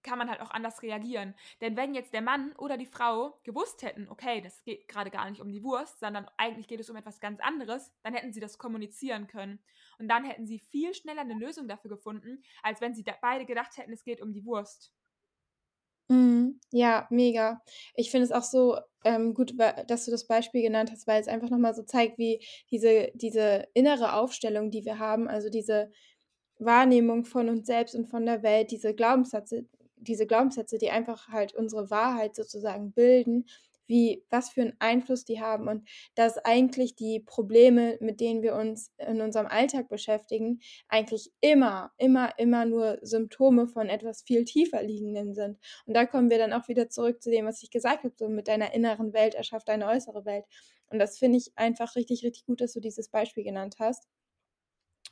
kann 0.02 0.18
man 0.18 0.30
halt 0.30 0.40
auch 0.40 0.50
anders 0.50 0.82
reagieren. 0.82 1.34
Denn 1.60 1.76
wenn 1.76 1.94
jetzt 1.94 2.12
der 2.14 2.22
Mann 2.22 2.52
oder 2.56 2.76
die 2.76 2.86
Frau 2.86 3.38
gewusst 3.44 3.82
hätten, 3.82 4.08
okay, 4.08 4.40
das 4.40 4.62
geht 4.64 4.88
gerade 4.88 5.10
gar 5.10 5.28
nicht 5.30 5.40
um 5.40 5.50
die 5.52 5.62
Wurst, 5.62 6.00
sondern 6.00 6.28
eigentlich 6.36 6.68
geht 6.68 6.80
es 6.80 6.90
um 6.90 6.96
etwas 6.96 7.20
ganz 7.20 7.40
anderes, 7.40 7.92
dann 8.02 8.14
hätten 8.14 8.32
sie 8.32 8.40
das 8.40 8.58
kommunizieren 8.58 9.26
können. 9.26 9.60
Und 9.98 10.08
dann 10.08 10.24
hätten 10.24 10.46
sie 10.46 10.58
viel 10.58 10.94
schneller 10.94 11.22
eine 11.22 11.34
Lösung 11.34 11.68
dafür 11.68 11.90
gefunden, 11.90 12.42
als 12.62 12.80
wenn 12.80 12.94
sie 12.94 13.04
beide 13.20 13.46
gedacht 13.46 13.76
hätten, 13.76 13.92
es 13.92 14.04
geht 14.04 14.20
um 14.20 14.32
die 14.32 14.44
Wurst. 14.44 14.92
Mhm. 16.10 16.60
Ja, 16.72 17.06
mega. 17.10 17.62
Ich 17.94 18.10
finde 18.10 18.24
es 18.24 18.32
auch 18.32 18.42
so 18.42 18.78
ähm, 19.04 19.34
gut, 19.34 19.54
dass 19.88 20.04
du 20.06 20.10
das 20.10 20.26
Beispiel 20.26 20.62
genannt 20.62 20.90
hast, 20.90 21.06
weil 21.06 21.20
es 21.20 21.28
einfach 21.28 21.50
nochmal 21.50 21.74
so 21.74 21.82
zeigt, 21.82 22.18
wie 22.18 22.40
diese, 22.70 23.10
diese 23.14 23.66
innere 23.74 24.14
Aufstellung, 24.14 24.70
die 24.70 24.84
wir 24.84 24.98
haben, 24.98 25.28
also 25.28 25.50
diese 25.50 25.90
Wahrnehmung 26.58 27.24
von 27.24 27.48
uns 27.48 27.66
selbst 27.66 27.94
und 27.94 28.06
von 28.08 28.26
der 28.26 28.42
Welt, 28.42 28.70
diese 28.70 28.94
Glaubenssätze, 28.94 29.66
diese 30.00 30.26
Glaubenssätze, 30.26 30.78
die 30.78 30.90
einfach 30.90 31.28
halt 31.28 31.54
unsere 31.54 31.90
Wahrheit 31.90 32.34
sozusagen 32.36 32.92
bilden, 32.92 33.46
wie, 33.88 34.24
was 34.30 34.50
für 34.50 34.62
einen 34.62 34.76
Einfluss 34.78 35.24
die 35.24 35.40
haben 35.40 35.66
und 35.66 35.88
dass 36.14 36.38
eigentlich 36.38 36.94
die 36.94 37.20
Probleme, 37.20 37.96
mit 38.00 38.20
denen 38.20 38.42
wir 38.42 38.54
uns 38.54 38.92
in 38.98 39.20
unserem 39.20 39.46
Alltag 39.46 39.88
beschäftigen, 39.88 40.60
eigentlich 40.88 41.32
immer, 41.40 41.92
immer, 41.96 42.38
immer 42.38 42.66
nur 42.66 42.98
Symptome 43.02 43.66
von 43.66 43.88
etwas 43.88 44.22
viel 44.22 44.44
tiefer 44.44 44.82
liegenden 44.82 45.34
sind. 45.34 45.58
Und 45.86 45.94
da 45.94 46.04
kommen 46.06 46.30
wir 46.30 46.38
dann 46.38 46.52
auch 46.52 46.68
wieder 46.68 46.88
zurück 46.90 47.22
zu 47.22 47.30
dem, 47.30 47.46
was 47.46 47.62
ich 47.62 47.70
gesagt 47.70 48.04
habe, 48.04 48.14
so 48.16 48.28
mit 48.28 48.46
deiner 48.46 48.74
inneren 48.74 49.12
Welt 49.14 49.34
erschafft 49.34 49.68
deine 49.68 49.86
äußere 49.86 50.24
Welt. 50.24 50.44
Und 50.90 50.98
das 50.98 51.18
finde 51.18 51.38
ich 51.38 51.52
einfach 51.56 51.96
richtig, 51.96 52.22
richtig 52.24 52.46
gut, 52.46 52.60
dass 52.60 52.74
du 52.74 52.80
dieses 52.80 53.08
Beispiel 53.08 53.44
genannt 53.44 53.76
hast. 53.78 54.06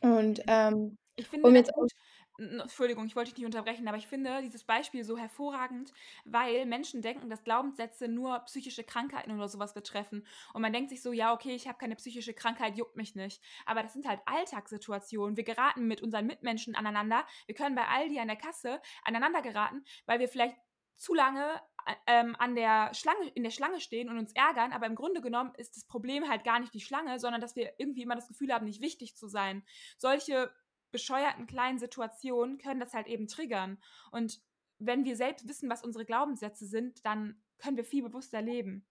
Und 0.01 0.43
ähm, 0.47 0.99
ich 1.17 1.27
finde, 1.29 1.49
um 1.49 1.55
jetzt 1.55 1.73
gut, 1.73 1.91
Entschuldigung, 2.39 3.07
ich 3.07 3.17
wollte 3.17 3.31
dich 3.31 3.39
nicht 3.39 3.47
unterbrechen, 3.47 3.89
aber 3.89 3.97
ich 3.97 4.07
finde 4.07 4.43
dieses 4.43 4.65
Beispiel 4.65 5.05
so 5.05 5.17
hervorragend, 5.17 5.93
weil 6.25 6.67
Menschen 6.67 7.03
denken, 7.03 7.31
dass 7.31 7.45
Glaubenssätze 7.45 8.09
nur 8.09 8.41
psychische 8.41 8.85
Krankheiten 8.85 9.33
oder 9.33 9.49
sowas 9.49 9.75
betreffen. 9.75 10.27
Und 10.53 10.63
man 10.63 10.73
denkt 10.73 10.91
sich 10.91 11.03
so, 11.03 11.13
ja, 11.13 11.33
okay, 11.33 11.55
ich 11.55 11.67
habe 11.67 11.79
keine 11.79 11.97
psychische 11.97 12.35
Krankheit, 12.35 12.77
juckt 12.77 12.97
mich 12.97 13.15
nicht. 13.15 13.43
Aber 13.65 13.83
das 13.83 13.93
sind 13.93 14.07
halt 14.07 14.21
Alltagssituationen. 14.27 15.37
Wir 15.37 15.45
geraten 15.45 15.87
mit 15.87 16.03
unseren 16.03 16.27
Mitmenschen 16.27 16.75
aneinander. 16.75 17.25
Wir 17.47 17.55
können 17.55 17.75
bei 17.75 17.87
Aldi 17.87 18.19
an 18.19 18.29
der 18.29 18.37
Kasse 18.37 18.81
aneinander 19.03 19.43
geraten, 19.43 19.85
weil 20.07 20.21
wir 20.21 20.29
vielleicht 20.29 20.57
zu 20.97 21.15
lange 21.15 21.61
ähm, 22.07 22.35
an 22.39 22.55
der 22.55 22.93
Schlange, 22.95 23.29
in 23.35 23.45
der 23.45 23.51
Schlange 23.51 23.81
stehen 23.81 24.09
und 24.09 24.19
uns 24.19 24.33
ärgern, 24.33 24.73
aber 24.73 24.87
im 24.87 24.95
Grunde 24.95 25.21
genommen 25.21 25.53
ist 25.57 25.77
das 25.77 25.85
Problem 25.85 26.29
halt 26.29 26.45
gar 26.45 26.59
nicht 26.59 26.75
die 26.75 26.81
Schlange, 26.81 27.19
sondern 27.19 27.41
dass 27.41 27.55
wir 27.55 27.75
irgendwie 27.79 28.03
immer 28.03 28.17
das 28.17 28.29
Gefühl 28.29 28.53
haben, 28.53 28.65
nicht 28.65 28.81
wichtig 28.81 29.17
zu 29.17 29.29
sein. 29.29 29.65
Solche 29.99 30.51
bescheuerten 30.97 31.47
kleinen 31.47 31.79
Situationen 31.79 32.57
können 32.57 32.81
das 32.81 32.95
halt 32.95 33.07
eben 33.07 33.29
triggern. 33.29 33.77
Und 34.11 34.41
wenn 34.79 35.05
wir 35.05 35.15
selbst 35.15 35.47
wissen, 35.47 35.69
was 35.69 35.85
unsere 35.85 36.07
Glaubenssätze 36.07 36.67
sind, 36.67 37.05
dann 37.05 37.43
können 37.59 37.77
wir 37.77 37.85
viel 37.85 38.03
bewusster 38.03 38.41
leben. 38.41 38.87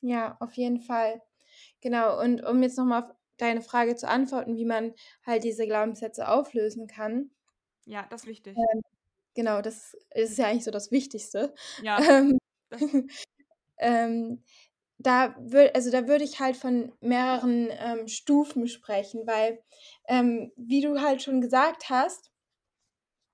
Ja, 0.00 0.38
auf 0.40 0.54
jeden 0.54 0.80
Fall. 0.80 1.20
Genau, 1.82 2.18
und 2.18 2.42
um 2.42 2.62
jetzt 2.62 2.78
nochmal 2.78 3.02
auf 3.02 3.10
deine 3.36 3.60
Frage 3.60 3.96
zu 3.96 4.08
antworten, 4.08 4.56
wie 4.56 4.64
man 4.64 4.94
halt 5.26 5.44
diese 5.44 5.66
Glaubenssätze 5.66 6.26
auflösen 6.28 6.86
kann. 6.86 7.30
Ja, 7.84 8.06
das 8.08 8.22
ist 8.22 8.26
wichtig. 8.28 8.56
Ähm, 8.56 8.80
genau, 9.34 9.60
das 9.60 9.94
ist 10.14 10.38
ja 10.38 10.46
eigentlich 10.46 10.64
so 10.64 10.70
das 10.70 10.90
Wichtigste. 10.90 11.54
Ja. 11.82 12.00
Ähm, 12.00 12.38
Das, 12.70 12.80
ähm, 13.78 14.42
da 15.02 15.34
würde, 15.38 15.74
also 15.74 15.90
da 15.90 16.06
würde 16.06 16.24
ich 16.24 16.40
halt 16.40 16.56
von 16.56 16.92
mehreren 17.00 17.68
ähm, 17.70 18.06
Stufen 18.06 18.68
sprechen, 18.68 19.26
weil, 19.26 19.62
ähm, 20.08 20.52
wie 20.56 20.82
du 20.82 21.00
halt 21.00 21.22
schon 21.22 21.40
gesagt 21.40 21.88
hast, 21.88 22.30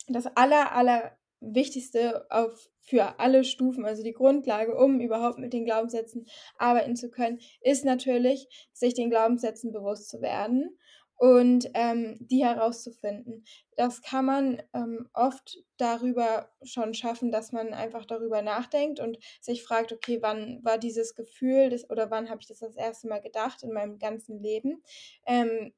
das 0.08 0.26
aller, 0.36 0.72
aller 0.72 1.16
Wichtigste 1.40 2.26
auf, 2.30 2.70
für 2.80 3.18
alle 3.18 3.42
Stufen, 3.42 3.84
also 3.84 4.04
die 4.04 4.12
Grundlage, 4.12 4.76
um 4.76 5.00
überhaupt 5.00 5.38
mit 5.38 5.52
den 5.52 5.64
Glaubenssätzen 5.64 6.26
arbeiten 6.56 6.94
zu 6.94 7.10
können, 7.10 7.40
ist 7.60 7.84
natürlich, 7.84 8.48
sich 8.72 8.94
den 8.94 9.10
Glaubenssätzen 9.10 9.72
bewusst 9.72 10.08
zu 10.08 10.20
werden 10.20 10.78
und 11.16 11.70
ähm, 11.74 12.18
die 12.20 12.44
herauszufinden. 12.44 13.44
Das 13.76 14.02
kann 14.02 14.24
man 14.26 14.62
ähm, 14.74 15.08
oft 15.14 15.58
darüber 15.78 16.50
schon 16.62 16.94
schaffen, 16.94 17.30
dass 17.32 17.52
man 17.52 17.72
einfach 17.74 18.04
darüber 18.04 18.42
nachdenkt 18.42 19.00
und 19.00 19.18
sich 19.40 19.62
fragt, 19.62 19.92
okay, 19.92 20.18
wann 20.22 20.60
war 20.64 20.78
dieses 20.78 21.14
Gefühl 21.14 21.70
das, 21.70 21.88
oder 21.90 22.10
wann 22.10 22.28
habe 22.30 22.40
ich 22.42 22.48
das 22.48 22.58
das 22.60 22.76
erste 22.76 23.08
Mal 23.08 23.20
gedacht 23.20 23.62
in 23.62 23.72
meinem 23.72 23.98
ganzen 23.98 24.38
Leben? 24.42 24.82
Ähm, 25.26 25.72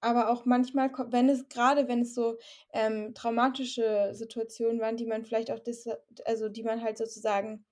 aber 0.00 0.30
auch 0.30 0.46
manchmal, 0.46 0.90
wenn 1.10 1.28
es 1.28 1.48
gerade 1.48 1.88
wenn 1.88 2.02
es 2.02 2.14
so 2.14 2.38
ähm, 2.72 3.14
traumatische 3.14 4.10
Situationen 4.14 4.80
waren, 4.80 4.96
die 4.96 5.06
man 5.06 5.24
vielleicht 5.24 5.50
auch 5.50 5.60
also 6.24 6.48
die 6.48 6.62
man 6.62 6.82
halt 6.82 6.98
sozusagen 6.98 7.64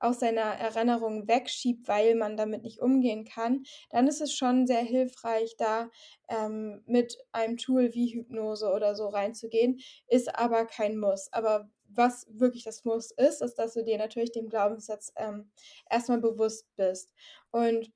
aus 0.00 0.20
seiner 0.20 0.40
Erinnerung 0.40 1.28
wegschiebt, 1.28 1.88
weil 1.88 2.14
man 2.14 2.36
damit 2.36 2.62
nicht 2.62 2.80
umgehen 2.80 3.24
kann, 3.24 3.64
dann 3.90 4.06
ist 4.06 4.20
es 4.20 4.34
schon 4.34 4.66
sehr 4.66 4.82
hilfreich, 4.82 5.56
da 5.58 5.90
ähm, 6.28 6.82
mit 6.86 7.16
einem 7.32 7.56
Tool 7.56 7.94
wie 7.94 8.14
Hypnose 8.14 8.70
oder 8.70 8.94
so 8.94 9.08
reinzugehen, 9.08 9.80
ist 10.06 10.34
aber 10.36 10.66
kein 10.66 10.98
Muss. 10.98 11.28
Aber 11.32 11.70
was 11.88 12.26
wirklich 12.30 12.64
das 12.64 12.84
Muss 12.84 13.10
ist, 13.12 13.42
ist, 13.42 13.54
dass 13.54 13.74
du 13.74 13.82
dir 13.82 13.98
natürlich 13.98 14.32
dem 14.32 14.48
Glaubenssatz 14.48 15.12
ähm, 15.16 15.50
erstmal 15.90 16.20
bewusst 16.20 16.66
bist. 16.76 17.12
Und 17.50 17.92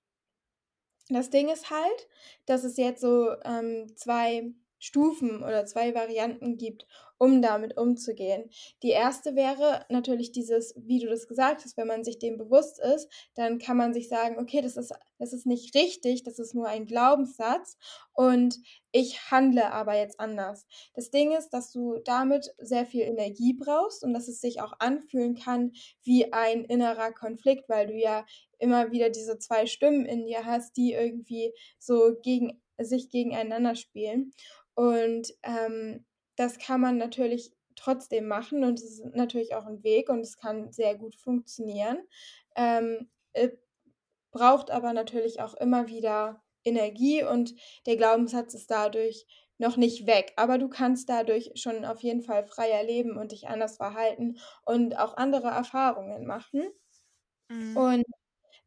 das 1.09 1.31
Ding 1.31 1.49
ist 1.51 1.71
halt, 1.71 2.09
dass 2.47 2.65
es 2.65 2.77
jetzt 2.77 3.01
so 3.01 3.35
ähm, 3.45 3.95
zwei 3.97 4.53
Stufen 4.79 5.43
oder 5.43 5.65
zwei 5.65 5.95
Varianten 5.95 6.57
gibt, 6.57 6.87
um 7.23 7.41
damit 7.41 7.77
umzugehen. 7.77 8.51
Die 8.83 8.89
erste 8.91 9.37
wäre 9.37 9.87
natürlich 9.89 10.33
dieses, 10.33 10.75
wie 10.77 10.99
du 10.99 11.09
das 11.09 11.29
gesagt 11.29 11.65
hast, 11.65 11.77
wenn 11.77 11.87
man 11.87 12.03
sich 12.03 12.19
dem 12.19 12.37
bewusst 12.37 12.81
ist, 12.81 13.09
dann 13.37 13.61
kann 13.61 13.77
man 13.77 13.95
sich 13.95 14.09
sagen, 14.09 14.41
okay, 14.41 14.61
das 14.61 14.77
ist, 14.77 14.93
das 15.21 15.33
ist 15.33 15.47
nicht 15.47 15.73
richtig, 15.77 16.25
das 16.25 16.41
ist 16.41 16.53
nur 16.53 16.67
ein 16.67 16.85
Glaubenssatz 16.85 17.79
und 18.13 18.59
ich 18.91 19.31
handle 19.31 19.73
aber 19.73 19.95
jetzt 19.95 20.19
anders. 20.19 20.67
Das 20.95 21.13
Ding 21.13 21.31
ist, 21.31 21.51
dass 21.51 21.71
du 21.71 22.01
damit 22.05 22.53
sehr 22.59 22.87
viel 22.87 23.03
Energie 23.03 23.53
brauchst 23.53 24.03
und 24.03 24.15
dass 24.15 24.27
es 24.27 24.41
sich 24.41 24.61
auch 24.61 24.73
anfühlen 24.81 25.37
kann 25.37 25.75
wie 26.03 26.33
ein 26.33 26.65
innerer 26.65 27.13
Konflikt, 27.13 27.69
weil 27.69 27.87
du 27.87 27.95
ja 27.95 28.27
immer 28.59 28.91
wieder 28.91 29.11
diese 29.11 29.39
zwei 29.39 29.67
Stimmen 29.67 30.07
in 30.07 30.27
dir 30.27 30.45
hast, 30.45 30.77
die 30.77 30.93
irgendwie 30.93 31.55
so 31.79 32.17
gegen 32.21 32.61
sich 32.79 33.11
gegeneinander 33.11 33.77
spielen. 33.77 34.33
Und 34.75 35.33
ähm, 35.45 36.05
das 36.37 36.59
kann 36.59 36.81
man 36.81 36.99
natürlich 36.99 37.53
trotzdem 37.77 38.29
machen 38.29 38.65
und 38.65 38.79
es 38.79 38.85
ist 38.85 39.05
natürlich 39.15 39.55
auch 39.55 39.67
ein 39.67 39.83
Weg 39.83 40.09
und 40.09 40.21
es 40.21 40.37
kann 40.37 40.73
sehr 40.73 40.97
gut 40.97 41.15
funktionieren. 41.17 41.99
Ähm, 42.57 43.11
äh, 43.33 43.51
braucht 44.31 44.71
aber 44.71 44.93
natürlich 44.93 45.41
auch 45.41 45.55
immer 45.55 45.89
wieder 45.89 46.43
Energie 46.65 47.23
und 47.25 47.55
der 47.87 47.97
Glaubenssatz 47.97 48.55
ist 48.55 48.71
dadurch 48.71 49.27
noch 49.59 49.77
nicht 49.77 50.07
weg. 50.07 50.33
Aber 50.37 50.59
du 50.59 50.69
kannst 50.69 51.09
dadurch 51.09 51.53
schon 51.55 51.85
auf 51.85 52.01
jeden 52.03 52.23
Fall 52.23 52.45
freier 52.47 52.83
leben 52.83 53.17
und 53.17 53.33
dich 53.33 53.49
anders 53.49 53.77
verhalten 53.77 54.39
und 54.65 54.99
auch 54.99 55.17
andere 55.17 55.49
Erfahrungen 55.49 56.27
machen. 56.27 56.71
Mhm. 57.49 57.77
Und 57.77 58.05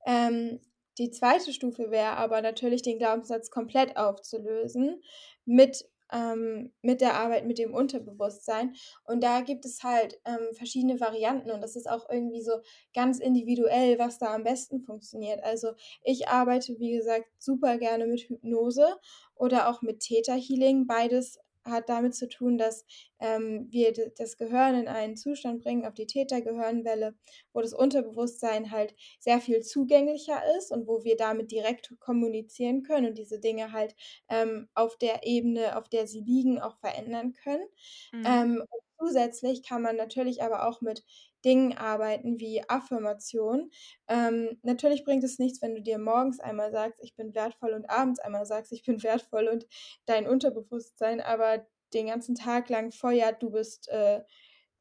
ähm, 0.05 0.61
die 0.97 1.11
zweite 1.11 1.53
Stufe 1.53 1.91
wäre 1.91 2.17
aber 2.17 2.41
natürlich, 2.41 2.81
den 2.81 2.99
Glaubenssatz 2.99 3.49
komplett 3.51 3.97
aufzulösen 3.97 5.01
mit, 5.45 5.85
ähm, 6.11 6.73
mit 6.81 7.01
der 7.01 7.15
Arbeit 7.15 7.45
mit 7.45 7.57
dem 7.57 7.73
Unterbewusstsein. 7.73 8.75
Und 9.05 9.23
da 9.23 9.41
gibt 9.41 9.65
es 9.65 9.83
halt 9.83 10.19
ähm, 10.25 10.53
verschiedene 10.53 10.99
Varianten 10.99 11.51
und 11.51 11.61
das 11.61 11.75
ist 11.75 11.89
auch 11.89 12.09
irgendwie 12.09 12.41
so 12.41 12.53
ganz 12.93 13.19
individuell, 13.19 13.99
was 13.99 14.17
da 14.17 14.33
am 14.33 14.43
besten 14.43 14.81
funktioniert. 14.81 15.43
Also 15.43 15.73
ich 16.03 16.27
arbeite, 16.27 16.77
wie 16.79 16.91
gesagt, 16.91 17.25
super 17.39 17.77
gerne 17.77 18.07
mit 18.07 18.21
Hypnose 18.21 18.95
oder 19.35 19.69
auch 19.69 19.81
mit 19.81 19.99
Theta 19.99 20.33
Healing. 20.33 20.87
Beides 20.87 21.39
hat 21.65 21.89
damit 21.89 22.15
zu 22.15 22.27
tun, 22.29 22.57
dass 22.57 22.85
ähm, 23.19 23.67
wir 23.71 23.93
das 23.93 24.37
Gehirn 24.37 24.75
in 24.75 24.87
einen 24.87 25.15
Zustand 25.17 25.63
bringen, 25.63 25.85
auf 25.85 25.93
die 25.93 26.07
Tätergehirnwelle, 26.07 27.15
wo 27.53 27.61
das 27.61 27.73
Unterbewusstsein 27.73 28.71
halt 28.71 28.95
sehr 29.19 29.39
viel 29.41 29.61
zugänglicher 29.61 30.41
ist 30.57 30.71
und 30.71 30.87
wo 30.87 31.03
wir 31.03 31.17
damit 31.17 31.51
direkt 31.51 31.93
kommunizieren 31.99 32.83
können 32.83 33.07
und 33.07 33.17
diese 33.17 33.39
Dinge 33.39 33.71
halt 33.71 33.95
ähm, 34.29 34.69
auf 34.75 34.97
der 34.97 35.25
Ebene, 35.25 35.77
auf 35.77 35.89
der 35.89 36.07
sie 36.07 36.21
liegen, 36.21 36.59
auch 36.59 36.77
verändern 36.77 37.33
können. 37.33 37.65
Mhm. 38.11 38.25
Ähm, 38.25 38.63
zusätzlich 39.05 39.63
kann 39.63 39.81
man 39.81 39.95
natürlich 39.95 40.41
aber 40.43 40.67
auch 40.67 40.81
mit 40.81 41.03
Dingen 41.43 41.77
arbeiten 41.77 42.39
wie 42.39 42.67
Affirmation. 42.67 43.69
Ähm, 44.07 44.59
natürlich 44.63 45.03
bringt 45.03 45.23
es 45.23 45.37
nichts, 45.37 45.61
wenn 45.61 45.75
du 45.75 45.81
dir 45.81 45.99
morgens 45.99 46.39
einmal 46.39 46.71
sagst, 46.71 46.99
ich 47.03 47.15
bin 47.15 47.35
wertvoll 47.35 47.73
und 47.73 47.89
abends 47.89 48.19
einmal 48.19 48.45
sagst, 48.45 48.71
ich 48.71 48.83
bin 48.83 49.03
wertvoll 49.03 49.47
und 49.47 49.67
dein 50.05 50.27
Unterbewusstsein 50.27 51.21
aber 51.21 51.65
den 51.93 52.07
ganzen 52.07 52.35
Tag 52.35 52.69
lang 52.69 52.91
feuert, 52.91 53.41
du 53.43 53.51
bist 53.51 53.87
äh, 53.89 54.21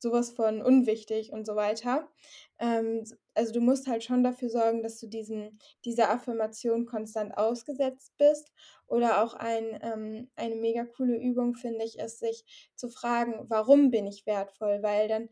sowas 0.05 0.31
von 0.31 0.63
unwichtig 0.63 1.33
und 1.33 1.47
so 1.47 1.57
weiter. 1.57 2.09
Ähm, 2.61 3.05
also 3.35 3.53
du 3.53 3.61
musst 3.61 3.89
halt 3.89 4.05
schon 4.05 4.23
dafür 4.23 4.49
sorgen, 4.51 4.83
dass 4.83 5.01
du 5.01 5.09
diesen, 5.09 5.59
dieser 5.85 6.11
Affirmation 6.11 6.87
konstant 6.87 7.37
ausgesetzt 7.37 8.13
bist. 8.19 8.53
Oder 8.87 9.25
auch 9.25 9.35
ein, 9.35 9.79
ähm, 9.83 10.31
eine 10.37 10.55
mega 10.57 10.85
coole 10.85 11.17
Übung, 11.17 11.55
finde 11.55 11.85
ich, 11.85 11.99
ist, 11.99 12.21
sich 12.21 12.45
zu 12.77 12.89
fragen, 12.91 13.47
warum 13.49 13.91
bin 13.91 14.07
ich 14.07 14.27
wertvoll? 14.27 14.83
Weil 14.83 15.09
dann 15.09 15.29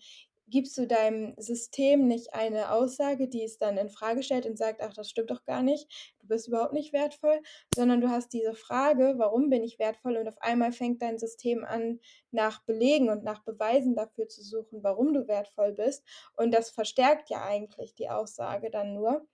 gibst 0.53 0.79
du 0.79 0.87
deinem 0.87 1.35
System 1.39 2.07
nicht 2.07 2.35
eine 2.35 2.73
Aussage, 2.73 3.29
die 3.29 3.43
es 3.45 3.59
dann 3.59 3.79
in 3.79 3.91
Frage 3.91 4.23
stellt 4.23 4.47
und 4.47 4.59
sagt, 4.59 4.83
ach, 4.83 4.95
das 4.95 5.11
stimmt 5.11 5.33
doch 5.33 5.45
gar 5.45 5.63
nicht, 5.65 6.15
du 6.21 6.29
bist 6.29 6.49
überhaupt 6.49 6.75
nicht 6.75 6.93
wertvoll, 6.93 7.43
sondern 7.75 8.01
du 8.01 8.11
hast 8.11 8.33
diese 8.33 8.55
Frage, 8.55 9.15
warum 9.19 9.51
bin 9.51 9.65
ich 9.65 9.81
wertvoll? 9.81 10.17
Und 10.19 10.29
auf 10.29 10.41
einmal 10.41 10.73
fängt 10.73 11.03
dein 11.03 11.19
System 11.19 11.65
an, 11.65 12.01
nach 12.31 12.65
Belegen 12.65 13.11
und 13.11 13.25
nach 13.25 13.43
Beweisen 13.45 13.97
dafür 13.97 14.29
zu 14.29 14.43
suchen, 14.45 14.85
warum 14.85 15.15
du 15.15 15.27
wertvoll 15.29 15.73
bist. 15.73 16.05
Und 16.37 16.53
das 16.53 16.71
verstärkt 16.71 17.31
ja 17.31 17.43
eigentlich 17.45 17.95
die 17.95 18.11
Aussage 18.11 18.71
dann 18.71 18.95
nur. 18.95 19.27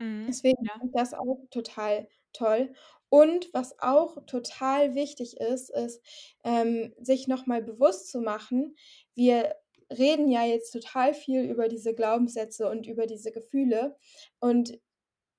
Mhm. 0.00 0.28
Deswegen 0.28 0.56
Ja. 0.60 0.84
ich 0.84 0.90
das 0.92 1.14
auch 1.14 1.38
total 1.50 2.08
toll. 2.32 2.72
Und 3.10 3.48
was 3.52 3.78
auch 3.78 4.24
total 4.26 4.94
wichtig 4.94 5.36
ist, 5.38 5.70
ist, 5.70 6.02
ähm, 6.44 6.94
sich 6.98 7.28
nochmal 7.28 7.62
bewusst 7.62 8.10
zu 8.10 8.20
machen, 8.20 8.76
wir 9.14 9.54
reden 9.90 10.28
ja 10.28 10.44
jetzt 10.44 10.72
total 10.72 11.14
viel 11.14 11.42
über 11.42 11.68
diese 11.68 11.94
Glaubenssätze 11.94 12.68
und 12.68 12.86
über 12.86 13.06
diese 13.06 13.32
Gefühle. 13.32 13.96
Und 14.40 14.78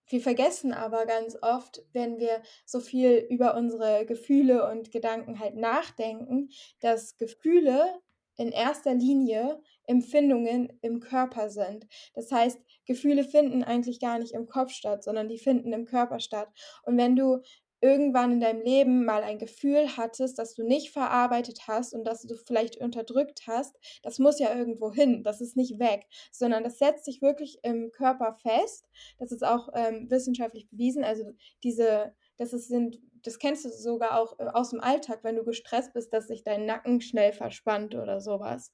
wir 0.08 0.22
vergessen 0.22 0.72
aber 0.72 1.06
ganz 1.06 1.38
oft, 1.42 1.84
wenn 1.94 2.20
wir 2.20 2.42
so 2.66 2.80
viel 2.80 3.26
über 3.30 3.56
unsere 3.56 4.06
Gefühle 4.06 4.70
und 4.70 4.92
Gedanken 4.92 5.40
halt 5.40 5.56
nachdenken, 5.56 6.50
dass 6.80 7.18
Gefühle 7.18 8.02
in 8.38 8.52
erster 8.52 8.94
Linie 8.94 9.62
Empfindungen 9.88 10.78
im 10.82 11.00
Körper 11.00 11.50
sind. 11.50 11.88
Das 12.14 12.32
heißt, 12.32 12.60
Gefühle 12.86 13.24
finden 13.24 13.64
eigentlich 13.64 14.00
gar 14.00 14.20
nicht 14.20 14.34
im 14.34 14.48
Kopf 14.48 14.72
statt, 14.72 15.04
sondern 15.04 15.30
die 15.30 15.38
finden 15.38 15.74
im 15.74 15.86
Körper 15.86 16.20
statt. 16.20 16.50
Und 16.84 16.98
wenn 16.98 17.16
du 17.16 17.42
irgendwann 17.82 18.34
in 18.34 18.40
deinem 18.40 18.62
Leben 18.62 19.06
mal 19.06 19.24
ein 19.24 19.40
Gefühl 19.40 19.98
hattest, 19.98 20.40
das 20.40 20.54
du 20.54 20.64
nicht 20.64 20.92
verarbeitet 20.92 21.68
hast 21.68 21.94
und 21.94 22.04
das 22.06 22.24
du 22.24 22.36
vielleicht 22.36 22.78
unterdrückt 22.78 23.44
hast, 23.48 23.76
das 24.04 24.20
muss 24.20 24.40
ja 24.40 24.56
irgendwo 24.56 24.92
hin, 24.92 25.24
das 25.24 25.42
ist 25.42 25.56
nicht 25.56 25.80
weg, 25.80 26.08
sondern 26.32 26.64
das 26.64 26.78
setzt 26.78 27.06
sich 27.06 27.22
wirklich 27.22 27.60
im 27.64 27.92
Körper 27.92 28.34
fest. 28.34 28.86
Das 29.20 29.32
ist 29.32 29.44
auch 29.44 29.70
ähm, 29.74 30.10
wissenschaftlich 30.10 30.70
bewiesen. 30.70 31.04
Also 31.04 31.24
diese, 31.64 32.14
das 32.38 32.54
ist, 32.54 32.68
sind, 32.68 33.00
das 33.24 33.40
kennst 33.40 33.66
du 33.66 33.70
sogar 33.70 34.20
auch 34.20 34.40
äh, 34.40 34.46
aus 34.46 34.72
dem 34.72 34.82
Alltag, 34.82 35.20
wenn 35.24 35.36
du 35.36 35.44
gestresst 35.44 35.94
bist, 35.94 36.14
dass 36.14 36.28
sich 36.28 36.44
dein 36.44 36.66
Nacken 36.66 37.02
schnell 37.02 37.34
verspannt 37.34 37.96
oder 37.96 38.22
sowas. 38.22 38.72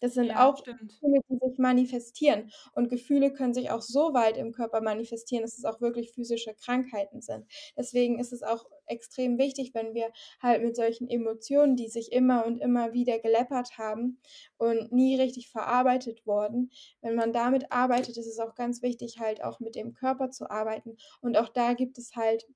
Das 0.00 0.14
sind 0.14 0.30
Ja, 0.30 0.36
auch 0.36 0.56
stimmt. 0.56 1.00
Gefühle, 1.00 1.20
die 1.28 1.38
sich 1.48 1.58
manifestieren. 1.58 2.50
Und 2.74 2.88
Gefühle 2.88 3.32
können 3.32 3.54
sich 3.54 3.70
auch 3.70 3.82
so 3.82 4.14
weit 4.14 4.36
im 4.36 4.52
Körper 4.52 4.80
manifestieren, 4.80 5.42
dass 5.42 5.58
es 5.58 5.64
auch 5.64 5.80
wirklich 5.80 6.12
physische 6.12 6.54
Krankheiten 6.54 7.20
sind. 7.20 7.46
Deswegen 7.76 8.18
ist 8.18 8.32
es 8.32 8.42
auch 8.42 8.64
extrem 8.86 9.38
wichtig, 9.38 9.72
wenn 9.74 9.94
wir 9.94 10.10
halt 10.40 10.62
mit 10.62 10.76
solchen 10.76 11.08
Emotionen, 11.08 11.76
die 11.76 11.88
sich 11.88 12.12
immer 12.12 12.44
und 12.46 12.60
immer 12.60 12.92
wieder 12.92 13.18
geleppert 13.18 13.78
haben 13.78 14.20
und 14.58 14.92
nie 14.92 15.16
richtig 15.20 15.48
verarbeitet 15.50 16.26
wurden 16.26 16.70
wenn 17.00 17.14
man 17.14 17.32
damit 17.32 17.70
arbeitet, 17.72 18.16
ist 18.16 18.26
es 18.26 18.38
auch 18.38 18.54
ganz 18.54 18.82
wichtig, 18.82 19.18
halt 19.20 19.42
auch 19.42 19.60
mit 19.60 19.74
dem 19.74 19.94
Körper 19.94 20.30
zu 20.30 20.50
arbeiten. 20.50 20.96
Und 21.20 21.36
auch 21.36 21.48
da 21.48 21.74
gibt 21.74 21.98
es 21.98 22.14
halt 22.16 22.46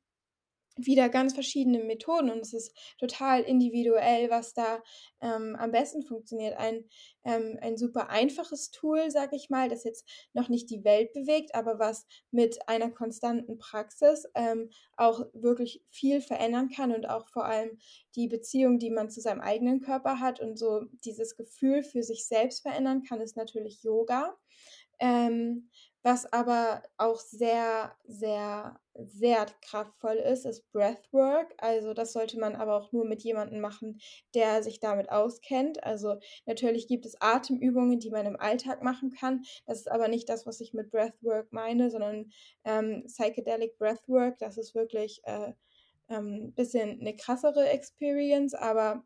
wieder 0.79 1.09
ganz 1.09 1.35
verschiedene 1.35 1.83
Methoden 1.83 2.31
und 2.31 2.41
es 2.41 2.53
ist 2.53 2.77
total 2.99 3.43
individuell, 3.43 4.31
was 4.31 4.55
da 4.55 4.83
ähm, 5.21 5.57
am 5.59 5.71
besten 5.73 6.03
funktioniert. 6.03 6.57
Ein, 6.57 6.85
ähm, 7.25 7.59
ein 7.61 7.77
super 7.77 8.11
einfaches 8.11 8.71
Tool, 8.71 9.11
sag 9.11 9.33
ich 9.33 9.51
mal, 9.51 9.69
das 9.69 9.85
jetzt 9.85 10.09
noch 10.33 10.49
nicht 10.49 10.71
die 10.71 10.85
Welt 10.85 11.13
bewegt, 11.13 11.55
aber 11.55 11.79
was 11.79 12.07
mit 12.31 12.69
einer 12.69 12.91
konstanten 12.91 13.59
Praxis 13.59 14.25
ähm, 14.35 14.71
auch 14.97 15.27
wirklich 15.33 15.83
viel 15.91 16.21
verändern 16.21 16.71
kann 16.71 16.93
und 16.93 17.09
auch 17.09 17.29
vor 17.29 17.45
allem 17.45 17.79
die 18.15 18.29
Beziehung, 18.29 18.79
die 18.79 18.91
man 18.91 19.11
zu 19.11 19.21
seinem 19.21 19.41
eigenen 19.41 19.81
Körper 19.81 20.21
hat 20.21 20.41
und 20.41 20.59
so 20.59 20.85
dieses 21.05 21.37
Gefühl 21.37 21.83
für 21.83 22.03
sich 22.03 22.27
selbst 22.27 22.63
verändern 22.63 23.03
kann, 23.03 23.21
ist 23.21 23.37
natürlich 23.37 23.83
Yoga. 23.83 24.37
Ähm, 25.01 25.71
was 26.09 26.33
aber 26.33 26.83
auch 26.97 27.21
sehr, 27.21 27.95
sehr, 28.07 28.81
sehr 28.95 29.45
kraftvoll 29.61 30.17
ist, 30.17 30.47
ist 30.47 30.73
Breathwork. 30.73 31.53
Also 31.59 31.93
das 31.93 32.15
sollte 32.15 32.41
man 32.41 32.57
aber 32.57 32.77
auch 32.77 32.93
nur 32.93 33.05
mit 33.05 33.23
jemandem 33.23 33.61
machen, 33.61 34.01
der 34.35 34.63
sich 34.63 34.81
damit 34.81 35.11
auskennt. 35.11 35.85
Also 35.85 36.19
natürlich 36.47 36.89
gibt 36.89 37.05
es 37.05 37.21
Atemübungen, 37.21 38.01
die 38.01 38.09
man 38.09 38.25
im 38.25 38.41
Alltag 38.41 38.83
machen 38.83 39.11
kann. 39.11 39.43
Das 39.67 39.81
ist 39.81 39.91
aber 39.91 40.09
nicht 40.09 40.31
das, 40.31 40.47
was 40.47 40.63
ich 40.63 40.73
mit 40.73 40.91
Breathwork 40.91 41.53
meine, 41.53 41.91
sondern 41.91 42.31
ähm, 42.65 43.05
Psychedelic 43.07 43.77
Breathwork. 43.77 44.39
Das 44.39 44.57
ist 44.57 44.75
wirklich 44.75 45.21
ein 45.27 45.53
äh, 46.09 46.17
ähm, 46.17 46.55
bisschen 46.55 47.01
eine 47.03 47.17
krassere 47.17 47.69
Experience, 47.69 48.55
aber 48.55 49.05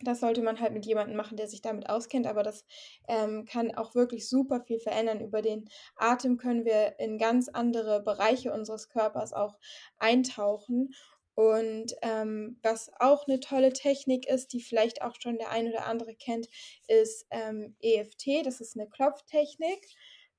das 0.00 0.20
sollte 0.20 0.42
man 0.42 0.60
halt 0.60 0.72
mit 0.72 0.84
jemandem 0.84 1.16
machen, 1.16 1.36
der 1.36 1.48
sich 1.48 1.62
damit 1.62 1.88
auskennt, 1.88 2.26
aber 2.26 2.42
das 2.42 2.64
ähm, 3.08 3.46
kann 3.46 3.74
auch 3.74 3.94
wirklich 3.94 4.28
super 4.28 4.60
viel 4.60 4.78
verändern. 4.78 5.20
Über 5.20 5.42
den 5.42 5.68
Atem 5.96 6.36
können 6.36 6.64
wir 6.64 6.98
in 6.98 7.18
ganz 7.18 7.48
andere 7.48 8.02
Bereiche 8.02 8.52
unseres 8.52 8.88
Körpers 8.88 9.32
auch 9.32 9.58
eintauchen. 9.98 10.94
Und 11.34 11.94
ähm, 12.00 12.58
was 12.62 12.90
auch 12.98 13.26
eine 13.26 13.40
tolle 13.40 13.72
Technik 13.72 14.26
ist, 14.26 14.52
die 14.54 14.60
vielleicht 14.62 15.02
auch 15.02 15.16
schon 15.20 15.36
der 15.36 15.50
ein 15.50 15.68
oder 15.68 15.86
andere 15.86 16.14
kennt, 16.14 16.48
ist 16.88 17.26
ähm, 17.30 17.76
EFT. 17.80 18.44
Das 18.44 18.60
ist 18.60 18.76
eine 18.76 18.88
Klopftechnik. 18.88 19.86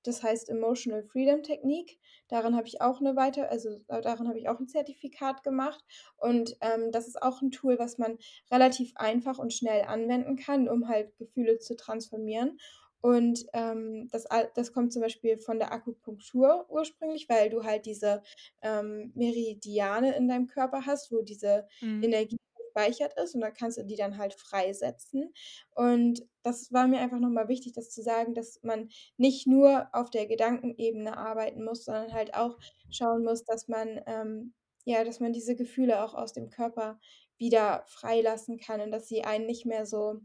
Das 0.04 0.24
heißt 0.24 0.50
Emotional 0.50 1.04
Freedom 1.04 1.44
Technik. 1.44 2.00
Daran 2.28 2.56
habe 2.56 2.68
ich 2.68 2.82
auch 2.82 3.00
eine 3.00 3.16
weiter, 3.16 3.50
also 3.50 3.70
äh, 3.88 4.02
daran 4.02 4.28
habe 4.28 4.40
ich 4.40 4.50
auch 4.50 4.60
ein 4.60 4.68
Zertifikat 4.68 5.44
gemacht. 5.44 5.84
Und 6.18 6.58
ähm, 6.62 6.92
das 6.92 7.08
ist 7.08 7.22
auch 7.22 7.42
ein 7.42 7.52
Tool, 7.52 7.80
was 7.80 7.98
man 7.98 8.18
relativ 8.52 8.94
einfach 8.96 9.38
und 9.40 9.54
schnell 9.54 9.84
anwenden 9.84 10.36
kann, 10.36 10.68
um 10.68 10.88
halt 10.88 11.18
Gefühle 11.18 11.60
zu 11.60 11.76
transformieren. 11.76 12.58
Und 13.02 13.46
ähm, 13.54 14.10
das, 14.12 14.26
das 14.56 14.74
kommt 14.74 14.92
zum 14.92 15.02
Beispiel 15.02 15.38
von 15.38 15.60
der 15.60 15.72
Akupunktur 15.72 16.66
ursprünglich, 16.70 17.30
weil 17.30 17.50
du 17.50 17.64
halt 17.64 17.86
diese 17.86 18.24
ähm, 18.62 19.12
Meridiane 19.16 20.16
in 20.16 20.28
deinem 20.28 20.48
Körper 20.48 20.86
hast, 20.86 21.12
wo 21.12 21.22
diese 21.22 21.68
mhm. 21.82 22.04
Energie 22.04 22.38
gespeichert 22.78 23.14
ist 23.18 23.36
und 23.36 23.42
da 23.42 23.52
kannst 23.52 23.78
du 23.78 23.84
die 23.84 23.96
dann 23.96 24.18
halt 24.18 24.34
freisetzen. 24.34 25.34
Und 25.76 26.26
das 26.44 26.72
war 26.72 26.88
mir 26.88 27.00
einfach 27.00 27.20
nochmal 27.20 27.48
wichtig, 27.48 27.74
das 27.74 27.90
zu 27.90 28.02
sagen, 28.02 28.34
dass 28.34 28.60
man 28.64 28.90
nicht 29.18 29.48
nur 29.48 29.88
auf 29.94 30.10
der 30.10 30.28
Gedankenebene 30.28 31.18
arbeiten 31.18 31.64
muss, 31.64 31.86
sondern 31.86 32.14
halt 32.14 32.34
auch 32.34 32.58
schauen 32.90 33.24
muss, 33.24 33.44
dass 33.44 33.68
man, 33.68 34.02
ähm, 34.06 34.54
ja, 34.86 35.04
dass 35.04 35.20
man 35.20 35.34
diese 35.34 35.56
Gefühle 35.56 36.04
auch 36.04 36.14
aus 36.14 36.34
dem 36.34 36.50
Körper 36.50 37.00
wieder 37.38 37.84
freilassen 37.88 38.58
kann 38.60 38.82
und 38.82 38.92
dass 38.92 39.08
sie 39.08 39.24
einen 39.24 39.46
nicht 39.46 39.66
mehr 39.66 39.86
so 39.86 40.22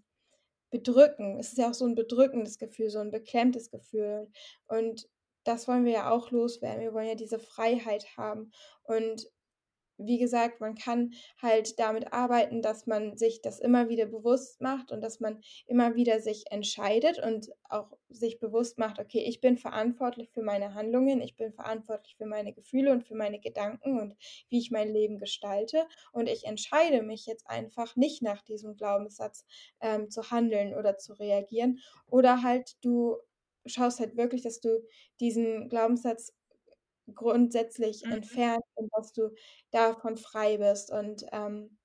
bedrücken. 0.71 1.39
Es 1.39 1.51
ist 1.51 1.59
ja 1.59 1.71
auch 1.71 1.75
so 1.75 1.85
ein 1.87 1.95
bedrückendes 1.95 2.59
Gefühl, 2.59 2.89
so 2.89 3.01
ein 3.01 3.11
beklemmtes 3.11 3.71
Gefühl. 3.71 4.31
Und 4.67 5.09
das 5.45 5.69
wollen 5.69 5.85
wir 5.85 5.93
ja 5.93 6.11
auch 6.11 6.31
loswerden. 6.31 6.81
Wir 6.81 6.95
wollen 6.95 7.09
ja 7.09 7.15
diese 7.15 7.39
Freiheit 7.39 8.17
haben. 8.17 8.53
Und 8.85 9.29
wie 9.99 10.19
gesagt, 10.19 10.61
man 10.61 10.75
kann 10.75 11.13
halt 11.41 11.79
damit 11.79 12.13
arbeiten, 12.13 12.63
dass 12.63 12.87
man 12.87 13.17
sich 13.17 13.43
das 13.43 13.61
immer 13.61 13.89
wieder 13.89 14.07
bewusst 14.07 14.61
macht 14.61 14.93
und 14.93 15.01
dass 15.01 15.21
man 15.21 15.41
immer 15.67 15.95
wieder 15.95 16.21
sich 16.21 16.45
entscheidet 16.51 17.19
und 17.19 17.51
auch 17.69 17.93
sich 18.09 18.39
bewusst 18.39 18.79
macht, 18.79 18.99
okay, 18.99 19.25
ich 19.27 19.41
bin 19.41 19.57
verantwortlich 19.57 20.31
für 20.31 20.43
meine 20.43 20.75
Handlungen, 20.75 21.21
ich 21.21 21.37
bin 21.37 21.53
verantwortlich 21.53 22.17
für 22.17 22.27
meine 22.27 22.53
Gefühle 22.53 22.93
und 22.93 23.05
für 23.05 23.15
meine 23.15 23.41
Gedanken 23.41 23.99
und 24.01 24.17
wie 24.49 24.59
ich 24.59 24.71
mein 24.71 24.93
Leben 24.93 25.19
gestalte. 25.19 25.87
Und 26.13 26.29
ich 26.29 26.45
entscheide 26.45 27.03
mich 27.03 27.27
jetzt 27.27 27.49
einfach 27.49 27.97
nicht 27.97 28.23
nach 28.23 28.43
diesem 28.43 28.77
Glaubenssatz 28.77 29.45
ähm, 29.81 30.11
zu 30.11 30.31
handeln 30.31 30.75
oder 30.75 30.99
zu 30.99 31.15
reagieren. 31.15 31.81
Oder 32.07 32.43
halt 32.43 32.77
du 32.83 33.17
schaust 33.67 34.01
halt 34.01 34.17
wirklich, 34.17 34.43
dass 34.43 34.61
du 34.61 34.83
diesen 35.21 35.69
Glaubenssatz 35.69 36.35
grundsätzlich 37.15 38.05
mhm. 38.05 38.13
entfernt 38.13 38.65
und 38.75 38.91
dass 38.97 39.13
du 39.13 39.31
davon 39.71 40.17
frei 40.17 40.59
bist 40.59 40.91
und 40.91 41.25
ähm, 41.33 41.79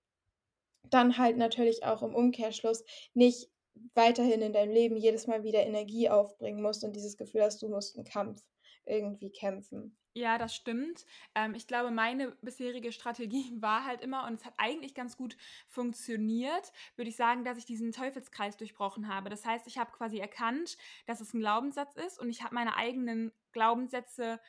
dann 0.89 1.17
halt 1.17 1.37
natürlich 1.37 1.83
auch 1.83 2.01
im 2.01 2.15
Umkehrschluss 2.15 2.83
nicht 3.13 3.49
weiterhin 3.93 4.41
in 4.41 4.53
deinem 4.53 4.71
Leben 4.71 4.95
jedes 4.95 5.27
Mal 5.27 5.43
wieder 5.43 5.65
Energie 5.65 6.09
aufbringen 6.09 6.61
musst 6.61 6.83
und 6.83 6.95
dieses 6.95 7.17
Gefühl 7.17 7.43
hast, 7.43 7.61
du 7.61 7.69
musst 7.69 7.97
einen 7.97 8.05
Kampf 8.05 8.41
irgendwie 8.85 9.31
kämpfen. 9.31 9.97
Ja, 10.17 10.39
das 10.39 10.55
stimmt. 10.55 11.05
Ähm, 11.35 11.53
ich 11.53 11.67
glaube, 11.67 11.91
meine 11.91 12.31
bisherige 12.41 12.91
Strategie 12.91 13.51
war 13.61 13.85
halt 13.85 14.01
immer, 14.01 14.25
und 14.25 14.39
es 14.39 14.45
hat 14.45 14.53
eigentlich 14.57 14.95
ganz 14.95 15.15
gut 15.15 15.37
funktioniert, 15.67 16.71
würde 16.95 17.09
ich 17.09 17.15
sagen, 17.15 17.43
dass 17.43 17.59
ich 17.59 17.65
diesen 17.65 17.91
Teufelskreis 17.91 18.57
durchbrochen 18.57 19.13
habe. 19.13 19.29
Das 19.29 19.45
heißt, 19.45 19.67
ich 19.67 19.77
habe 19.77 19.91
quasi 19.91 20.17
erkannt, 20.17 20.77
dass 21.05 21.21
es 21.21 21.35
ein 21.35 21.39
Glaubenssatz 21.39 21.95
ist 21.95 22.19
und 22.19 22.29
ich 22.29 22.41
habe 22.41 22.55
meine 22.55 22.75
eigenen 22.75 23.31
Glaubenssätze 23.51 24.39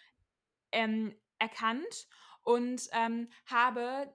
ähm, 0.72 1.14
erkannt 1.38 2.08
und 2.42 2.88
ähm, 2.92 3.28
habe 3.46 4.12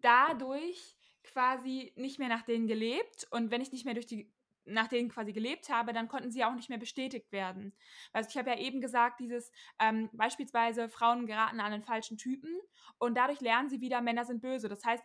dadurch 0.00 0.96
quasi 1.24 1.92
nicht 1.96 2.18
mehr 2.18 2.28
nach 2.28 2.42
denen 2.42 2.66
gelebt. 2.66 3.26
Und 3.30 3.50
wenn 3.50 3.60
ich 3.60 3.72
nicht 3.72 3.84
mehr 3.84 3.94
durch 3.94 4.06
die 4.06 4.32
nach 4.70 4.88
denen 4.88 5.08
quasi 5.08 5.32
gelebt 5.32 5.70
habe, 5.70 5.92
dann 5.92 6.08
konnten 6.08 6.30
sie 6.30 6.44
auch 6.44 6.54
nicht 6.54 6.68
mehr 6.68 6.78
bestätigt 6.78 7.32
werden. 7.32 7.72
Also 8.12 8.28
ich 8.30 8.36
habe 8.36 8.50
ja 8.50 8.58
eben 8.58 8.80
gesagt, 8.80 9.20
dieses 9.20 9.50
ähm, 9.78 10.10
beispielsweise 10.12 10.88
Frauen 10.88 11.26
geraten 11.26 11.60
an 11.60 11.72
den 11.72 11.82
falschen 11.82 12.18
Typen 12.18 12.50
und 12.98 13.16
dadurch 13.16 13.40
lernen 13.40 13.68
sie 13.68 13.80
wieder, 13.80 14.00
Männer 14.00 14.24
sind 14.24 14.42
böse. 14.42 14.68
Das 14.68 14.84
heißt, 14.84 15.04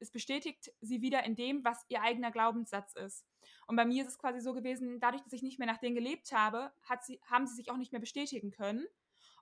es 0.00 0.10
bestätigt 0.10 0.72
sie 0.80 1.02
wieder 1.02 1.24
in 1.24 1.36
dem, 1.36 1.64
was 1.64 1.84
ihr 1.88 2.02
eigener 2.02 2.30
Glaubenssatz 2.30 2.94
ist. 2.94 3.26
Und 3.66 3.76
bei 3.76 3.84
mir 3.84 4.02
ist 4.02 4.08
es 4.08 4.18
quasi 4.18 4.40
so 4.40 4.54
gewesen, 4.54 5.00
dadurch, 5.00 5.22
dass 5.22 5.32
ich 5.32 5.42
nicht 5.42 5.58
mehr 5.58 5.68
nach 5.68 5.78
denen 5.78 5.94
gelebt 5.94 6.32
habe, 6.32 6.72
sie, 7.02 7.20
haben 7.26 7.46
sie 7.46 7.54
sich 7.54 7.70
auch 7.70 7.76
nicht 7.76 7.92
mehr 7.92 8.00
bestätigen 8.00 8.50
können. 8.50 8.86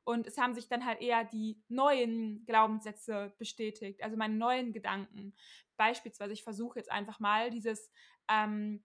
Und 0.05 0.27
es 0.27 0.39
haben 0.39 0.55
sich 0.55 0.69
dann 0.69 0.85
halt 0.85 1.01
eher 1.01 1.25
die 1.25 1.63
neuen 1.69 2.45
Glaubenssätze 2.47 3.35
bestätigt, 3.39 4.03
also 4.03 4.17
meine 4.17 4.35
neuen 4.35 4.73
Gedanken. 4.73 5.35
Beispielsweise, 5.77 6.33
ich 6.33 6.43
versuche 6.43 6.79
jetzt 6.79 6.91
einfach 6.91 7.21
mal 7.21 7.51
dieses, 7.51 7.91
ähm, 8.29 8.85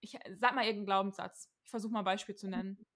ich 0.00 0.18
sag 0.36 0.54
mal 0.54 0.64
irgendeinen 0.64 0.86
Glaubenssatz. 0.86 1.52
Ich 1.64 1.70
versuche 1.70 1.92
mal 1.92 2.00
ein 2.00 2.04
Beispiel 2.04 2.34
zu 2.34 2.48
nennen. 2.48 2.86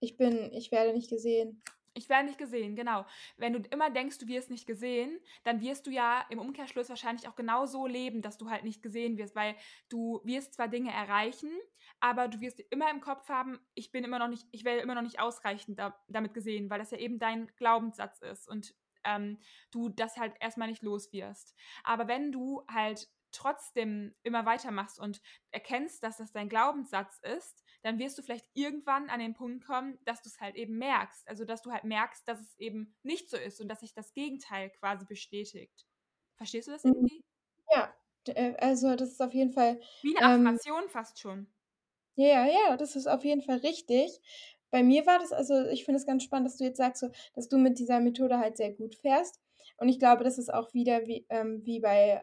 Ich 0.00 0.16
bin, 0.16 0.52
ich 0.52 0.72
werde 0.72 0.92
nicht 0.92 1.10
gesehen. 1.10 1.62
Ich 1.94 2.08
werde 2.08 2.26
nicht 2.26 2.38
gesehen, 2.38 2.76
genau. 2.76 3.04
Wenn 3.36 3.52
du 3.52 3.58
immer 3.70 3.90
denkst, 3.90 4.18
du 4.18 4.28
wirst 4.28 4.48
nicht 4.48 4.66
gesehen, 4.66 5.18
dann 5.42 5.60
wirst 5.60 5.86
du 5.86 5.90
ja 5.90 6.24
im 6.30 6.38
Umkehrschluss 6.38 6.88
wahrscheinlich 6.88 7.28
auch 7.28 7.34
genau 7.34 7.66
so 7.66 7.86
leben, 7.86 8.22
dass 8.22 8.38
du 8.38 8.48
halt 8.48 8.62
nicht 8.62 8.80
gesehen 8.80 9.18
wirst, 9.18 9.34
weil 9.34 9.56
du 9.88 10.20
wirst 10.24 10.54
zwar 10.54 10.68
Dinge 10.68 10.92
erreichen, 10.92 11.50
aber 11.98 12.28
du 12.28 12.40
wirst 12.40 12.60
immer 12.70 12.90
im 12.90 13.00
Kopf 13.00 13.28
haben, 13.28 13.58
ich 13.74 13.90
bin 13.90 14.04
immer 14.04 14.20
noch 14.20 14.28
nicht, 14.28 14.46
ich 14.52 14.64
werde 14.64 14.82
immer 14.82 14.94
noch 14.94 15.02
nicht 15.02 15.18
ausreichend 15.18 15.80
da, 15.80 15.98
damit 16.06 16.32
gesehen, 16.32 16.70
weil 16.70 16.78
das 16.78 16.92
ja 16.92 16.98
eben 16.98 17.18
dein 17.18 17.48
Glaubenssatz 17.56 18.20
ist 18.20 18.48
und 18.48 18.72
ähm, 19.04 19.38
du 19.72 19.88
das 19.88 20.16
halt 20.16 20.34
erstmal 20.40 20.68
nicht 20.68 20.82
los 20.82 21.12
wirst. 21.12 21.56
Aber 21.82 22.06
wenn 22.06 22.30
du 22.30 22.62
halt 22.68 23.08
trotzdem 23.32 24.14
immer 24.22 24.46
weitermachst 24.46 24.98
und 24.98 25.20
erkennst, 25.50 26.02
dass 26.02 26.18
das 26.18 26.32
dein 26.32 26.48
Glaubenssatz 26.48 27.18
ist, 27.18 27.64
dann 27.82 27.98
wirst 27.98 28.18
du 28.18 28.22
vielleicht 28.22 28.46
irgendwann 28.54 29.08
an 29.08 29.20
den 29.20 29.34
Punkt 29.34 29.64
kommen, 29.64 29.98
dass 30.04 30.22
du 30.22 30.28
es 30.28 30.40
halt 30.40 30.56
eben 30.56 30.78
merkst. 30.78 31.26
Also, 31.28 31.44
dass 31.44 31.62
du 31.62 31.72
halt 31.72 31.84
merkst, 31.84 32.26
dass 32.28 32.40
es 32.40 32.58
eben 32.58 32.94
nicht 33.02 33.30
so 33.30 33.36
ist 33.36 33.60
und 33.60 33.68
dass 33.68 33.80
sich 33.80 33.94
das 33.94 34.12
Gegenteil 34.12 34.70
quasi 34.70 35.06
bestätigt. 35.06 35.86
Verstehst 36.36 36.68
du 36.68 36.72
das 36.72 36.84
mhm. 36.84 36.94
irgendwie? 36.94 37.24
Ja, 37.72 37.94
äh, 38.28 38.54
also 38.56 38.96
das 38.96 39.10
ist 39.10 39.22
auf 39.22 39.34
jeden 39.34 39.52
Fall. 39.52 39.80
Wie 40.02 40.16
eine 40.16 40.26
ähm, 40.26 40.32
Affirmation 40.32 40.82
ähm, 40.84 40.90
fast 40.90 41.18
schon. 41.18 41.46
Ja, 42.16 42.46
ja, 42.46 42.76
das 42.76 42.96
ist 42.96 43.06
auf 43.06 43.24
jeden 43.24 43.42
Fall 43.42 43.58
richtig. 43.58 44.20
Bei 44.70 44.82
mir 44.82 45.06
war 45.06 45.18
das, 45.18 45.32
also 45.32 45.66
ich 45.66 45.84
finde 45.84 45.98
es 45.98 46.06
ganz 46.06 46.22
spannend, 46.22 46.46
dass 46.46 46.58
du 46.58 46.64
jetzt 46.64 46.76
sagst, 46.76 47.00
so, 47.00 47.10
dass 47.34 47.48
du 47.48 47.58
mit 47.58 47.78
dieser 47.78 48.00
Methode 48.00 48.38
halt 48.38 48.56
sehr 48.56 48.72
gut 48.72 48.94
fährst. 48.94 49.40
Und 49.78 49.88
ich 49.88 49.98
glaube, 49.98 50.22
das 50.22 50.38
ist 50.38 50.52
auch 50.52 50.72
wieder 50.74 51.06
wie, 51.06 51.26
ähm, 51.30 51.64
wie 51.64 51.80
bei 51.80 52.22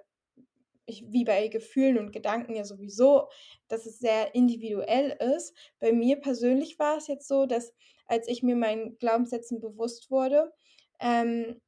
ich, 0.88 1.06
wie 1.10 1.26
bei 1.26 1.48
Gefühlen 1.50 1.98
und 1.98 2.12
Gedanken 2.12 2.56
ja 2.56 2.64
sowieso, 2.64 3.30
dass 3.68 3.86
es 3.86 4.00
sehr 4.00 4.34
individuell 4.34 5.18
ist. 5.36 5.56
Bei 5.80 5.92
mir 5.94 6.18
persönlich 6.20 6.80
war 6.80 6.98
es 6.98 7.08
jetzt 7.08 7.28
so, 7.28 7.46
dass 7.46 7.74
als 8.08 8.28
ich 8.28 8.42
mir 8.42 8.56
meinen 8.56 8.98
Glaubenssätzen 8.98 9.60
bewusst 9.60 10.10
wurde, 10.10 10.52
ähm, 11.00 11.62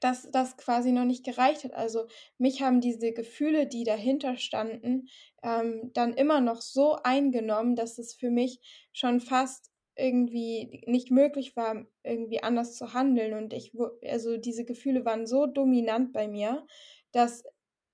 dass 0.00 0.30
das 0.30 0.56
quasi 0.56 0.92
noch 0.92 1.04
nicht 1.04 1.24
gereicht 1.24 1.64
hat. 1.64 1.72
Also 1.74 2.06
mich 2.38 2.62
haben 2.62 2.80
diese 2.80 3.12
Gefühle, 3.12 3.66
die 3.66 3.84
dahinter 3.84 4.36
standen, 4.36 5.08
ähm, 5.42 5.90
dann 5.94 6.14
immer 6.14 6.40
noch 6.40 6.62
so 6.62 6.96
eingenommen, 7.02 7.76
dass 7.76 7.98
es 7.98 8.14
für 8.14 8.30
mich 8.30 8.60
schon 8.92 9.20
fast 9.20 9.70
irgendwie 9.96 10.82
nicht 10.86 11.10
möglich 11.10 11.56
war, 11.56 11.86
irgendwie 12.02 12.42
anders 12.42 12.76
zu 12.76 12.92
handeln. 12.94 13.34
Und 13.34 13.52
ich, 13.52 13.72
also 14.04 14.36
diese 14.36 14.64
Gefühle 14.64 15.04
waren 15.04 15.26
so 15.26 15.46
dominant 15.46 16.12
bei 16.12 16.26
mir, 16.28 16.66
dass 17.12 17.44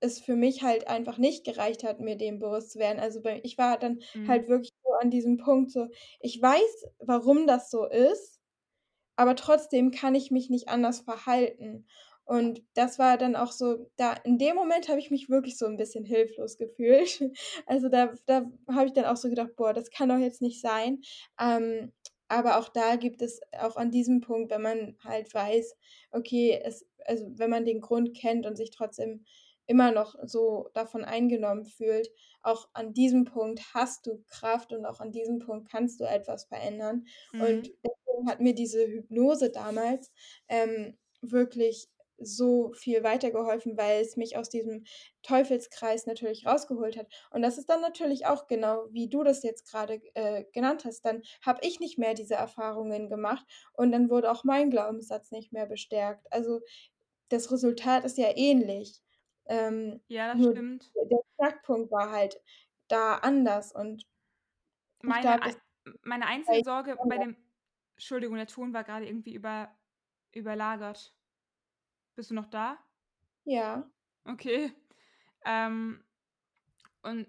es 0.01 0.19
für 0.19 0.35
mich 0.35 0.63
halt 0.63 0.87
einfach 0.87 1.17
nicht 1.17 1.45
gereicht 1.45 1.83
hat, 1.83 1.99
mir 1.99 2.17
dem 2.17 2.39
bewusst 2.39 2.71
zu 2.71 2.79
werden. 2.79 2.99
Also 2.99 3.21
bei, 3.21 3.41
ich 3.43 3.57
war 3.57 3.77
dann 3.79 4.01
Mhm. 4.13 4.27
halt 4.27 4.47
wirklich 4.49 4.71
so 4.83 4.93
an 5.01 5.11
diesem 5.11 5.37
Punkt 5.37 5.71
so, 5.71 5.87
ich 6.19 6.41
weiß, 6.41 6.87
warum 6.99 7.47
das 7.47 7.69
so 7.71 7.85
ist, 7.87 8.39
aber 9.15 9.35
trotzdem 9.35 9.91
kann 9.91 10.15
ich 10.15 10.31
mich 10.31 10.49
nicht 10.49 10.69
anders 10.69 11.01
verhalten. 11.01 11.85
Und 12.25 12.63
das 12.75 12.97
war 12.99 13.17
dann 13.17 13.35
auch 13.35 13.51
so, 13.51 13.91
da 13.97 14.13
in 14.13 14.37
dem 14.37 14.55
Moment 14.55 14.87
habe 14.87 14.99
ich 14.99 15.11
mich 15.11 15.29
wirklich 15.29 15.57
so 15.57 15.65
ein 15.65 15.77
bisschen 15.77 16.05
hilflos 16.05 16.57
gefühlt. 16.57 17.21
Also 17.65 17.89
da, 17.89 18.13
da 18.25 18.45
habe 18.69 18.87
ich 18.87 18.93
dann 18.93 19.05
auch 19.05 19.17
so 19.17 19.29
gedacht, 19.29 19.55
boah, 19.55 19.73
das 19.73 19.89
kann 19.91 20.09
doch 20.09 20.17
jetzt 20.17 20.41
nicht 20.41 20.61
sein. 20.61 21.01
Ähm, 21.39 21.91
aber 22.29 22.57
auch 22.59 22.69
da 22.69 22.95
gibt 22.95 23.21
es 23.21 23.41
auch 23.59 23.75
an 23.75 23.91
diesem 23.91 24.21
Punkt, 24.21 24.51
wenn 24.51 24.61
man 24.61 24.97
halt 25.03 25.33
weiß, 25.33 25.75
okay, 26.11 26.61
es, 26.63 26.85
also 27.05 27.25
wenn 27.35 27.49
man 27.49 27.65
den 27.65 27.81
Grund 27.81 28.15
kennt 28.15 28.45
und 28.45 28.55
sich 28.55 28.71
trotzdem 28.71 29.25
immer 29.71 29.91
noch 29.91 30.15
so 30.23 30.69
davon 30.73 31.05
eingenommen 31.05 31.65
fühlt, 31.65 32.09
auch 32.41 32.67
an 32.73 32.93
diesem 32.93 33.23
Punkt 33.23 33.73
hast 33.73 34.05
du 34.05 34.21
Kraft 34.27 34.73
und 34.73 34.85
auch 34.85 34.99
an 34.99 35.13
diesem 35.13 35.39
Punkt 35.39 35.71
kannst 35.71 36.01
du 36.01 36.03
etwas 36.03 36.43
verändern. 36.43 37.05
Mhm. 37.31 37.41
Und 37.41 37.71
deswegen 37.85 38.29
hat 38.29 38.41
mir 38.41 38.53
diese 38.53 38.85
Hypnose 38.85 39.49
damals 39.49 40.11
ähm, 40.49 40.97
wirklich 41.21 41.87
so 42.23 42.73
viel 42.73 43.03
weitergeholfen, 43.03 43.77
weil 43.77 44.01
es 44.01 44.17
mich 44.17 44.37
aus 44.37 44.49
diesem 44.49 44.83
Teufelskreis 45.23 46.05
natürlich 46.05 46.45
rausgeholt 46.45 46.97
hat. 46.97 47.07
Und 47.31 47.41
das 47.41 47.57
ist 47.57 47.69
dann 47.69 47.81
natürlich 47.81 48.25
auch 48.25 48.47
genau, 48.47 48.85
wie 48.91 49.07
du 49.07 49.23
das 49.23 49.41
jetzt 49.41 49.65
gerade 49.65 50.01
äh, 50.13 50.43
genannt 50.51 50.83
hast. 50.85 51.01
Dann 51.01 51.23
habe 51.43 51.61
ich 51.63 51.79
nicht 51.79 51.97
mehr 51.97 52.13
diese 52.13 52.35
Erfahrungen 52.35 53.09
gemacht 53.09 53.45
und 53.73 53.91
dann 53.91 54.09
wurde 54.09 54.29
auch 54.29 54.43
mein 54.43 54.69
Glaubenssatz 54.69 55.31
nicht 55.31 55.53
mehr 55.53 55.65
bestärkt. 55.65 56.27
Also 56.31 56.59
das 57.29 57.51
Resultat 57.51 58.03
ist 58.03 58.17
ja 58.17 58.35
ähnlich. 58.35 59.01
Ähm, 59.47 60.01
Ja, 60.07 60.33
das 60.33 60.43
stimmt. 60.43 60.91
der 61.09 61.19
Knackpunkt 61.37 61.91
war 61.91 62.11
halt 62.11 62.39
da 62.87 63.15
anders 63.15 63.73
und 63.73 64.05
Meine, 65.03 65.39
das 65.39 65.57
meine 66.03 66.27
einzige 66.27 66.63
Sorge 66.63 66.97
bei 67.07 67.17
dem 67.17 67.35
Entschuldigung, 67.95 68.35
der 68.35 68.47
Ton 68.47 68.73
war 68.73 68.83
gerade 68.83 69.07
irgendwie 69.07 69.33
über 69.33 69.75
überlagert. 70.33 71.13
Bist 72.15 72.29
du 72.31 72.35
noch 72.35 72.49
da? 72.49 72.77
Ja. 73.45 73.89
Okay. 74.25 74.73
Ähm, 75.45 76.03
und 77.01 77.27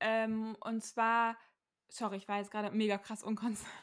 ähm, 0.00 0.56
und 0.60 0.82
zwar 0.84 1.36
sorry, 1.88 2.16
ich 2.16 2.28
war 2.28 2.38
jetzt 2.38 2.50
gerade 2.50 2.70
mega 2.70 2.98
krass 2.98 3.22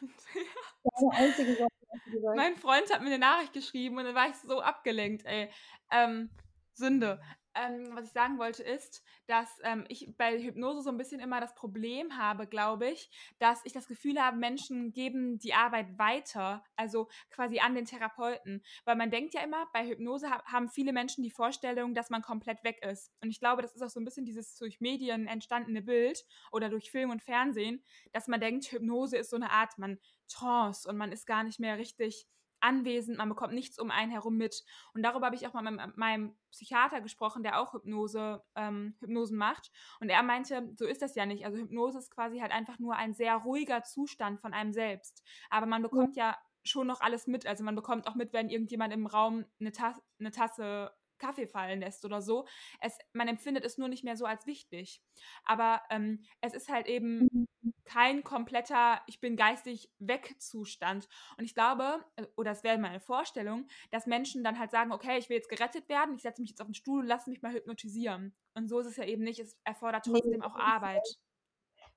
du 1.38 2.10
gesagt. 2.10 2.36
Mein 2.36 2.56
Freund 2.56 2.92
hat 2.92 3.00
mir 3.00 3.06
eine 3.08 3.18
Nachricht 3.18 3.52
geschrieben 3.52 3.98
und 3.98 4.04
dann 4.04 4.14
war 4.14 4.28
ich 4.28 4.36
so 4.36 4.60
abgelenkt, 4.60 5.24
ey. 5.24 5.50
Ähm, 5.90 6.30
Sünde. 6.74 7.20
Ähm, 7.54 7.90
was 7.94 8.06
ich 8.06 8.12
sagen 8.12 8.38
wollte 8.38 8.62
ist, 8.62 9.04
dass 9.26 9.48
ähm, 9.62 9.84
ich 9.88 10.14
bei 10.16 10.40
Hypnose 10.42 10.80
so 10.80 10.88
ein 10.88 10.96
bisschen 10.96 11.20
immer 11.20 11.38
das 11.38 11.54
Problem 11.54 12.16
habe, 12.16 12.46
glaube 12.46 12.88
ich, 12.88 13.10
dass 13.38 13.60
ich 13.64 13.74
das 13.74 13.86
Gefühl 13.88 14.18
habe, 14.18 14.38
Menschen 14.38 14.92
geben 14.92 15.38
die 15.38 15.52
Arbeit 15.52 15.98
weiter, 15.98 16.64
also 16.76 17.08
quasi 17.30 17.58
an 17.58 17.74
den 17.74 17.84
Therapeuten. 17.84 18.62
Weil 18.86 18.96
man 18.96 19.10
denkt 19.10 19.34
ja 19.34 19.42
immer, 19.42 19.66
bei 19.74 19.86
Hypnose 19.86 20.30
ha 20.30 20.42
haben 20.46 20.70
viele 20.70 20.94
Menschen 20.94 21.22
die 21.22 21.30
Vorstellung, 21.30 21.94
dass 21.94 22.08
man 22.08 22.22
komplett 22.22 22.64
weg 22.64 22.82
ist. 22.82 23.12
Und 23.22 23.28
ich 23.28 23.38
glaube, 23.38 23.60
das 23.60 23.74
ist 23.74 23.82
auch 23.82 23.90
so 23.90 24.00
ein 24.00 24.04
bisschen 24.06 24.24
dieses 24.24 24.56
durch 24.56 24.80
Medien 24.80 25.26
entstandene 25.26 25.82
Bild 25.82 26.24
oder 26.52 26.70
durch 26.70 26.90
Film 26.90 27.10
und 27.10 27.22
Fernsehen, 27.22 27.84
dass 28.12 28.28
man 28.28 28.40
denkt, 28.40 28.72
Hypnose 28.72 29.18
ist 29.18 29.28
so 29.28 29.36
eine 29.36 29.50
Art, 29.50 29.76
man 29.76 29.98
Trance 30.28 30.88
und 30.88 30.96
man 30.96 31.12
ist 31.12 31.26
gar 31.26 31.44
nicht 31.44 31.60
mehr 31.60 31.76
richtig 31.76 32.26
anwesend, 32.62 33.18
man 33.18 33.28
bekommt 33.28 33.54
nichts 33.54 33.78
um 33.78 33.90
einen 33.90 34.10
herum 34.10 34.36
mit. 34.36 34.64
Und 34.94 35.02
darüber 35.02 35.26
habe 35.26 35.36
ich 35.36 35.46
auch 35.46 35.52
mal 35.52 35.62
mit 35.62 35.96
meinem 35.96 36.34
Psychiater 36.50 37.00
gesprochen, 37.00 37.42
der 37.42 37.60
auch 37.60 37.74
Hypnose, 37.74 38.42
ähm, 38.54 38.94
Hypnosen 39.00 39.36
macht. 39.36 39.70
Und 40.00 40.08
er 40.08 40.22
meinte, 40.22 40.72
so 40.76 40.86
ist 40.86 41.02
das 41.02 41.14
ja 41.14 41.26
nicht. 41.26 41.44
Also 41.44 41.58
Hypnose 41.58 41.98
ist 41.98 42.10
quasi 42.10 42.38
halt 42.38 42.52
einfach 42.52 42.78
nur 42.78 42.96
ein 42.96 43.14
sehr 43.14 43.36
ruhiger 43.36 43.82
Zustand 43.82 44.40
von 44.40 44.54
einem 44.54 44.72
selbst. 44.72 45.22
Aber 45.50 45.66
man 45.66 45.82
bekommt 45.82 46.16
ja, 46.16 46.30
ja 46.30 46.38
schon 46.64 46.86
noch 46.86 47.00
alles 47.00 47.26
mit. 47.26 47.46
Also 47.46 47.64
man 47.64 47.74
bekommt 47.74 48.06
auch 48.06 48.14
mit, 48.14 48.32
wenn 48.32 48.48
irgendjemand 48.48 48.92
im 48.92 49.06
Raum 49.06 49.44
eine, 49.60 49.72
Tas 49.72 50.00
eine 50.18 50.30
Tasse 50.30 50.92
Kaffee 51.22 51.46
fallen 51.46 51.80
lässt 51.80 52.04
oder 52.04 52.20
so. 52.20 52.46
Es, 52.80 52.98
man 53.12 53.28
empfindet 53.28 53.64
es 53.64 53.78
nur 53.78 53.88
nicht 53.88 54.04
mehr 54.04 54.16
so 54.16 54.26
als 54.26 54.46
wichtig. 54.46 55.02
Aber 55.44 55.82
ähm, 55.90 56.24
es 56.40 56.54
ist 56.54 56.68
halt 56.68 56.88
eben 56.88 57.28
Mhm. 57.62 57.74
kein 57.84 58.24
kompletter 58.24 59.00
Ich 59.06 59.20
bin 59.20 59.36
geistig 59.36 59.90
weg 59.98 60.34
Zustand. 60.38 61.08
Und 61.38 61.44
ich 61.44 61.54
glaube, 61.54 62.04
äh, 62.16 62.26
oder 62.36 62.50
es 62.52 62.64
wäre 62.64 62.78
meine 62.78 63.00
Vorstellung, 63.00 63.66
dass 63.90 64.06
Menschen 64.06 64.44
dann 64.44 64.58
halt 64.58 64.70
sagen, 64.70 64.92
okay, 64.92 65.18
ich 65.18 65.28
will 65.28 65.36
jetzt 65.36 65.48
gerettet 65.48 65.88
werden, 65.88 66.14
ich 66.14 66.22
setze 66.22 66.40
mich 66.40 66.50
jetzt 66.50 66.60
auf 66.60 66.68
den 66.68 66.74
Stuhl 66.74 67.00
und 67.00 67.06
lasse 67.06 67.30
mich 67.30 67.42
mal 67.42 67.52
hypnotisieren. 67.52 68.34
Und 68.54 68.68
so 68.68 68.78
ist 68.80 68.86
es 68.86 68.96
ja 68.96 69.04
eben 69.04 69.22
nicht. 69.22 69.40
Es 69.40 69.58
erfordert 69.64 70.06
trotzdem 70.06 70.40
nee, 70.40 70.40
auch 70.40 70.56
Arbeit. 70.56 71.06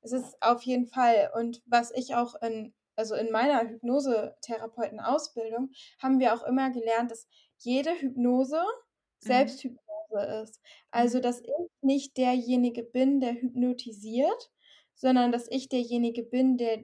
Es 0.01 0.11
ist 0.11 0.35
auf 0.41 0.61
jeden 0.63 0.87
Fall. 0.87 1.31
Und 1.35 1.61
was 1.65 1.91
ich 1.91 2.15
auch 2.15 2.35
in, 2.41 2.73
also 2.95 3.15
in 3.15 3.31
meiner 3.31 3.67
Hypnosetherapeutenausbildung 3.67 5.71
haben 5.99 6.19
wir 6.19 6.33
auch 6.33 6.43
immer 6.43 6.71
gelernt, 6.71 7.11
dass 7.11 7.27
jede 7.57 7.91
Hypnose. 7.91 8.63
Selbsthypnose 9.19 10.41
ist. 10.43 10.61
Also, 10.91 11.19
dass 11.19 11.41
ich 11.41 11.49
nicht 11.81 12.17
derjenige 12.17 12.83
bin, 12.83 13.19
der 13.19 13.33
hypnotisiert, 13.33 14.51
sondern 14.95 15.31
dass 15.31 15.47
ich 15.49 15.69
derjenige 15.69 16.23
bin, 16.23 16.57
der 16.57 16.83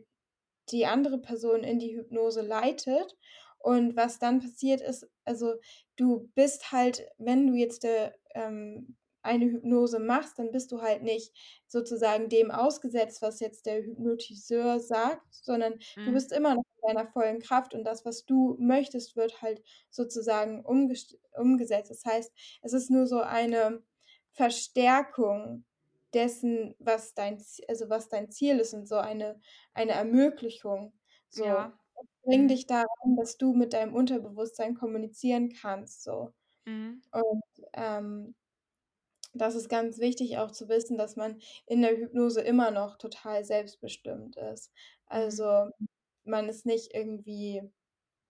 die 0.70 0.86
andere 0.86 1.20
Person 1.20 1.64
in 1.64 1.80
die 1.80 1.96
Hypnose 1.96 2.42
leitet. 2.42 3.16
Und 3.60 3.96
was 3.96 4.20
dann 4.20 4.40
passiert 4.40 4.82
ist, 4.82 5.08
also 5.24 5.54
du 5.96 6.30
bist 6.36 6.72
halt, 6.72 7.08
wenn 7.18 7.48
du 7.48 7.54
jetzt 7.54 7.86
äh, 7.86 8.12
ähm, 8.34 8.98
eine 9.24 9.46
Hypnose 9.46 10.00
machst, 10.00 10.40
dann 10.40 10.52
bist 10.52 10.72
du 10.72 10.82
halt 10.82 11.04
nicht 11.04 11.34
sozusagen 11.68 12.30
dem 12.30 12.52
ausgesetzt, 12.52 13.22
was 13.22 13.40
jetzt 13.40 13.66
der 13.66 13.84
Hypnotiseur 13.84 14.80
sagt, 14.80 15.34
sondern 15.34 15.80
du 16.04 16.12
Mhm. 16.12 16.14
bist 16.14 16.32
immer 16.32 16.56
noch 16.56 16.64
in 16.84 16.88
deiner 16.96 17.08
vollen 17.12 17.40
Kraft 17.40 17.74
und 17.74 17.84
das, 17.84 18.06
was 18.06 18.26
du 18.26 18.56
möchtest, 18.60 19.16
wird 19.16 19.42
halt 19.42 19.62
sozusagen 19.90 20.66
umges 20.66 21.18
umgesetzt. 21.38 21.92
Das 21.92 22.04
heißt, 22.06 22.32
es 22.62 22.74
ist 22.74 22.90
nur 22.90 23.08
so 23.08 23.22
eine 23.22 23.84
Verstärkung 24.32 25.66
dessen, 26.14 26.76
was 26.80 27.14
dein, 27.14 27.42
also 27.68 27.90
was 27.90 28.10
dein 28.10 28.32
Ziel 28.32 28.60
ist 28.60 28.74
und 28.74 28.88
so 28.88 28.96
eine, 28.98 29.40
eine 29.74 29.94
Ermöglichung. 29.94 31.00
So, 31.30 31.44
Ja. 31.44 31.78
bring 32.24 32.48
Mhm. 32.48 32.48
dich 32.48 32.68
daran, 32.68 33.16
dass 33.18 33.38
du 33.38 33.54
mit 33.54 33.74
deinem 33.74 33.96
Unterbewusstsein 33.96 34.76
kommunizieren 34.76 35.50
kannst. 35.54 36.04
So. 36.04 36.34
Mhm. 36.66 37.02
Und 37.12 37.44
ähm, 37.74 38.36
das 39.34 39.56
ist 39.56 39.70
ganz 39.70 40.00
wichtig 40.00 40.38
auch 40.38 40.52
zu 40.52 40.68
wissen, 40.70 40.98
dass 40.98 41.16
man 41.16 41.42
in 41.66 41.82
der 41.82 41.96
Hypnose 41.98 42.42
immer 42.42 42.72
noch 42.72 42.98
total 42.98 43.44
selbstbestimmt 43.44 44.38
ist. 44.38 44.72
Mhm. 44.72 44.76
Also 45.06 45.70
man 46.24 46.50
ist 46.50 46.66
nicht 46.66 46.94
irgendwie 46.94 47.62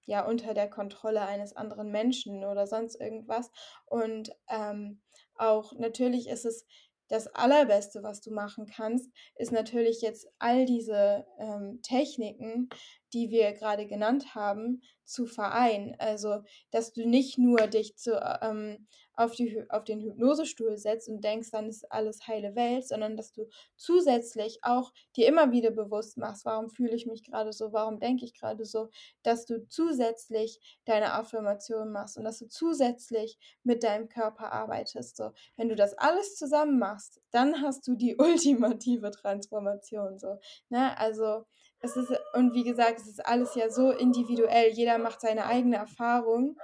ja 0.06 0.26
unter 0.26 0.54
der 0.54 0.70
Kontrolle 0.70 1.22
eines 1.22 1.56
anderen 1.56 1.91
Menschen 1.91 2.43
oder 2.43 2.68
sonst 2.68 2.95
irgendwas. 2.95 3.52
Und 3.86 4.32
ähm, 4.49 5.02
auch 5.36 5.74
natürlich 5.78 6.28
ist 6.28 6.45
es 6.45 6.66
das 7.08 7.28
Allerbeste, 7.28 8.04
was 8.04 8.22
du 8.22 8.32
machen 8.32 8.66
kannst, 8.66 9.12
ist 9.36 9.52
natürlich 9.52 10.02
jetzt 10.02 10.28
all 10.39 10.66
diese 10.66 11.26
ähm, 11.39 11.82
Techniken, 11.82 12.70
die 13.14 13.30
wir 13.30 13.51
gerade 13.53 13.88
genannt 13.88 14.36
haben, 14.36 14.82
zu 15.05 15.26
vereinen. 15.26 15.95
Also, 15.99 16.43
dass 16.72 16.93
du 16.93 17.07
nicht 17.07 17.38
nur 17.38 17.68
dich 17.68 17.97
zu, 17.97 18.20
ähm, 18.41 18.88
auf, 19.14 19.36
die, 19.36 19.64
auf 19.70 19.84
den 19.84 20.01
Hypnosestuhl 20.01 20.78
setzt 20.78 21.09
und 21.09 21.24
denkst, 21.24 21.51
dann 21.51 21.68
ist 21.68 21.91
alles 21.91 22.28
heile 22.28 22.55
Welt, 22.55 22.88
sondern 22.88 23.18
dass 23.18 23.32
du 23.32 23.47
zusätzlich 23.76 24.59
auch 24.64 24.91
dir 25.16 25.28
immer 25.28 25.51
wieder 25.51 25.72
bewusst 25.72 26.18
machst, 26.18 26.45
warum 26.45 26.70
fühle 26.70 26.95
ich 26.95 27.05
mich 27.05 27.24
gerade 27.24 27.51
so, 27.53 27.74
warum 27.74 27.99
denke 27.99 28.26
ich 28.26 28.34
gerade 28.34 28.66
so, 28.66 28.89
dass 29.24 29.45
du 29.45 29.68
zusätzlich 29.68 30.59
deine 30.86 31.14
Affirmation 31.14 31.91
machst 31.91 32.18
und 32.18 32.24
dass 32.24 32.39
du 32.39 32.47
zusätzlich 32.47 33.38
mit 33.64 33.84
deinem 33.84 34.07
Körper 34.07 34.51
arbeitest. 34.51 35.18
So, 35.18 35.32
wenn 35.57 35.70
du 35.70 35.76
das 35.76 35.93
alles 35.97 36.36
zusammen 36.36 36.80
machst, 36.80 37.22
dann 37.32 37.62
hast 37.62 37.88
du 37.88 37.95
die 37.95 38.16
ultimative 38.18 39.12
Transformation. 39.12 40.18
So, 40.18 40.39
ne? 40.70 40.97
Also 40.97 41.45
es 41.82 41.95
ist, 41.97 42.11
und 42.34 42.53
wie 42.53 42.63
gesagt, 42.63 42.99
es 42.99 43.07
ist 43.07 43.25
alles 43.25 43.55
ja 43.55 43.69
so 43.69 43.91
individuell. 43.91 44.69
Jeder 44.71 44.97
macht 44.97 45.21
seine 45.21 45.45
eigene 45.45 45.77
Erfahrung. 45.77 46.57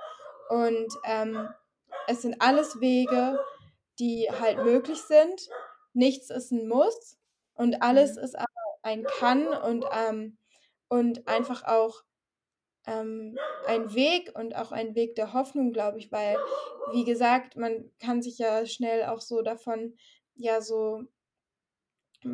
Und 0.50 0.88
ähm, 1.06 1.50
es 2.08 2.22
sind 2.22 2.42
alles 2.42 2.80
Wege, 2.80 3.40
die 4.00 4.30
halt 4.32 4.64
möglich 4.64 5.02
sind. 5.02 5.50
Nichts 5.94 6.30
ist 6.30 6.52
ein 6.52 6.68
Muss 6.68 7.18
und 7.56 7.82
alles 7.82 8.16
Mhm. 8.16 8.24
ist 8.24 8.36
aber 8.38 8.48
ein 8.84 9.04
Kann 9.04 9.48
und, 9.48 9.86
ähm, 9.92 10.38
und 10.88 11.28
einfach 11.28 11.64
auch 11.64 12.04
ähm, 12.86 13.38
ein 13.66 13.94
Weg 13.94 14.32
und 14.36 14.56
auch 14.56 14.72
ein 14.72 14.96
Weg 14.96 15.16
der 15.16 15.34
Hoffnung, 15.34 15.74
glaube 15.74 15.98
ich, 16.00 16.12
weil, 16.12 16.38
wie 16.92 17.04
gesagt, 17.04 17.58
man 17.58 17.92
kann 18.00 18.22
sich 18.22 18.38
ja 18.38 18.66
schnell 18.66 19.06
auch 19.06 19.22
so 19.22 19.42
davon, 19.42 19.98
ja, 20.36 20.62
so 20.62 21.04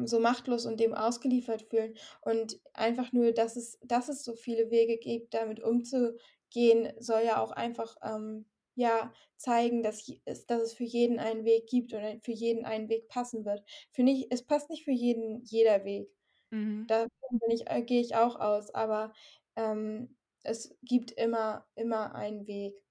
so 0.06 0.20
machtlos 0.20 0.66
und 0.66 0.80
dem 0.80 0.94
ausgeliefert 0.94 1.64
fühlen. 1.64 1.96
Und 2.22 2.60
einfach 2.74 3.12
nur, 3.14 3.32
dass 3.34 3.56
es 3.58 3.80
dass 3.84 4.10
es 4.10 4.24
so 4.24 4.34
viele 4.36 4.72
Wege 4.72 4.98
gibt, 4.98 5.34
damit 5.34 5.62
umzugehen, 5.62 6.94
soll 7.00 7.24
ja 7.26 7.42
auch 7.42 7.52
einfach, 7.52 7.96
ähm, 8.04 8.46
ja, 8.76 9.12
zeigen, 9.38 9.84
dass 9.84 10.06
dass 10.48 10.62
es 10.62 10.74
für 10.74 10.84
jeden 10.86 11.20
einen 11.20 11.46
Weg 11.46 11.68
gibt 11.68 11.94
und 11.94 12.24
für 12.26 12.32
jeden 12.32 12.66
einen 12.66 12.90
Weg 12.90 13.08
passen 13.10 13.46
wird. 13.46 13.64
Finde 13.92 14.12
ich, 14.14 14.28
es 14.32 14.44
passt 14.46 14.70
nicht 14.70 14.84
für 14.86 14.92
jeden 14.92 15.44
jeder 15.44 15.86
Weg. 15.86 16.10
Mhm. 16.52 16.94
Bin 17.30 17.52
ich 17.52 17.68
äh, 17.70 17.82
gehe 17.84 18.02
ich 18.02 18.16
auch 18.16 18.36
aus, 18.40 18.70
aber, 18.74 19.14
ähm, 19.56 20.18
es 20.44 20.76
gibt 20.84 21.12
immer 21.12 21.66
immer 21.76 22.16
einen 22.16 22.48
Weg. 22.48 22.83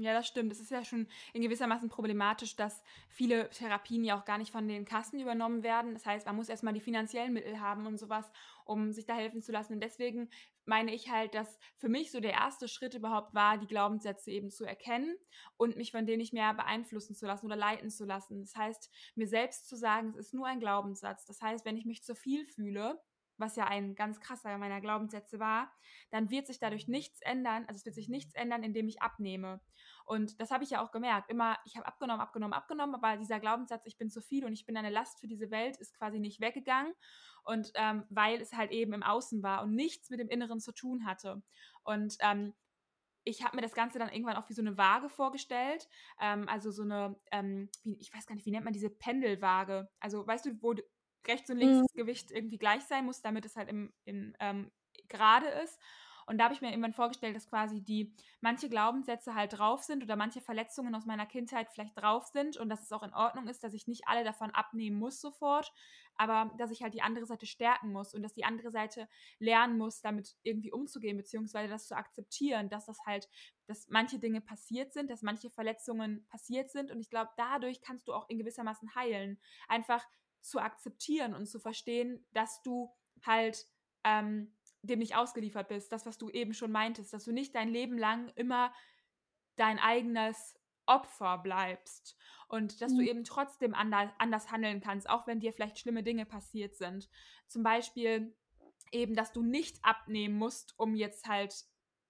Ja, 0.00 0.12
das 0.12 0.28
stimmt. 0.28 0.52
Es 0.52 0.60
ist 0.60 0.70
ja 0.70 0.84
schon 0.84 1.08
in 1.32 1.42
gewissermaßen 1.42 1.88
problematisch, 1.88 2.54
dass 2.54 2.84
viele 3.08 3.50
Therapien 3.50 4.04
ja 4.04 4.16
auch 4.16 4.24
gar 4.24 4.38
nicht 4.38 4.52
von 4.52 4.68
den 4.68 4.84
Kassen 4.84 5.18
übernommen 5.18 5.64
werden. 5.64 5.92
Das 5.92 6.06
heißt, 6.06 6.24
man 6.24 6.36
muss 6.36 6.48
erst 6.48 6.62
mal 6.62 6.72
die 6.72 6.80
finanziellen 6.80 7.32
Mittel 7.32 7.58
haben 7.58 7.84
und 7.84 7.98
so 7.98 8.08
was, 8.08 8.30
um 8.64 8.92
sich 8.92 9.06
da 9.06 9.16
helfen 9.16 9.42
zu 9.42 9.50
lassen. 9.50 9.72
Und 9.72 9.80
deswegen 9.80 10.30
meine 10.66 10.94
ich 10.94 11.10
halt, 11.10 11.34
dass 11.34 11.58
für 11.78 11.88
mich 11.88 12.12
so 12.12 12.20
der 12.20 12.34
erste 12.34 12.68
Schritt 12.68 12.94
überhaupt 12.94 13.34
war, 13.34 13.58
die 13.58 13.66
Glaubenssätze 13.66 14.30
eben 14.30 14.50
zu 14.50 14.64
erkennen 14.64 15.16
und 15.56 15.76
mich 15.76 15.90
von 15.90 16.06
denen 16.06 16.18
nicht 16.18 16.32
mehr 16.32 16.54
beeinflussen 16.54 17.16
zu 17.16 17.26
lassen 17.26 17.46
oder 17.46 17.56
leiten 17.56 17.90
zu 17.90 18.04
lassen. 18.04 18.42
Das 18.42 18.54
heißt, 18.54 18.92
mir 19.16 19.26
selbst 19.26 19.68
zu 19.68 19.74
sagen, 19.74 20.10
es 20.10 20.26
ist 20.28 20.34
nur 20.34 20.46
ein 20.46 20.60
Glaubenssatz. 20.60 21.26
Das 21.26 21.42
heißt, 21.42 21.64
wenn 21.64 21.76
ich 21.76 21.86
mich 21.86 22.04
zu 22.04 22.14
viel 22.14 22.46
fühle, 22.46 23.02
was 23.38 23.56
ja 23.56 23.66
ein 23.66 23.94
ganz 23.94 24.20
krasser 24.20 24.56
meiner 24.58 24.80
Glaubenssätze 24.80 25.38
war, 25.38 25.72
dann 26.10 26.30
wird 26.30 26.46
sich 26.46 26.58
dadurch 26.58 26.88
nichts 26.88 27.20
ändern. 27.22 27.64
Also 27.66 27.78
es 27.78 27.84
wird 27.84 27.94
sich 27.94 28.08
nichts 28.08 28.34
ändern, 28.34 28.62
indem 28.62 28.88
ich 28.88 29.02
abnehme. 29.02 29.60
Und 30.04 30.40
das 30.40 30.50
habe 30.50 30.64
ich 30.64 30.70
ja 30.70 30.82
auch 30.82 30.90
gemerkt. 30.90 31.30
Immer, 31.30 31.58
ich 31.64 31.76
habe 31.76 31.86
abgenommen, 31.86 32.20
abgenommen, 32.20 32.54
abgenommen, 32.54 32.94
aber 32.94 33.16
dieser 33.16 33.40
Glaubenssatz, 33.40 33.84
ich 33.86 33.98
bin 33.98 34.10
zu 34.10 34.20
viel 34.20 34.44
und 34.44 34.52
ich 34.52 34.66
bin 34.66 34.76
eine 34.76 34.90
Last 34.90 35.20
für 35.20 35.28
diese 35.28 35.50
Welt, 35.50 35.76
ist 35.76 35.96
quasi 35.96 36.18
nicht 36.18 36.40
weggegangen. 36.40 36.94
Und 37.44 37.70
ähm, 37.74 38.04
weil 38.08 38.40
es 38.40 38.52
halt 38.52 38.70
eben 38.70 38.92
im 38.92 39.02
Außen 39.02 39.42
war 39.42 39.62
und 39.62 39.74
nichts 39.74 40.10
mit 40.10 40.20
dem 40.20 40.28
Inneren 40.28 40.60
zu 40.60 40.72
tun 40.72 41.06
hatte. 41.06 41.42
Und 41.84 42.16
ähm, 42.20 42.54
ich 43.24 43.44
habe 43.44 43.56
mir 43.56 43.62
das 43.62 43.74
Ganze 43.74 43.98
dann 43.98 44.08
irgendwann 44.08 44.36
auch 44.36 44.48
wie 44.48 44.54
so 44.54 44.62
eine 44.62 44.78
Waage 44.78 45.08
vorgestellt. 45.10 45.86
Ähm, 46.20 46.48
also 46.48 46.70
so 46.70 46.82
eine, 46.82 47.20
ähm, 47.30 47.68
wie, 47.82 47.98
ich 48.00 48.12
weiß 48.14 48.26
gar 48.26 48.34
nicht, 48.34 48.46
wie 48.46 48.50
nennt 48.50 48.64
man 48.64 48.72
diese 48.72 48.90
Pendelwaage? 48.90 49.90
Also 50.00 50.26
weißt 50.26 50.46
du, 50.46 50.62
wo 50.62 50.74
rechts 51.28 51.50
und 51.50 51.58
links 51.58 51.78
Mhm. 51.78 51.86
das 51.86 51.94
Gewicht 51.94 52.30
irgendwie 52.30 52.58
gleich 52.58 52.82
sein 52.84 53.04
muss, 53.04 53.22
damit 53.22 53.44
es 53.46 53.56
halt 53.56 53.68
im, 53.68 53.92
im 54.04 54.34
ähm, 54.40 54.70
gerade 55.08 55.46
ist. 55.48 55.78
Und 56.26 56.36
da 56.36 56.44
habe 56.44 56.52
ich 56.52 56.60
mir 56.60 56.68
irgendwann 56.68 56.92
vorgestellt, 56.92 57.34
dass 57.34 57.48
quasi 57.48 57.82
die 57.82 58.14
manche 58.42 58.68
Glaubenssätze 58.68 59.34
halt 59.34 59.54
drauf 59.58 59.82
sind 59.82 60.02
oder 60.02 60.14
manche 60.14 60.42
Verletzungen 60.42 60.94
aus 60.94 61.06
meiner 61.06 61.24
Kindheit 61.24 61.70
vielleicht 61.70 61.96
drauf 61.98 62.26
sind 62.26 62.58
und 62.58 62.68
dass 62.68 62.82
es 62.82 62.92
auch 62.92 63.02
in 63.02 63.14
Ordnung 63.14 63.48
ist, 63.48 63.64
dass 63.64 63.72
ich 63.72 63.86
nicht 63.86 64.02
alle 64.06 64.24
davon 64.24 64.50
abnehmen 64.50 64.98
muss 64.98 65.22
sofort, 65.22 65.72
aber 66.16 66.52
dass 66.58 66.70
ich 66.70 66.82
halt 66.82 66.92
die 66.92 67.00
andere 67.00 67.24
Seite 67.24 67.46
stärken 67.46 67.92
muss 67.92 68.12
und 68.12 68.22
dass 68.22 68.34
die 68.34 68.44
andere 68.44 68.70
Seite 68.70 69.08
lernen 69.38 69.78
muss, 69.78 70.02
damit 70.02 70.36
irgendwie 70.42 70.70
umzugehen, 70.72 71.16
beziehungsweise 71.16 71.70
das 71.70 71.86
zu 71.86 71.96
akzeptieren, 71.96 72.68
dass 72.68 72.84
das 72.86 72.98
halt, 73.06 73.28
dass 73.66 73.88
manche 73.88 74.18
Dinge 74.18 74.40
passiert 74.42 74.92
sind, 74.92 75.10
dass 75.10 75.22
manche 75.22 75.48
Verletzungen 75.50 76.26
passiert 76.28 76.70
sind 76.70 76.90
und 76.90 77.00
ich 77.00 77.08
glaube, 77.08 77.30
dadurch 77.36 77.80
kannst 77.80 78.08
du 78.08 78.12
auch 78.12 78.28
in 78.28 78.38
gewissermaßen 78.38 78.94
heilen. 78.94 79.40
Einfach 79.68 80.04
zu 80.40 80.58
akzeptieren 80.60 81.34
und 81.34 81.46
zu 81.46 81.60
verstehen, 81.60 82.26
dass 82.32 82.62
du 82.62 82.94
halt 83.24 83.66
ähm, 84.04 84.56
dem 84.82 85.00
nicht 85.00 85.16
ausgeliefert 85.16 85.68
bist. 85.68 85.92
Das, 85.92 86.06
was 86.06 86.18
du 86.18 86.30
eben 86.30 86.54
schon 86.54 86.70
meintest, 86.70 87.12
dass 87.12 87.24
du 87.24 87.32
nicht 87.32 87.54
dein 87.54 87.68
Leben 87.68 87.98
lang 87.98 88.28
immer 88.36 88.72
dein 89.56 89.78
eigenes 89.78 90.56
Opfer 90.86 91.38
bleibst 91.38 92.16
und 92.48 92.80
dass 92.80 92.94
du 92.94 93.02
Mhm. 93.02 93.08
eben 93.08 93.24
trotzdem 93.24 93.74
anders, 93.74 94.10
anders 94.18 94.50
handeln 94.50 94.80
kannst, 94.80 95.08
auch 95.10 95.26
wenn 95.26 95.40
dir 95.40 95.52
vielleicht 95.52 95.78
schlimme 95.78 96.02
Dinge 96.02 96.24
passiert 96.24 96.76
sind. 96.76 97.10
Zum 97.46 97.62
Beispiel 97.62 98.34
eben, 98.92 99.14
dass 99.14 99.32
du 99.32 99.42
nicht 99.42 99.84
abnehmen 99.84 100.36
musst, 100.36 100.78
um 100.78 100.94
jetzt 100.94 101.28
halt 101.28 101.54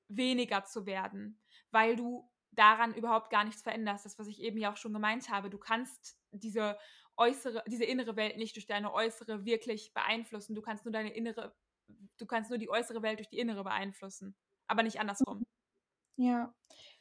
weniger 0.09 0.64
zu 0.64 0.87
werden, 0.87 1.41
weil 1.70 1.97
du 1.97 2.31
daran 2.53 2.95
überhaupt 2.95 3.31
gar 3.31 3.45
nichts 3.45 3.62
veränderst. 3.62 4.05
Das, 4.05 4.18
was 4.18 4.29
ich 4.29 4.41
eben 4.41 4.59
ja 4.59 4.72
auch 4.72 4.76
schon 4.76 4.93
gemeint 4.93 5.29
habe. 5.29 5.51
Du 5.51 5.59
kannst 5.59 6.18
diese 6.31 6.79
äußere, 7.19 7.64
diese 7.69 7.85
innere 7.85 8.16
Welt 8.16 8.37
nicht 8.39 8.57
durch 8.57 8.66
deine 8.66 8.93
äußere 8.95 9.45
wirklich 9.45 9.93
beeinflussen. 9.95 10.55
Du 10.55 10.62
kannst 10.62 10.85
nur 10.85 10.93
deine 10.93 11.14
innere, 11.14 11.55
du 12.19 12.27
kannst 12.27 12.51
nur 12.51 12.59
die 12.59 12.71
äußere 12.71 13.03
Welt 13.03 13.19
durch 13.21 13.29
die 13.31 13.39
innere 13.39 13.64
beeinflussen, 13.64 14.37
aber 14.69 14.83
nicht 14.85 15.01
andersrum. 15.01 15.45
Ja. 16.19 16.53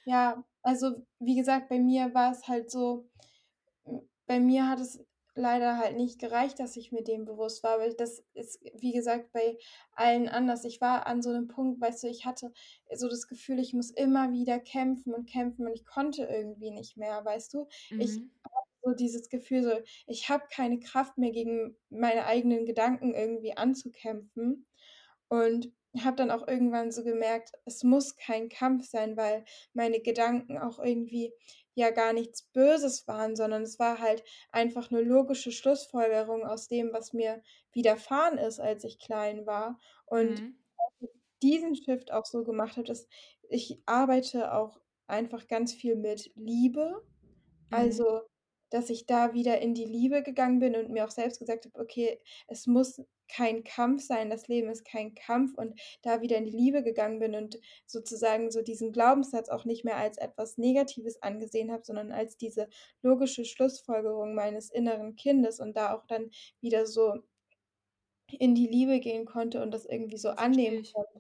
Ja, 0.06 0.46
also, 0.62 1.06
wie 1.20 1.36
gesagt, 1.36 1.70
bei 1.70 1.80
mir 1.80 2.14
war 2.14 2.32
es 2.32 2.48
halt 2.48 2.70
so 2.72 3.10
bei 4.28 4.40
mir 4.40 4.68
hat 4.70 4.80
es 4.82 5.06
leider 5.36 5.78
halt 5.78 5.96
nicht 5.98 6.20
gereicht, 6.20 6.60
dass 6.60 6.78
ich 6.78 6.92
mir 6.92 7.04
dem 7.04 7.26
bewusst 7.26 7.64
war, 7.64 7.80
weil 7.80 7.94
das 7.96 8.26
ist, 8.34 8.62
wie 8.80 8.92
gesagt, 8.94 9.32
bei 9.34 9.58
allen 9.94 10.28
anders. 10.30 10.66
Ich 10.66 10.82
war 10.82 11.08
an 11.08 11.22
so 11.22 11.32
'nem 11.32 11.48
Punkt, 11.48 11.80
weißt 11.82 12.04
du, 12.04 12.08
ich 12.08 12.26
hatte 12.26 12.52
so 12.94 13.08
das 13.10 13.28
Gefühl, 13.28 13.60
ich 13.60 13.74
muss 13.74 13.92
immer 13.92 14.32
wieder 14.32 14.60
kämpfen 14.60 15.14
und 15.14 15.30
kämpfen 15.30 15.68
und 15.68 15.74
ich 15.74 15.86
konnte 15.86 16.24
irgendwie 16.26 16.72
nicht 16.72 16.98
mehr, 16.98 17.24
weißt 17.26 17.54
du? 17.54 17.68
Ich 17.98 18.20
Mhm. 18.20 18.30
So 18.84 18.94
dieses 18.94 19.30
Gefühl 19.30 19.64
so, 19.64 19.72
ich 20.08 20.30
habe 20.30 20.46
keine 20.54 20.80
Kraft 20.80 21.18
mehr, 21.18 21.32
gegen 21.32 21.78
meine 21.90 22.26
eigenen 22.26 22.66
Gedanken 22.66 23.14
irgendwie 23.16 23.56
anzukämpfen 23.58 24.68
und 25.30 25.74
habe 26.00 26.16
dann 26.18 26.32
auch 26.32 26.48
irgendwann 26.48 26.92
so 26.92 27.04
gemerkt, 27.04 27.52
es 27.66 27.84
muss 27.84 28.16
kein 28.18 28.50
Kampf 28.50 28.88
sein, 28.90 29.18
weil 29.18 29.46
meine 29.74 30.00
Gedanken 30.02 30.58
auch 30.60 30.80
irgendwie 30.80 31.34
ja 31.76 31.92
gar 31.92 32.14
nichts 32.14 32.44
Böses 32.44 33.08
waren, 33.08 33.36
sondern 33.36 33.64
es 33.64 33.80
war 33.80 34.00
halt 34.00 34.24
einfach 34.52 34.92
'ne 34.92 35.02
logische 35.02 35.52
Schlussfolgerung 35.52 36.46
aus 36.46 36.68
dem, 36.68 36.94
was 36.94 37.14
mir 37.14 37.42
widerfahren 37.74 38.38
ist, 38.38 38.60
als 38.60 38.84
ich 38.84 39.00
klein 39.00 39.46
war. 39.48 39.80
Und 40.06 40.42
Mhm. 40.42 40.58
diesen 41.44 41.76
Shift 41.76 42.12
auch 42.14 42.26
so 42.26 42.44
gemacht 42.44 42.78
habe, 42.78 42.88
dass 42.88 43.08
ich 43.50 43.82
arbeite 43.86 44.54
auch 44.54 44.82
einfach 45.08 45.48
ganz 45.48 45.74
viel 45.74 45.96
mit 45.96 46.32
Liebe. 46.36 47.04
Mhm. 47.72 48.08
Also, 48.10 48.22
dass 48.70 48.90
ich 48.90 49.06
da 49.06 49.34
wieder 49.34 49.60
in 49.62 49.74
die 49.74 49.86
Liebe 49.86 50.24
gegangen 50.24 50.60
bin 50.60 50.76
und 50.76 50.90
mir 50.90 51.06
auch 51.06 51.12
selbst 51.12 51.40
gesagt 51.40 51.66
habe: 51.66 51.80
„Okay, 51.80 52.20
es 52.48 52.68
muss 52.68 53.02
kein 53.30 53.64
Kampf 53.66 54.04
sein, 54.04 54.30
das 54.30 54.48
Leben 54.48 54.70
ist 54.70 54.86
kein 54.86 55.14
Kampf“ 55.16 55.58
und 55.58 55.80
da 56.02 56.22
wieder 56.22 56.38
in 56.38 56.46
die 56.46 56.52
Liebe 56.52 56.84
gegangen 56.84 57.20
bin 57.20 57.36
und 57.36 57.60
sozusagen 57.86 58.52
so 58.52 58.62
diesen 58.62 58.92
Glaubenssatz 58.94 59.50
auch 59.50 59.66
nicht 59.66 59.84
mehr 59.86 59.98
als 59.98 60.18
etwas 60.18 60.58
Negatives 60.58 61.22
angesehen 61.22 61.72
habe, 61.72 61.84
sondern 61.86 62.12
als 62.12 62.38
diese 62.38 62.70
logische 63.02 63.46
Schlussfolgerung 63.46 64.34
meines 64.36 64.70
inneren 64.72 65.16
Kindes 65.16 65.60
und 65.60 65.76
da 65.78 65.94
auch 65.96 66.06
dann 66.08 66.32
wieder 66.62 66.86
so 66.86 67.16
in 68.40 68.56
die 68.56 68.68
Liebe 68.68 69.00
gehen 69.00 69.26
konnte 69.26 69.62
und 69.62 69.72
das 69.72 69.86
irgendwie 69.86 70.18
so 70.18 70.30
annehmen 70.30 70.84
konnte. 70.94 71.20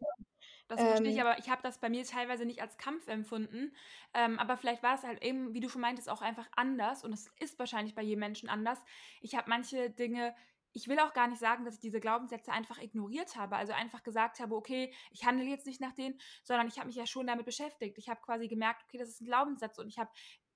Das 0.68 0.84
verstehe 0.84 1.12
ich, 1.12 1.22
Ähm 1.22 1.22
aber 1.22 1.38
ich 1.40 1.50
habe 1.50 1.62
das 1.64 1.80
bei 1.80 1.90
mir 1.90 2.04
teilweise 2.06 2.46
nicht 2.46 2.62
als 2.62 2.78
Kampf 2.78 3.08
empfunden. 3.08 3.74
Ähm, 4.14 4.38
aber 4.38 4.58
vielleicht 4.58 4.84
war 4.84 4.96
es 4.96 5.04
halt 5.04 5.24
eben, 5.24 5.54
wie 5.54 5.62
du 5.62 5.70
schon 5.70 5.80
meintest, 5.82 6.10
auch 6.10 6.22
einfach 6.22 6.48
anders 6.56 7.04
und 7.06 7.14
es 7.14 7.28
ist 7.40 7.58
wahrscheinlich 7.58 7.96
bei 7.96 8.02
jedem 8.02 8.20
Menschen 8.20 8.50
anders. 8.50 8.80
Ich 9.22 9.36
habe 9.36 9.50
manche 9.50 9.90
Dinge 9.90 10.36
ich 10.74 10.88
will 10.88 11.00
auch 11.00 11.14
gar 11.14 11.28
nicht 11.28 11.40
sagen, 11.40 11.66
dass 11.66 11.76
ich 11.76 11.80
diese 11.80 12.00
Glaubenssätze 12.00 12.52
einfach 12.52 12.78
ignoriert 12.80 13.36
habe, 13.36 13.56
also 13.56 13.74
einfach 13.74 14.04
gesagt 14.04 14.40
habe: 14.40 14.54
„Okay, 14.56 14.94
ich 15.12 15.26
handle 15.26 15.46
jetzt 15.48 15.66
nicht 15.66 15.82
nach 15.82 15.94
denen“, 15.94 16.20
sondern 16.44 16.68
ich 16.68 16.78
habe 16.78 16.86
mich 16.88 16.96
ja 16.98 17.08
schon 17.08 17.26
damit 17.26 17.46
beschäftigt. 17.46 17.98
Ich 17.98 18.10
habe 18.10 18.22
quasi 18.22 18.48
gemerkt: 18.48 18.84
„Okay, 18.84 18.98
das 19.00 19.10
ist 19.10 19.22
'n 19.22 19.26
Glaubenssatz“ 19.26 19.80
und 19.80 19.88
ich 19.88 19.98
habe 19.98 20.12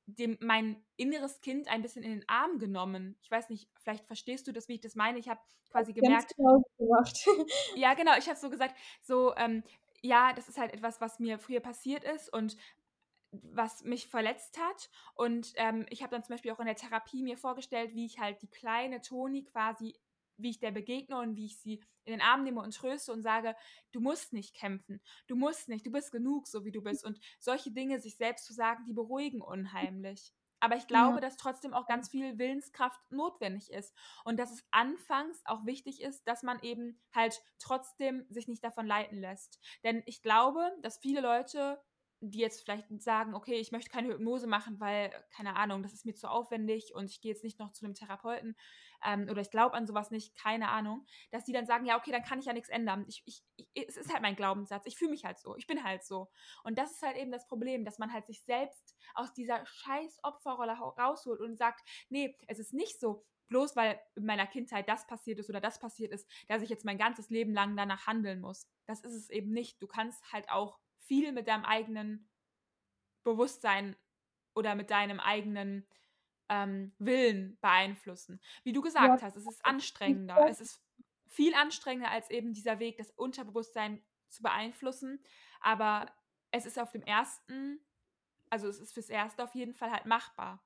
dem 0.05 0.37
mein 0.41 0.85
inneres 0.97 1.41
Kind 1.41 1.67
ein 1.69 1.81
bisschen 1.81 2.03
in 2.03 2.11
den 2.11 2.29
Arm 2.29 2.59
genommen. 2.59 3.17
Ich 3.21 3.31
weiß 3.31 3.49
nicht, 3.49 3.69
vielleicht 3.81 4.05
verstehst 4.05 4.47
du 4.47 4.51
das, 4.51 4.67
wie 4.67 4.75
ich 4.75 4.81
das 4.81 4.93
meine. 4.95 5.17
Ich 5.17 5.29
habe 5.29 5.41
quasi 5.71 5.93
gemerkt 5.93 6.33
genau 6.35 6.57
so 6.77 6.85
gemacht. 6.85 7.25
ja, 7.75 7.93
genau, 7.93 8.17
ich 8.17 8.27
habe 8.27 8.39
so 8.39 8.49
gesagt, 8.49 8.75
so, 9.01 9.35
ähm, 9.35 9.63
ja, 10.01 10.33
das 10.33 10.49
ist 10.49 10.57
halt 10.57 10.73
etwas, 10.73 11.01
was 11.01 11.19
mir 11.19 11.39
früher 11.39 11.59
passiert 11.59 12.03
ist 12.03 12.31
und 12.33 12.57
was 13.31 13.83
mich 13.83 14.07
verletzt 14.07 14.57
hat. 14.59 14.89
Und, 15.15 15.53
ähm, 15.55 15.85
ich 15.89 16.01
habe 16.03 16.11
dann 16.11 16.23
zum 16.23 16.33
Beispiel 16.35 16.51
auch 16.51 16.59
in 16.59 16.65
der 16.65 16.75
Therapie 16.75 17.23
mir 17.23 17.37
vorgestellt, 17.37 17.95
wie 17.95 18.05
ich 18.05 18.19
halt 18.19 18.41
die 18.41 18.49
kleine 18.49 19.01
Toni 19.01 19.43
quasi 19.45 19.95
wie 20.37 20.49
ich 20.51 20.59
der 20.59 20.71
begegne 20.71 21.19
und 21.19 21.35
wie 21.35 21.45
ich 21.45 21.59
sie 21.59 21.83
in 22.03 22.13
den 22.13 22.21
Arm 22.21 22.43
nehme 22.43 22.61
und 22.61 22.73
tröste 22.75 23.13
und 23.13 23.21
sage: 23.21 23.55
„Du 23.91 23.99
musst 24.01 24.33
nicht 24.33 24.55
kämpfen. 24.55 25.01
Du 25.27 25.35
musst 25.35 25.69
nicht. 25.69 25.85
Du 25.85 25.91
bist 25.91 26.11
genug, 26.11 26.47
so 26.47 26.65
wie 26.65 26.71
du 26.71 26.81
bist.“ 26.81 27.05
Und 27.05 27.19
solche 27.39 27.71
Dinge 27.71 27.99
sich 28.01 28.17
selbst 28.17 28.45
zu 28.45 28.53
sagen, 28.53 28.85
die 28.85 28.93
beruhigen 28.93 29.41
unheimlich. 29.41 30.33
Aber 30.61 30.77
ich 30.77 30.87
Ja. 30.93 31.11
glaube, 31.11 31.19
dass 31.21 31.37
trotzdem 31.37 31.73
auch 31.73 31.87
ganz 31.87 32.09
viel 32.09 32.37
Willenskraft 32.37 32.99
notwendig 33.11 33.71
ist 33.71 33.93
und 34.23 34.39
dass 34.39 34.51
es 34.51 34.63
anfangs 34.71 35.41
auch 35.45 35.65
wichtig 35.65 36.01
ist, 36.01 36.27
dass 36.27 36.43
man 36.43 36.59
eben 36.61 37.01
halt 37.13 37.41
trotzdem 37.59 38.25
sich 38.29 38.47
nicht 38.47 38.63
davon 38.63 38.85
leiten 38.87 39.19
lässt. 39.19 39.59
Denn 39.83 40.03
ich 40.05 40.21
glaube, 40.21 40.71
dass 40.81 40.99
viele 40.99 41.21
Leute 41.21 41.81
die 42.23 42.37
jetzt 42.37 42.61
vielleicht 42.61 42.85
sagen, 43.01 43.33
okay, 43.33 43.55
ich 43.55 43.71
möchte 43.71 43.89
keine 43.89 44.09
Hypnose 44.09 44.45
machen, 44.45 44.79
weil, 44.79 45.09
keine 45.35 45.55
Ahnung, 45.55 45.81
das 45.81 45.93
ist 45.93 46.05
mir 46.05 46.13
zu 46.13 46.29
aufwendig 46.29 46.93
und 46.93 47.09
ich 47.09 47.19
gehe 47.19 47.31
jetzt 47.31 47.43
nicht 47.43 47.57
noch 47.57 47.71
zu 47.71 47.83
einem 47.83 47.95
Therapeuten 47.95 48.55
ähm, 49.03 49.27
oder 49.29 49.41
ich 49.41 49.51
glaube 49.51 49.75
an 49.75 49.87
sowas 49.87 50.11
nicht, 50.11 50.35
keine 50.35 50.69
Ahnung, 50.69 51.05
dass 51.31 51.45
die 51.45 51.53
dann 51.53 51.65
sagen, 51.65 51.85
ja, 51.85 51.97
okay, 51.97 52.11
dann 52.11 52.23
kann 52.23 52.39
ich 52.39 52.45
ja 52.45 52.53
nichts 52.53 52.69
ändern. 52.69 53.05
Ich, 53.07 53.23
ich, 53.25 53.43
ich, 53.55 53.87
es 53.87 53.97
ist 53.97 54.11
halt 54.11 54.21
mein 54.21 54.35
Glaubenssatz, 54.35 54.85
ich 54.85 54.97
fühle 54.97 55.11
mich 55.11 55.25
halt 55.25 55.39
so, 55.39 55.55
ich 55.55 55.67
bin 55.67 55.83
halt 55.83 56.03
so. 56.03 56.29
Und 56.63 56.77
das 56.77 56.91
ist 56.91 57.01
halt 57.01 57.17
eben 57.17 57.31
das 57.31 57.47
Problem, 57.47 57.85
dass 57.85 57.99
man 57.99 58.13
halt 58.13 58.25
sich 58.27 58.43
selbst 58.43 58.95
aus 59.13 59.33
dieser 59.33 59.65
scheiß 59.65 60.19
Opferrolle 60.23 60.73
rausholt 60.73 61.39
und 61.41 61.57
sagt, 61.57 61.87
nee, 62.09 62.37
es 62.47 62.59
ist 62.59 62.73
nicht 62.73 62.99
so, 62.99 63.25
bloß 63.49 63.75
weil 63.75 63.99
in 64.15 64.25
meiner 64.25 64.47
Kindheit 64.47 64.87
das 64.89 65.05
passiert 65.05 65.39
ist 65.39 65.49
oder 65.49 65.61
das 65.61 65.79
passiert 65.79 66.11
ist, 66.11 66.27
dass 66.47 66.61
ich 66.61 66.69
jetzt 66.69 66.85
mein 66.85 66.97
ganzes 66.97 67.29
Leben 67.29 67.53
lang 67.53 67.75
danach 67.75 68.07
handeln 68.07 68.39
muss. 68.39 68.67
Das 68.85 69.01
ist 69.01 69.13
es 69.13 69.29
eben 69.29 69.51
nicht. 69.51 69.81
Du 69.81 69.87
kannst 69.87 70.31
halt 70.31 70.49
auch 70.49 70.79
viel 70.97 71.31
mit 71.33 71.47
deinem 71.47 71.65
eigenen 71.65 72.29
Bewusstsein 73.23 73.95
oder 74.55 74.75
mit 74.75 74.89
deinem 74.89 75.19
eigenen 75.19 75.87
ähm, 76.51 76.93
Willen 76.99 77.57
beeinflussen. 77.61 78.41
Wie 78.63 78.73
du 78.73 78.81
gesagt 78.81 79.21
ja. 79.21 79.25
hast, 79.25 79.37
es 79.37 79.47
ist 79.47 79.65
anstrengender. 79.65 80.45
Es 80.49 80.59
ist 80.59 80.83
viel 81.27 81.53
anstrengender 81.55 82.11
als 82.11 82.29
eben 82.29 82.51
dieser 82.51 82.79
Weg, 82.79 82.97
das 82.97 83.09
Unterbewusstsein 83.11 84.03
zu 84.27 84.43
beeinflussen. 84.43 85.23
Aber 85.61 86.11
es 86.51 86.65
ist 86.65 86.77
auf 86.77 86.91
dem 86.91 87.03
ersten, 87.03 87.79
also 88.49 88.67
es 88.67 88.81
ist 88.81 88.93
fürs 88.93 89.09
Erste 89.09 89.45
auf 89.45 89.55
jeden 89.55 89.73
Fall 89.73 89.91
halt 89.91 90.05
machbar. 90.05 90.61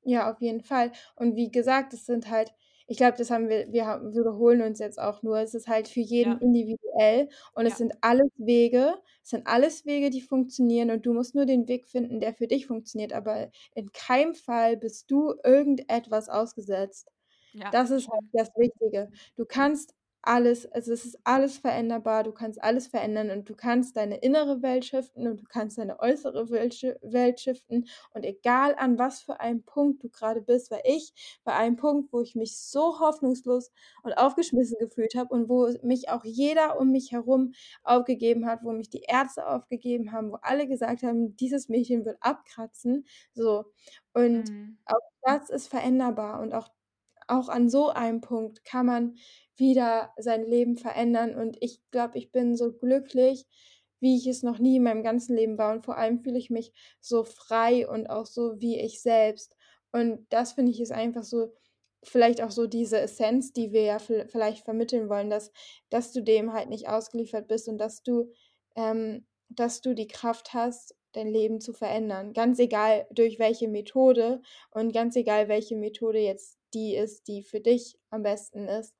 Ja, 0.00 0.30
auf 0.30 0.40
jeden 0.40 0.62
Fall. 0.62 0.92
Und 1.16 1.36
wie 1.36 1.50
gesagt, 1.50 1.92
es 1.92 2.06
sind 2.06 2.30
halt 2.30 2.54
ich 2.86 2.96
glaube, 2.98 3.16
das 3.18 3.30
haben 3.30 3.48
wir 3.48 3.72
wir 3.72 3.86
haben 3.86 4.12
wiederholen 4.14 4.62
uns 4.62 4.78
jetzt 4.78 4.98
auch 5.00 5.22
nur. 5.22 5.38
Es 5.40 5.54
ist 5.54 5.68
halt 5.68 5.88
für 5.88 6.00
jeden 6.00 6.32
Ja. 6.32 6.40
individuell 6.40 7.28
und 7.54 7.66
es 7.66 7.78
sind 7.78 7.92
alles 8.02 8.28
Wege 8.36 8.96
es 9.22 9.30
sind 9.30 9.46
alles 9.46 9.86
Wege, 9.86 10.10
die 10.10 10.20
funktionieren 10.20 10.90
und 10.90 11.06
du 11.06 11.14
musst 11.14 11.34
nur 11.34 11.46
den 11.46 11.66
Weg 11.68 11.86
finden, 11.88 12.20
der 12.20 12.34
für 12.34 12.46
dich 12.46 12.66
funktioniert, 12.66 13.12
aber 13.14 13.50
in 13.74 13.90
keinem 13.92 14.34
Fall 14.34 14.76
bist 14.76 15.10
du 15.10 15.34
irgendetwas 15.44 16.28
ausgesetzt. 16.28 17.08
Ja, 17.52 17.70
Das 17.70 17.90
ist 17.90 18.08
halt 18.08 18.22
das 18.32 18.50
Wichtige. 18.56 19.10
Du 19.36 19.44
kannst 19.46 19.94
alles, 20.26 20.70
also 20.72 20.92
es 20.92 21.04
ist 21.04 21.18
alles 21.24 21.58
veränderbar, 21.58 22.24
du 22.24 22.32
kannst 22.32 22.62
alles 22.62 22.86
verändern 22.86 23.30
und 23.30 23.48
du 23.48 23.54
kannst 23.54 23.96
deine 23.96 24.16
innere 24.18 24.62
Welt 24.62 24.84
shiften 24.84 25.26
und 25.26 25.40
du 25.40 25.44
kannst 25.48 25.78
deine 25.78 26.00
äußere 26.00 26.48
Welt 26.50 27.40
shiften. 27.40 27.86
Und 28.12 28.24
egal 28.24 28.74
an 28.76 28.98
was 28.98 29.20
für 29.22 29.40
einem 29.40 29.62
Punkt 29.64 30.02
du 30.02 30.08
gerade 30.08 30.40
bist, 30.40 30.70
weil 30.70 30.82
ich 30.84 31.12
bei 31.44 31.54
einem 31.54 31.76
Punkt, 31.76 32.12
wo 32.12 32.20
ich 32.20 32.34
mich 32.34 32.56
so 32.58 32.98
hoffnungslos 33.00 33.70
und 34.02 34.14
aufgeschmissen 34.14 34.78
gefühlt 34.78 35.14
habe 35.14 35.34
und 35.34 35.48
wo 35.48 35.68
mich 35.82 36.08
auch 36.08 36.24
jeder 36.24 36.78
um 36.80 36.90
mich 36.90 37.12
herum 37.12 37.52
aufgegeben 37.82 38.46
hat, 38.46 38.60
wo 38.64 38.72
mich 38.72 38.90
die 38.90 39.02
Ärzte 39.06 39.46
aufgegeben 39.46 40.12
haben, 40.12 40.32
wo 40.32 40.36
alle 40.42 40.66
gesagt 40.66 41.02
haben, 41.02 41.36
dieses 41.36 41.68
Mädchen 41.68 42.04
wird 42.04 42.18
abkratzen, 42.20 43.06
so. 43.34 43.64
Und 44.12 44.50
mhm. 44.50 44.78
auch 44.86 44.98
das 45.22 45.50
ist 45.50 45.68
veränderbar 45.68 46.40
und 46.40 46.54
auch 46.54 46.68
auch 47.28 47.48
an 47.48 47.68
so 47.68 47.88
einem 47.90 48.20
Punkt 48.20 48.64
kann 48.64 48.86
man 48.86 49.16
wieder 49.56 50.12
sein 50.16 50.44
Leben 50.44 50.76
verändern. 50.76 51.34
Und 51.34 51.56
ich 51.60 51.80
glaube, 51.90 52.18
ich 52.18 52.32
bin 52.32 52.56
so 52.56 52.72
glücklich, 52.72 53.46
wie 54.00 54.16
ich 54.16 54.26
es 54.26 54.42
noch 54.42 54.58
nie 54.58 54.76
in 54.76 54.82
meinem 54.82 55.02
ganzen 55.02 55.36
Leben 55.36 55.58
war. 55.58 55.72
Und 55.72 55.84
vor 55.84 55.96
allem 55.96 56.20
fühle 56.20 56.38
ich 56.38 56.50
mich 56.50 56.72
so 57.00 57.24
frei 57.24 57.88
und 57.88 58.08
auch 58.08 58.26
so 58.26 58.60
wie 58.60 58.78
ich 58.78 59.00
selbst. 59.00 59.56
Und 59.92 60.26
das 60.30 60.52
finde 60.52 60.72
ich 60.72 60.80
ist 60.80 60.92
einfach 60.92 61.22
so, 61.22 61.52
vielleicht 62.02 62.42
auch 62.42 62.50
so 62.50 62.66
diese 62.66 63.00
Essenz, 63.00 63.52
die 63.52 63.72
wir 63.72 63.82
ja 63.82 63.98
vielleicht 63.98 64.64
vermitteln 64.64 65.08
wollen, 65.08 65.30
dass, 65.30 65.52
dass 65.88 66.12
du 66.12 66.22
dem 66.22 66.52
halt 66.52 66.68
nicht 66.68 66.88
ausgeliefert 66.88 67.48
bist 67.48 67.68
und 67.68 67.78
dass 67.78 68.02
du, 68.02 68.30
ähm, 68.76 69.26
dass 69.48 69.80
du 69.80 69.94
die 69.94 70.08
Kraft 70.08 70.52
hast, 70.52 70.94
dein 71.12 71.28
Leben 71.28 71.60
zu 71.60 71.72
verändern. 71.72 72.32
Ganz 72.32 72.58
egal 72.58 73.06
durch 73.10 73.38
welche 73.38 73.68
Methode 73.68 74.42
und 74.70 74.92
ganz 74.92 75.16
egal 75.16 75.48
welche 75.48 75.76
Methode 75.76 76.18
jetzt 76.18 76.58
die 76.74 76.94
ist, 76.96 77.28
die 77.28 77.42
für 77.42 77.60
dich 77.60 77.96
am 78.10 78.22
besten 78.22 78.68
ist. 78.68 78.94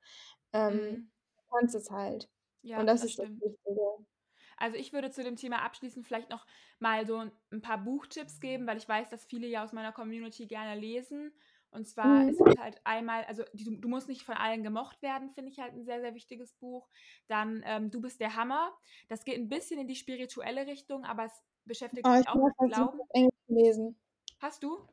Ähm, 0.55 0.75
mhm. 0.75 1.11
Du 1.37 1.57
kannst 1.57 1.75
es 1.75 1.91
halt. 1.91 2.29
Ja, 2.61 2.79
Und 2.79 2.87
das, 2.87 3.01
das 3.01 3.09
ist 3.09 3.13
stimmt. 3.13 3.41
das 3.41 3.51
Wichtige. 3.51 3.81
Also 4.57 4.77
ich 4.77 4.93
würde 4.93 5.11
zu 5.11 5.23
dem 5.23 5.35
Thema 5.35 5.63
abschließend 5.63 6.05
vielleicht 6.07 6.29
noch 6.29 6.45
mal 6.79 7.05
so 7.05 7.17
ein 7.51 7.61
paar 7.61 7.77
Buchtipps 7.77 8.39
geben, 8.39 8.67
weil 8.67 8.77
ich 8.77 8.87
weiß, 8.87 9.09
dass 9.09 9.25
viele 9.25 9.47
ja 9.47 9.63
aus 9.63 9.73
meiner 9.73 9.91
Community 9.91 10.47
gerne 10.47 10.79
lesen. 10.79 11.33
Und 11.71 11.85
zwar 11.87 12.23
mhm. 12.23 12.29
ist 12.29 12.39
es 12.39 12.57
halt 12.57 12.79
einmal, 12.85 13.25
also 13.25 13.43
die, 13.51 13.81
du 13.81 13.89
musst 13.89 14.07
nicht 14.07 14.23
von 14.23 14.35
allen 14.35 14.63
gemocht 14.63 15.01
werden, 15.01 15.29
finde 15.31 15.51
ich 15.51 15.59
halt 15.59 15.73
ein 15.73 15.83
sehr, 15.83 15.99
sehr 15.99 16.15
wichtiges 16.15 16.53
Buch. 16.53 16.87
Dann 17.27 17.63
ähm, 17.65 17.91
Du 17.91 17.99
bist 17.99 18.21
der 18.21 18.35
Hammer. 18.35 18.71
Das 19.09 19.25
geht 19.25 19.37
ein 19.37 19.49
bisschen 19.49 19.79
in 19.79 19.87
die 19.87 19.95
spirituelle 19.95 20.67
Richtung, 20.67 21.03
aber 21.03 21.25
es 21.25 21.43
beschäftigt 21.65 22.07
oh, 22.07 22.15
sich 22.15 22.27
auch 22.29 22.35
mit 22.35 22.73
Glauben. 22.73 22.99
Englisch 23.09 23.33
lesen. 23.47 23.99
Hast 24.39 24.63
du? 24.63 24.87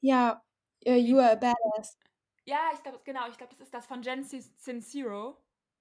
Ja, 0.00 0.42
uh, 0.86 0.92
You 0.92 1.18
Are 1.18 1.32
a 1.32 1.34
Badass. 1.34 1.98
Ja, 2.46 2.58
ich 2.74 2.82
glaube, 2.82 3.00
genau, 3.04 3.28
ich 3.28 3.38
glaube, 3.38 3.52
das 3.52 3.66
ist 3.66 3.74
das 3.74 3.86
von 3.86 4.02
Jen 4.02 4.22
Sincero. 4.22 5.36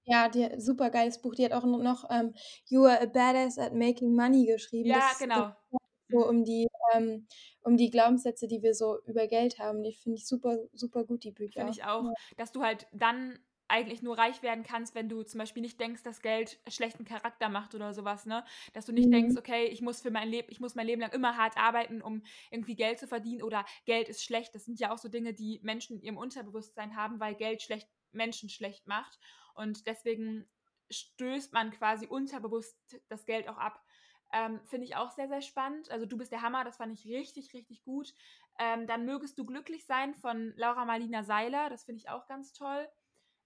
Ja, 0.06 0.28
die 0.28 0.50
super 0.60 0.90
geiles 0.90 1.22
Buch. 1.22 1.36
Die 1.36 1.46
hat 1.46 1.54
auch 1.54 1.64
noch 1.64 2.10
ähm, 2.10 2.34
You 2.66 2.86
Are 2.86 3.02
a 3.02 3.06
Badass 3.06 3.58
at 3.58 3.74
Making 3.74 4.16
Money 4.16 4.46
geschrieben. 4.46 4.90
Ja, 4.90 5.00
das, 5.00 5.20
genau. 5.20 5.52
Das 5.72 5.80
so 6.10 6.28
um 6.28 6.44
die, 6.44 6.68
ähm, 6.94 7.28
um 7.64 7.78
die 7.78 7.90
Glaubenssätze, 7.90 8.48
die 8.48 8.62
wir 8.62 8.76
so 8.76 9.00
über 9.06 9.28
Geld 9.28 9.60
haben. 9.60 9.84
Die 9.84 9.94
finde 9.94 10.18
ich 10.18 10.28
super, 10.28 10.58
super 10.74 11.06
gut, 11.06 11.24
die 11.24 11.32
Bücher. 11.32 11.62
Finde 11.62 11.74
ich 11.74 11.84
auch, 11.84 12.04
ja. 12.04 12.14
dass 12.38 12.52
du 12.52 12.62
halt 12.62 12.88
dann 12.92 13.40
eigentlich 13.74 14.04
nur 14.04 14.20
reich 14.20 14.44
werden 14.44 14.64
kannst, 14.64 14.94
wenn 14.94 15.10
du 15.10 15.24
zum 15.24 15.40
Beispiel 15.40 15.64
nicht 15.64 15.80
denkst, 15.80 16.04
dass 16.04 16.22
Geld 16.22 16.60
schlechten 16.68 17.06
Charakter 17.06 17.50
macht 17.50 17.74
oder 17.74 17.92
sowas, 17.92 18.28
ne? 18.28 18.46
Dass 18.74 18.86
du 18.86 18.94
nicht 18.94 19.08
mhm. 19.08 19.14
denkst, 19.14 19.36
okay, 19.36 19.66
ich 19.66 19.82
muss 19.82 20.00
für 20.00 20.12
mein 20.12 20.30
Leben, 20.30 20.48
ich 20.52 20.60
muss 20.60 20.76
mein 20.76 20.86
Leben 20.86 21.02
lang 21.02 21.12
immer 21.12 21.38
hart 21.38 21.58
arbeiten, 21.58 22.04
um 22.04 22.22
irgendwie 22.52 22.76
Geld 22.76 23.00
zu 23.00 23.08
verdienen 23.08 23.42
oder 23.42 23.66
Geld 23.86 24.10
ist 24.10 24.24
schlecht. 24.24 24.54
Das 24.54 24.66
sind 24.66 24.80
ja 24.80 24.94
auch 24.94 25.00
so 25.00 25.10
Dinge, 25.10 25.34
die 25.34 25.60
Menschen 25.64 25.98
in 25.98 26.04
ihrem 26.04 26.18
Unterbewusstsein 26.18 26.96
haben, 26.96 27.20
weil 27.20 27.34
Geld 27.34 27.64
schlecht 27.64 27.90
Menschen 28.12 28.48
schlecht 28.48 28.86
macht. 28.86 29.20
Und 29.56 29.88
deswegen 29.88 30.48
stößt 30.92 31.52
man 31.52 31.72
quasi 31.72 32.06
unterbewusst 32.06 32.78
das 33.10 33.26
Geld 33.26 33.50
auch 33.50 33.58
ab. 33.58 33.84
Ähm, 34.32 34.62
Finde 34.66 34.86
ich 34.86 34.96
auch 34.96 35.10
sehr, 35.10 35.28
sehr 35.28 35.42
spannend. 35.42 35.90
Also 35.90 36.06
du 36.06 36.16
bist 36.16 36.32
der 36.32 36.44
Hammer, 36.44 36.64
das 36.64 36.78
fand 36.78 36.94
ich 36.94 37.08
richtig, 37.08 37.54
richtig 37.56 37.84
gut. 37.84 38.14
Ähm, 38.60 38.86
dann 38.86 39.06
mögest 39.06 39.40
du 39.40 39.46
glücklich 39.46 39.86
sein 39.88 40.14
von 40.14 40.54
Laura 40.58 40.86
Marlina 40.86 41.24
Seiler, 41.24 41.72
das 41.72 41.86
finde 41.86 42.02
ich 42.02 42.10
auch 42.10 42.28
ganz 42.28 42.54
toll. 42.54 42.88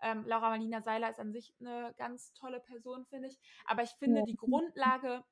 Ähm, 0.02 0.26
Laura 0.26 0.50
Marlina 0.50 0.82
Seiler 0.82 1.10
ist 1.10 1.20
an 1.20 1.32
sich 1.32 1.54
eine 1.60 1.94
ganz 1.98 2.34
tolle 2.34 2.60
Person, 2.60 3.06
finde 3.06 3.30
ich. 3.30 3.38
Aber 3.66 3.84
ich 3.84 3.92
finde, 3.92 4.20
ja. 4.20 4.26
die 4.26 4.36
Grundlage, 4.36 5.24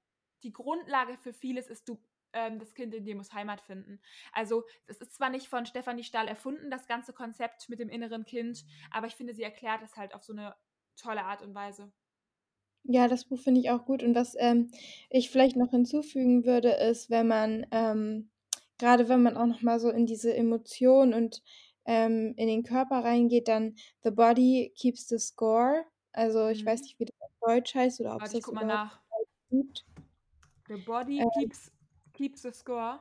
die 0.44 0.54
Grundlage 0.54 1.18
für 1.18 1.34
vieles 1.34 1.68
ist, 1.68 1.88
du 1.88 2.00
ähm, 2.36 2.60
das 2.60 2.74
Kind 2.74 2.94
in 2.94 3.06
dir 3.06 3.16
muss 3.16 3.34
Heimat 3.34 3.62
finden. 3.62 4.00
Also, 4.34 4.64
das 4.88 4.98
ist 4.98 5.16
zwar 5.16 5.30
nicht 5.30 5.48
von 5.48 5.66
Stefanie 5.66 6.04
Stahl 6.04 6.28
erfunden, 6.28 6.70
das 6.70 6.88
ganze 6.88 7.14
Konzept 7.14 7.70
mit 7.70 7.80
dem 7.80 7.90
inneren 7.90 8.26
Kind, 8.26 8.66
aber 8.92 9.08
ich 9.08 9.16
finde, 9.16 9.34
sie 9.34 9.44
erklärt 9.44 9.82
es 9.82 9.96
halt 9.96 10.14
auf 10.14 10.24
so 10.24 10.34
eine 10.34 10.56
tolle 10.98 11.24
Art 11.24 11.42
und 11.42 11.56
Weise. 11.56 11.92
Ja, 12.84 13.08
das 13.08 13.26
Buch 13.26 13.40
finde 13.40 13.62
ich 13.62 13.72
auch 13.72 13.86
gut. 13.86 14.04
Und 14.04 14.14
was 14.14 14.36
ähm, 14.38 14.70
ich 15.10 15.32
vielleicht 15.32 15.56
noch 15.56 15.72
hinzufügen 15.72 16.46
würde, 16.46 16.70
ist, 16.70 17.10
wenn 17.10 17.28
man, 17.28 17.66
ähm, 17.72 18.30
gerade 18.78 19.10
wenn 19.10 19.24
man 19.24 19.38
auch 19.38 19.48
nochmal 19.48 19.80
so 19.80 19.90
in 19.90 20.06
diese 20.06 20.36
Emotionen 20.36 21.14
und 21.14 21.42
ähm, 21.86 22.34
in 22.38 22.48
den 22.48 22.64
Körper 22.64 23.04
reingeht, 23.04 23.48
dann 23.48 23.76
The 24.04 24.12
Body 24.12 24.74
Keeps 24.76 25.08
the 25.08 25.18
Score. 25.18 25.86
Also 26.12 26.48
ich 26.48 26.66
weiß 26.66 26.80
mhm. 26.80 26.84
nicht, 26.84 27.00
wie 27.00 27.06
das 27.06 27.22
auf 27.22 27.32
Deutsch 27.42 27.76
heißt 27.76 28.00
oder 28.02 28.16
ob 28.16 28.22
es 28.24 28.32
das 28.32 28.52
mal 28.52 28.66
nach. 28.66 29.02
gibt. 29.50 29.86
The 30.68 30.78
Body 30.78 31.20
ähm, 31.20 31.30
keeps, 31.38 31.72
keeps 32.14 32.42
the 32.42 32.52
Score. 32.52 33.00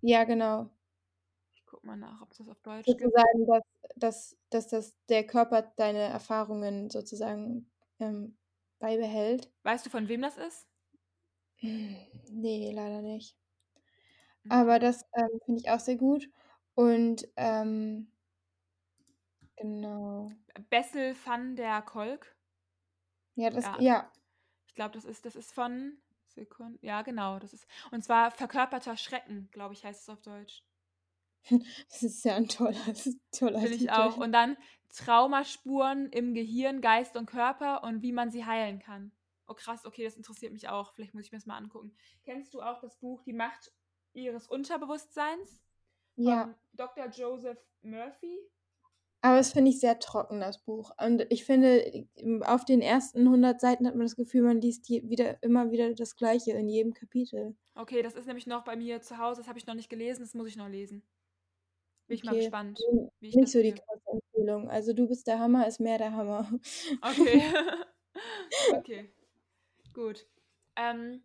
Ja, 0.00 0.24
genau. 0.24 0.70
Ich 1.52 1.64
guck 1.66 1.82
mal 1.84 1.96
nach, 1.96 2.22
ob 2.22 2.30
es 2.30 2.38
das 2.38 2.48
auf 2.48 2.60
Deutsch 2.60 2.86
sozusagen, 2.86 3.38
gibt. 3.38 3.48
Dass, 3.48 3.62
dass, 3.96 4.36
dass 4.50 4.68
das 4.68 4.94
der 5.08 5.26
Körper 5.26 5.62
deine 5.76 6.00
Erfahrungen 6.00 6.90
sozusagen 6.90 7.70
ähm, 7.98 8.36
beibehält. 8.78 9.50
Weißt 9.62 9.86
du, 9.86 9.90
von 9.90 10.08
wem 10.08 10.22
das 10.22 10.36
ist? 10.36 10.68
Nee, 12.34 12.72
leider 12.74 13.02
nicht. 13.02 13.36
Aber 14.48 14.76
mhm. 14.76 14.80
das 14.80 15.04
ähm, 15.14 15.40
finde 15.44 15.60
ich 15.60 15.70
auch 15.70 15.80
sehr 15.80 15.96
gut. 15.96 16.28
Und 16.74 17.28
ähm, 17.36 18.11
genau. 19.56 20.30
Bessel 20.70 21.16
van 21.24 21.56
der 21.56 21.82
Kolk. 21.82 22.36
Ja, 23.34 23.50
das, 23.50 23.64
ja. 23.64 23.80
ja. 23.80 24.12
Ich 24.66 24.74
glaube, 24.74 24.94
das 24.94 25.04
ist, 25.04 25.24
das 25.24 25.36
ist 25.36 25.52
von 25.52 25.98
Sekunden. 26.26 26.78
Ja, 26.84 27.02
genau. 27.02 27.38
Das 27.38 27.52
ist. 27.52 27.66
Und 27.90 28.02
zwar 28.04 28.30
verkörperter 28.30 28.96
Schrecken, 28.96 29.48
glaube 29.52 29.74
ich, 29.74 29.84
heißt 29.84 30.02
es 30.02 30.08
auf 30.08 30.20
Deutsch. 30.22 30.64
Das 31.88 32.02
ist 32.02 32.24
ja 32.24 32.36
ein 32.36 32.48
toller, 32.48 32.78
toller 33.32 33.60
Finde 33.60 33.74
ich 33.74 33.90
auch. 33.90 34.16
Und 34.16 34.32
dann 34.32 34.56
Traumaspuren 34.90 36.08
im 36.10 36.34
Gehirn, 36.34 36.80
Geist 36.80 37.16
und 37.16 37.26
Körper 37.26 37.82
und 37.82 38.02
wie 38.02 38.12
man 38.12 38.30
sie 38.30 38.44
heilen 38.44 38.78
kann. 38.78 39.12
Oh 39.48 39.54
krass, 39.54 39.84
okay, 39.84 40.04
das 40.04 40.16
interessiert 40.16 40.52
mich 40.52 40.68
auch. 40.68 40.92
Vielleicht 40.94 41.14
muss 41.14 41.24
ich 41.24 41.32
mir 41.32 41.38
das 41.38 41.46
mal 41.46 41.56
angucken. 41.56 41.94
Kennst 42.24 42.54
du 42.54 42.62
auch 42.62 42.80
das 42.80 42.96
Buch 42.98 43.22
Die 43.22 43.32
Macht 43.32 43.72
ihres 44.12 44.46
Unterbewusstseins? 44.46 45.62
Ja. 46.16 46.54
Dr. 46.74 47.06
Joseph 47.08 47.58
Murphy. 47.82 48.38
Aber 49.22 49.38
es 49.38 49.52
finde 49.52 49.70
ich 49.70 49.78
sehr 49.78 49.98
trocken, 50.00 50.40
das 50.40 50.58
Buch. 50.58 50.90
Und 51.00 51.26
ich 51.30 51.44
finde, 51.44 52.06
auf 52.44 52.64
den 52.64 52.80
ersten 52.80 53.20
100 53.20 53.60
Seiten 53.60 53.86
hat 53.86 53.94
man 53.94 54.04
das 54.04 54.16
Gefühl, 54.16 54.42
man 54.42 54.60
liest 54.60 54.90
wieder, 54.90 55.40
immer 55.42 55.70
wieder 55.70 55.94
das 55.94 56.16
Gleiche 56.16 56.52
in 56.52 56.68
jedem 56.68 56.92
Kapitel. 56.92 57.56
Okay, 57.74 58.02
das 58.02 58.14
ist 58.14 58.26
nämlich 58.26 58.48
noch 58.48 58.64
bei 58.64 58.76
mir 58.76 59.00
zu 59.00 59.18
Hause, 59.18 59.40
das 59.40 59.48
habe 59.48 59.58
ich 59.58 59.66
noch 59.66 59.74
nicht 59.74 59.88
gelesen, 59.88 60.22
das 60.22 60.34
muss 60.34 60.48
ich 60.48 60.56
noch 60.56 60.68
lesen. 60.68 61.02
Bin 62.08 62.16
ich 62.16 62.24
mal 62.24 62.34
gespannt, 62.34 62.80
wie 63.20 63.28
ich 63.28 63.36
nicht 63.36 63.52
so 63.52 63.62
die 63.62 63.72
krasse 63.72 64.10
Empfehlung. 64.10 64.68
Also 64.68 64.92
du 64.92 65.06
bist 65.06 65.26
der 65.28 65.38
Hammer, 65.38 65.66
ist 65.68 65.78
mehr 65.78 65.98
der 65.98 66.12
Hammer. 66.12 66.50
Okay. 67.00 67.42
okay. 68.74 69.12
Gut. 69.92 70.26
Ähm, 70.76 71.22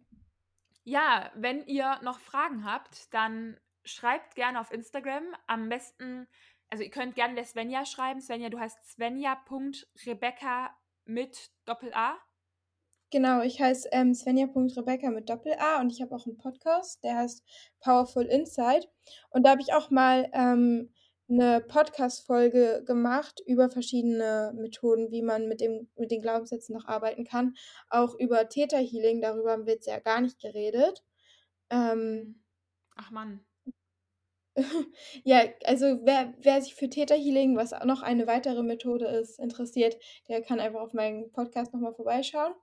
ja, 0.84 1.32
wenn 1.36 1.66
ihr 1.66 2.00
noch 2.04 2.20
Fragen 2.20 2.64
habt, 2.64 3.14
dann 3.14 3.60
schreibt 3.84 4.36
gerne 4.36 4.60
auf 4.60 4.72
Instagram. 4.72 5.24
Am 5.48 5.70
besten, 5.70 6.28
also 6.70 6.84
ihr 6.84 6.90
könnt 6.90 7.16
gerne 7.16 7.36
der 7.36 7.46
Svenja 7.46 7.86
schreiben. 7.86 8.22
Svenja, 8.22 8.50
du 8.50 8.60
heißt 8.60 8.78
Svenja.rebecca 8.86 10.76
mit 11.06 11.52
Doppel-A. 11.66 12.18
Genau, 13.10 13.42
ich 13.42 13.62
heiße 13.62 13.88
ähm, 13.94 14.14
Svenja.rebecca 14.14 15.10
mit 15.12 15.30
Doppel-A 15.30 15.80
und 15.80 15.92
ich 15.92 16.02
habe 16.02 16.14
auch 16.14 16.26
einen 16.26 16.38
Podcast, 16.38 17.04
der 17.04 17.18
heißt 17.18 17.44
Powerful 17.80 18.26
Insight. 18.26 18.90
Und 19.30 19.44
da 19.44 19.52
habe 19.52 19.62
ich 19.62 19.74
auch 19.74 19.90
mal 19.90 20.30
ähm, 20.34 20.94
eine 21.30 21.62
Podcast-Folge 21.62 22.84
gemacht 22.86 23.42
über 23.46 23.70
verschiedene 23.70 24.54
Methoden, 24.56 25.12
wie 25.12 25.22
man 25.22 25.48
mit, 25.48 25.62
dem, 25.62 25.90
mit 25.96 26.12
den 26.12 26.22
Glaubenssätzen 26.22 26.76
noch 26.76 26.86
arbeiten 26.86 27.24
kann. 27.24 27.56
Auch 27.90 28.14
über 28.16 28.50
Täterhealing, 28.50 29.22
darüber 29.22 29.52
haben 29.52 29.66
wir 29.66 29.74
jetzt 29.74 29.88
ja 29.88 30.00
gar 30.00 30.20
nicht 30.20 30.40
geredet. 30.40 31.04
Ähm, 31.70 32.44
Ach 32.98 33.12
Mann. 33.12 33.47
ja, 35.24 35.44
also 35.66 36.00
wer, 36.04 36.34
wer 36.40 36.62
sich 36.62 36.76
für 36.76 36.90
Täterhealing, 36.90 37.56
was 37.58 37.74
auch 37.74 37.86
noch 37.86 38.02
eine 38.02 38.28
weitere 38.28 38.64
Methode 38.64 39.06
ist, 39.08 39.40
interessiert, 39.40 39.98
der 40.30 40.42
kann 40.42 40.60
einfach 40.60 40.82
auf 40.82 40.94
meinen 40.94 41.32
Podcast 41.32 41.74
nochmal 41.74 41.94
vorbeischauen. 41.94 42.54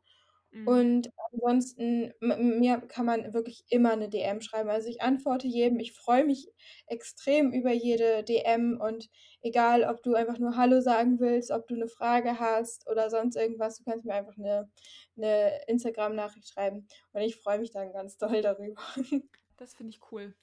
Mhm. 0.52 0.68
Und 0.68 1.10
ansonsten, 1.32 2.12
m- 2.20 2.58
mir 2.60 2.78
kann 2.82 3.06
man 3.06 3.34
wirklich 3.34 3.64
immer 3.68 3.92
eine 3.92 4.08
DM 4.08 4.40
schreiben. 4.40 4.70
Also 4.70 4.88
ich 4.88 5.02
antworte 5.02 5.46
jedem. 5.48 5.78
Ich 5.80 5.92
freue 5.92 6.24
mich 6.24 6.48
extrem 6.86 7.52
über 7.52 7.72
jede 7.72 8.24
DM 8.24 8.80
und 8.80 9.08
egal, 9.42 9.84
ob 9.84 10.02
du 10.02 10.14
einfach 10.14 10.38
nur 10.38 10.56
Hallo 10.56 10.80
sagen 10.80 11.20
willst, 11.20 11.50
ob 11.50 11.68
du 11.68 11.74
eine 11.74 11.88
Frage 11.88 12.40
hast 12.40 12.88
oder 12.90 13.10
sonst 13.10 13.36
irgendwas, 13.36 13.78
du 13.78 13.84
kannst 13.84 14.06
mir 14.06 14.14
einfach 14.14 14.36
eine, 14.38 14.70
eine 15.16 15.60
Instagram-Nachricht 15.68 16.48
schreiben. 16.48 16.86
Und 17.12 17.22
ich 17.22 17.36
freue 17.36 17.58
mich 17.60 17.70
dann 17.72 17.92
ganz 17.92 18.16
doll 18.18 18.42
darüber. 18.42 18.82
Das 19.56 19.74
finde 19.74 19.90
ich 19.90 20.00
cool. 20.12 20.34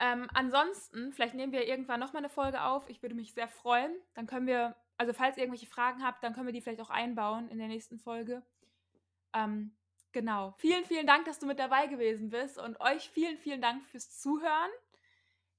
Ähm, 0.00 0.28
ansonsten, 0.32 1.12
vielleicht 1.12 1.34
nehmen 1.34 1.52
wir 1.52 1.66
irgendwann 1.66 2.00
nochmal 2.00 2.20
eine 2.20 2.28
Folge 2.28 2.62
auf. 2.62 2.88
Ich 2.88 3.02
würde 3.02 3.14
mich 3.14 3.34
sehr 3.34 3.48
freuen. 3.48 3.92
Dann 4.14 4.26
können 4.26 4.46
wir, 4.46 4.76
also 4.96 5.12
falls 5.12 5.36
ihr 5.36 5.42
irgendwelche 5.42 5.66
Fragen 5.66 6.04
habt, 6.04 6.22
dann 6.22 6.34
können 6.34 6.46
wir 6.46 6.52
die 6.52 6.60
vielleicht 6.60 6.80
auch 6.80 6.90
einbauen 6.90 7.48
in 7.48 7.58
der 7.58 7.68
nächsten 7.68 7.98
Folge. 7.98 8.42
Ähm, 9.34 9.72
genau. 10.12 10.54
Vielen, 10.58 10.84
vielen 10.84 11.06
Dank, 11.06 11.24
dass 11.24 11.40
du 11.40 11.46
mit 11.46 11.58
dabei 11.58 11.86
gewesen 11.88 12.30
bist 12.30 12.58
und 12.58 12.80
euch 12.80 13.10
vielen, 13.10 13.38
vielen 13.38 13.60
Dank 13.60 13.82
fürs 13.84 14.18
Zuhören. 14.20 14.70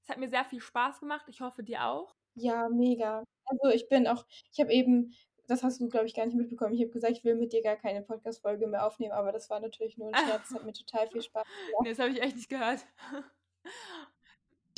Es 0.02 0.08
hat 0.08 0.18
mir 0.18 0.28
sehr 0.28 0.44
viel 0.44 0.60
Spaß 0.60 1.00
gemacht. 1.00 1.26
Ich 1.28 1.42
hoffe, 1.42 1.62
dir 1.62 1.84
auch. 1.84 2.14
Ja, 2.34 2.68
mega. 2.70 3.24
Also 3.44 3.68
ich 3.74 3.88
bin 3.88 4.06
auch, 4.06 4.24
ich 4.52 4.60
habe 4.60 4.72
eben, 4.72 5.14
das 5.48 5.62
hast 5.62 5.80
du, 5.80 5.88
glaube 5.88 6.06
ich, 6.06 6.14
gar 6.14 6.24
nicht 6.24 6.36
mitbekommen. 6.36 6.74
Ich 6.74 6.80
habe 6.80 6.92
gesagt, 6.92 7.12
ich 7.12 7.24
will 7.24 7.34
mit 7.34 7.52
dir 7.52 7.62
gar 7.62 7.76
keine 7.76 8.00
Podcast-Folge 8.02 8.66
mehr 8.66 8.86
aufnehmen, 8.86 9.12
aber 9.12 9.32
das 9.32 9.50
war 9.50 9.60
natürlich 9.60 9.98
nur 9.98 10.08
ein 10.08 10.14
Scherz. 10.14 10.48
Das 10.48 10.58
hat 10.58 10.64
mir 10.64 10.72
total 10.72 11.08
viel 11.08 11.22
Spaß 11.22 11.44
gemacht. 11.44 11.82
Nee, 11.82 11.90
das 11.90 11.98
habe 11.98 12.10
ich 12.10 12.22
echt 12.22 12.36
nicht 12.36 12.48
gehört. 12.48 12.86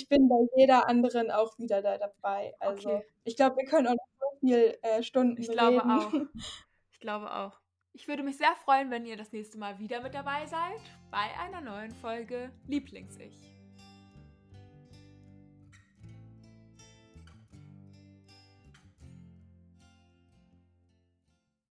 Ich 0.03 0.09
bin 0.09 0.29
bei 0.29 0.35
jeder 0.57 0.89
anderen 0.89 1.31
auch 1.31 1.57
wieder 1.59 1.81
da 1.81 1.97
dabei. 1.97 2.55
Also 2.59 2.89
Okay. 2.91 3.05
ich 3.23 3.37
glaube, 3.37 3.57
wir 3.57 3.67
können 3.67 3.87
auch 3.87 3.93
noch 3.95 4.09
so 4.19 4.39
viel 4.41 4.77
äh, 4.83 5.03
Stunden 5.03 5.41
Ich 5.41 5.49
reden. 5.49 5.59
glaube 5.59 5.83
auch. 5.85 6.13
Ich 6.93 6.99
glaube 7.01 7.33
auch. 7.35 7.59
Ich 7.95 8.07
würde 8.09 8.23
mich 8.23 8.37
sehr 8.37 8.55
freuen, 8.65 8.91
wenn 8.91 9.05
ihr 9.07 9.17
das 9.17 9.33
nächste 9.33 9.59
Mal 9.59 9.79
wieder 9.79 10.01
mit 10.01 10.15
dabei 10.15 10.47
seid 10.47 10.81
bei 11.11 11.37
einer 11.41 11.61
neuen 11.61 11.91
Folge 11.91 12.51
Lieblings-Ich. 12.69 13.52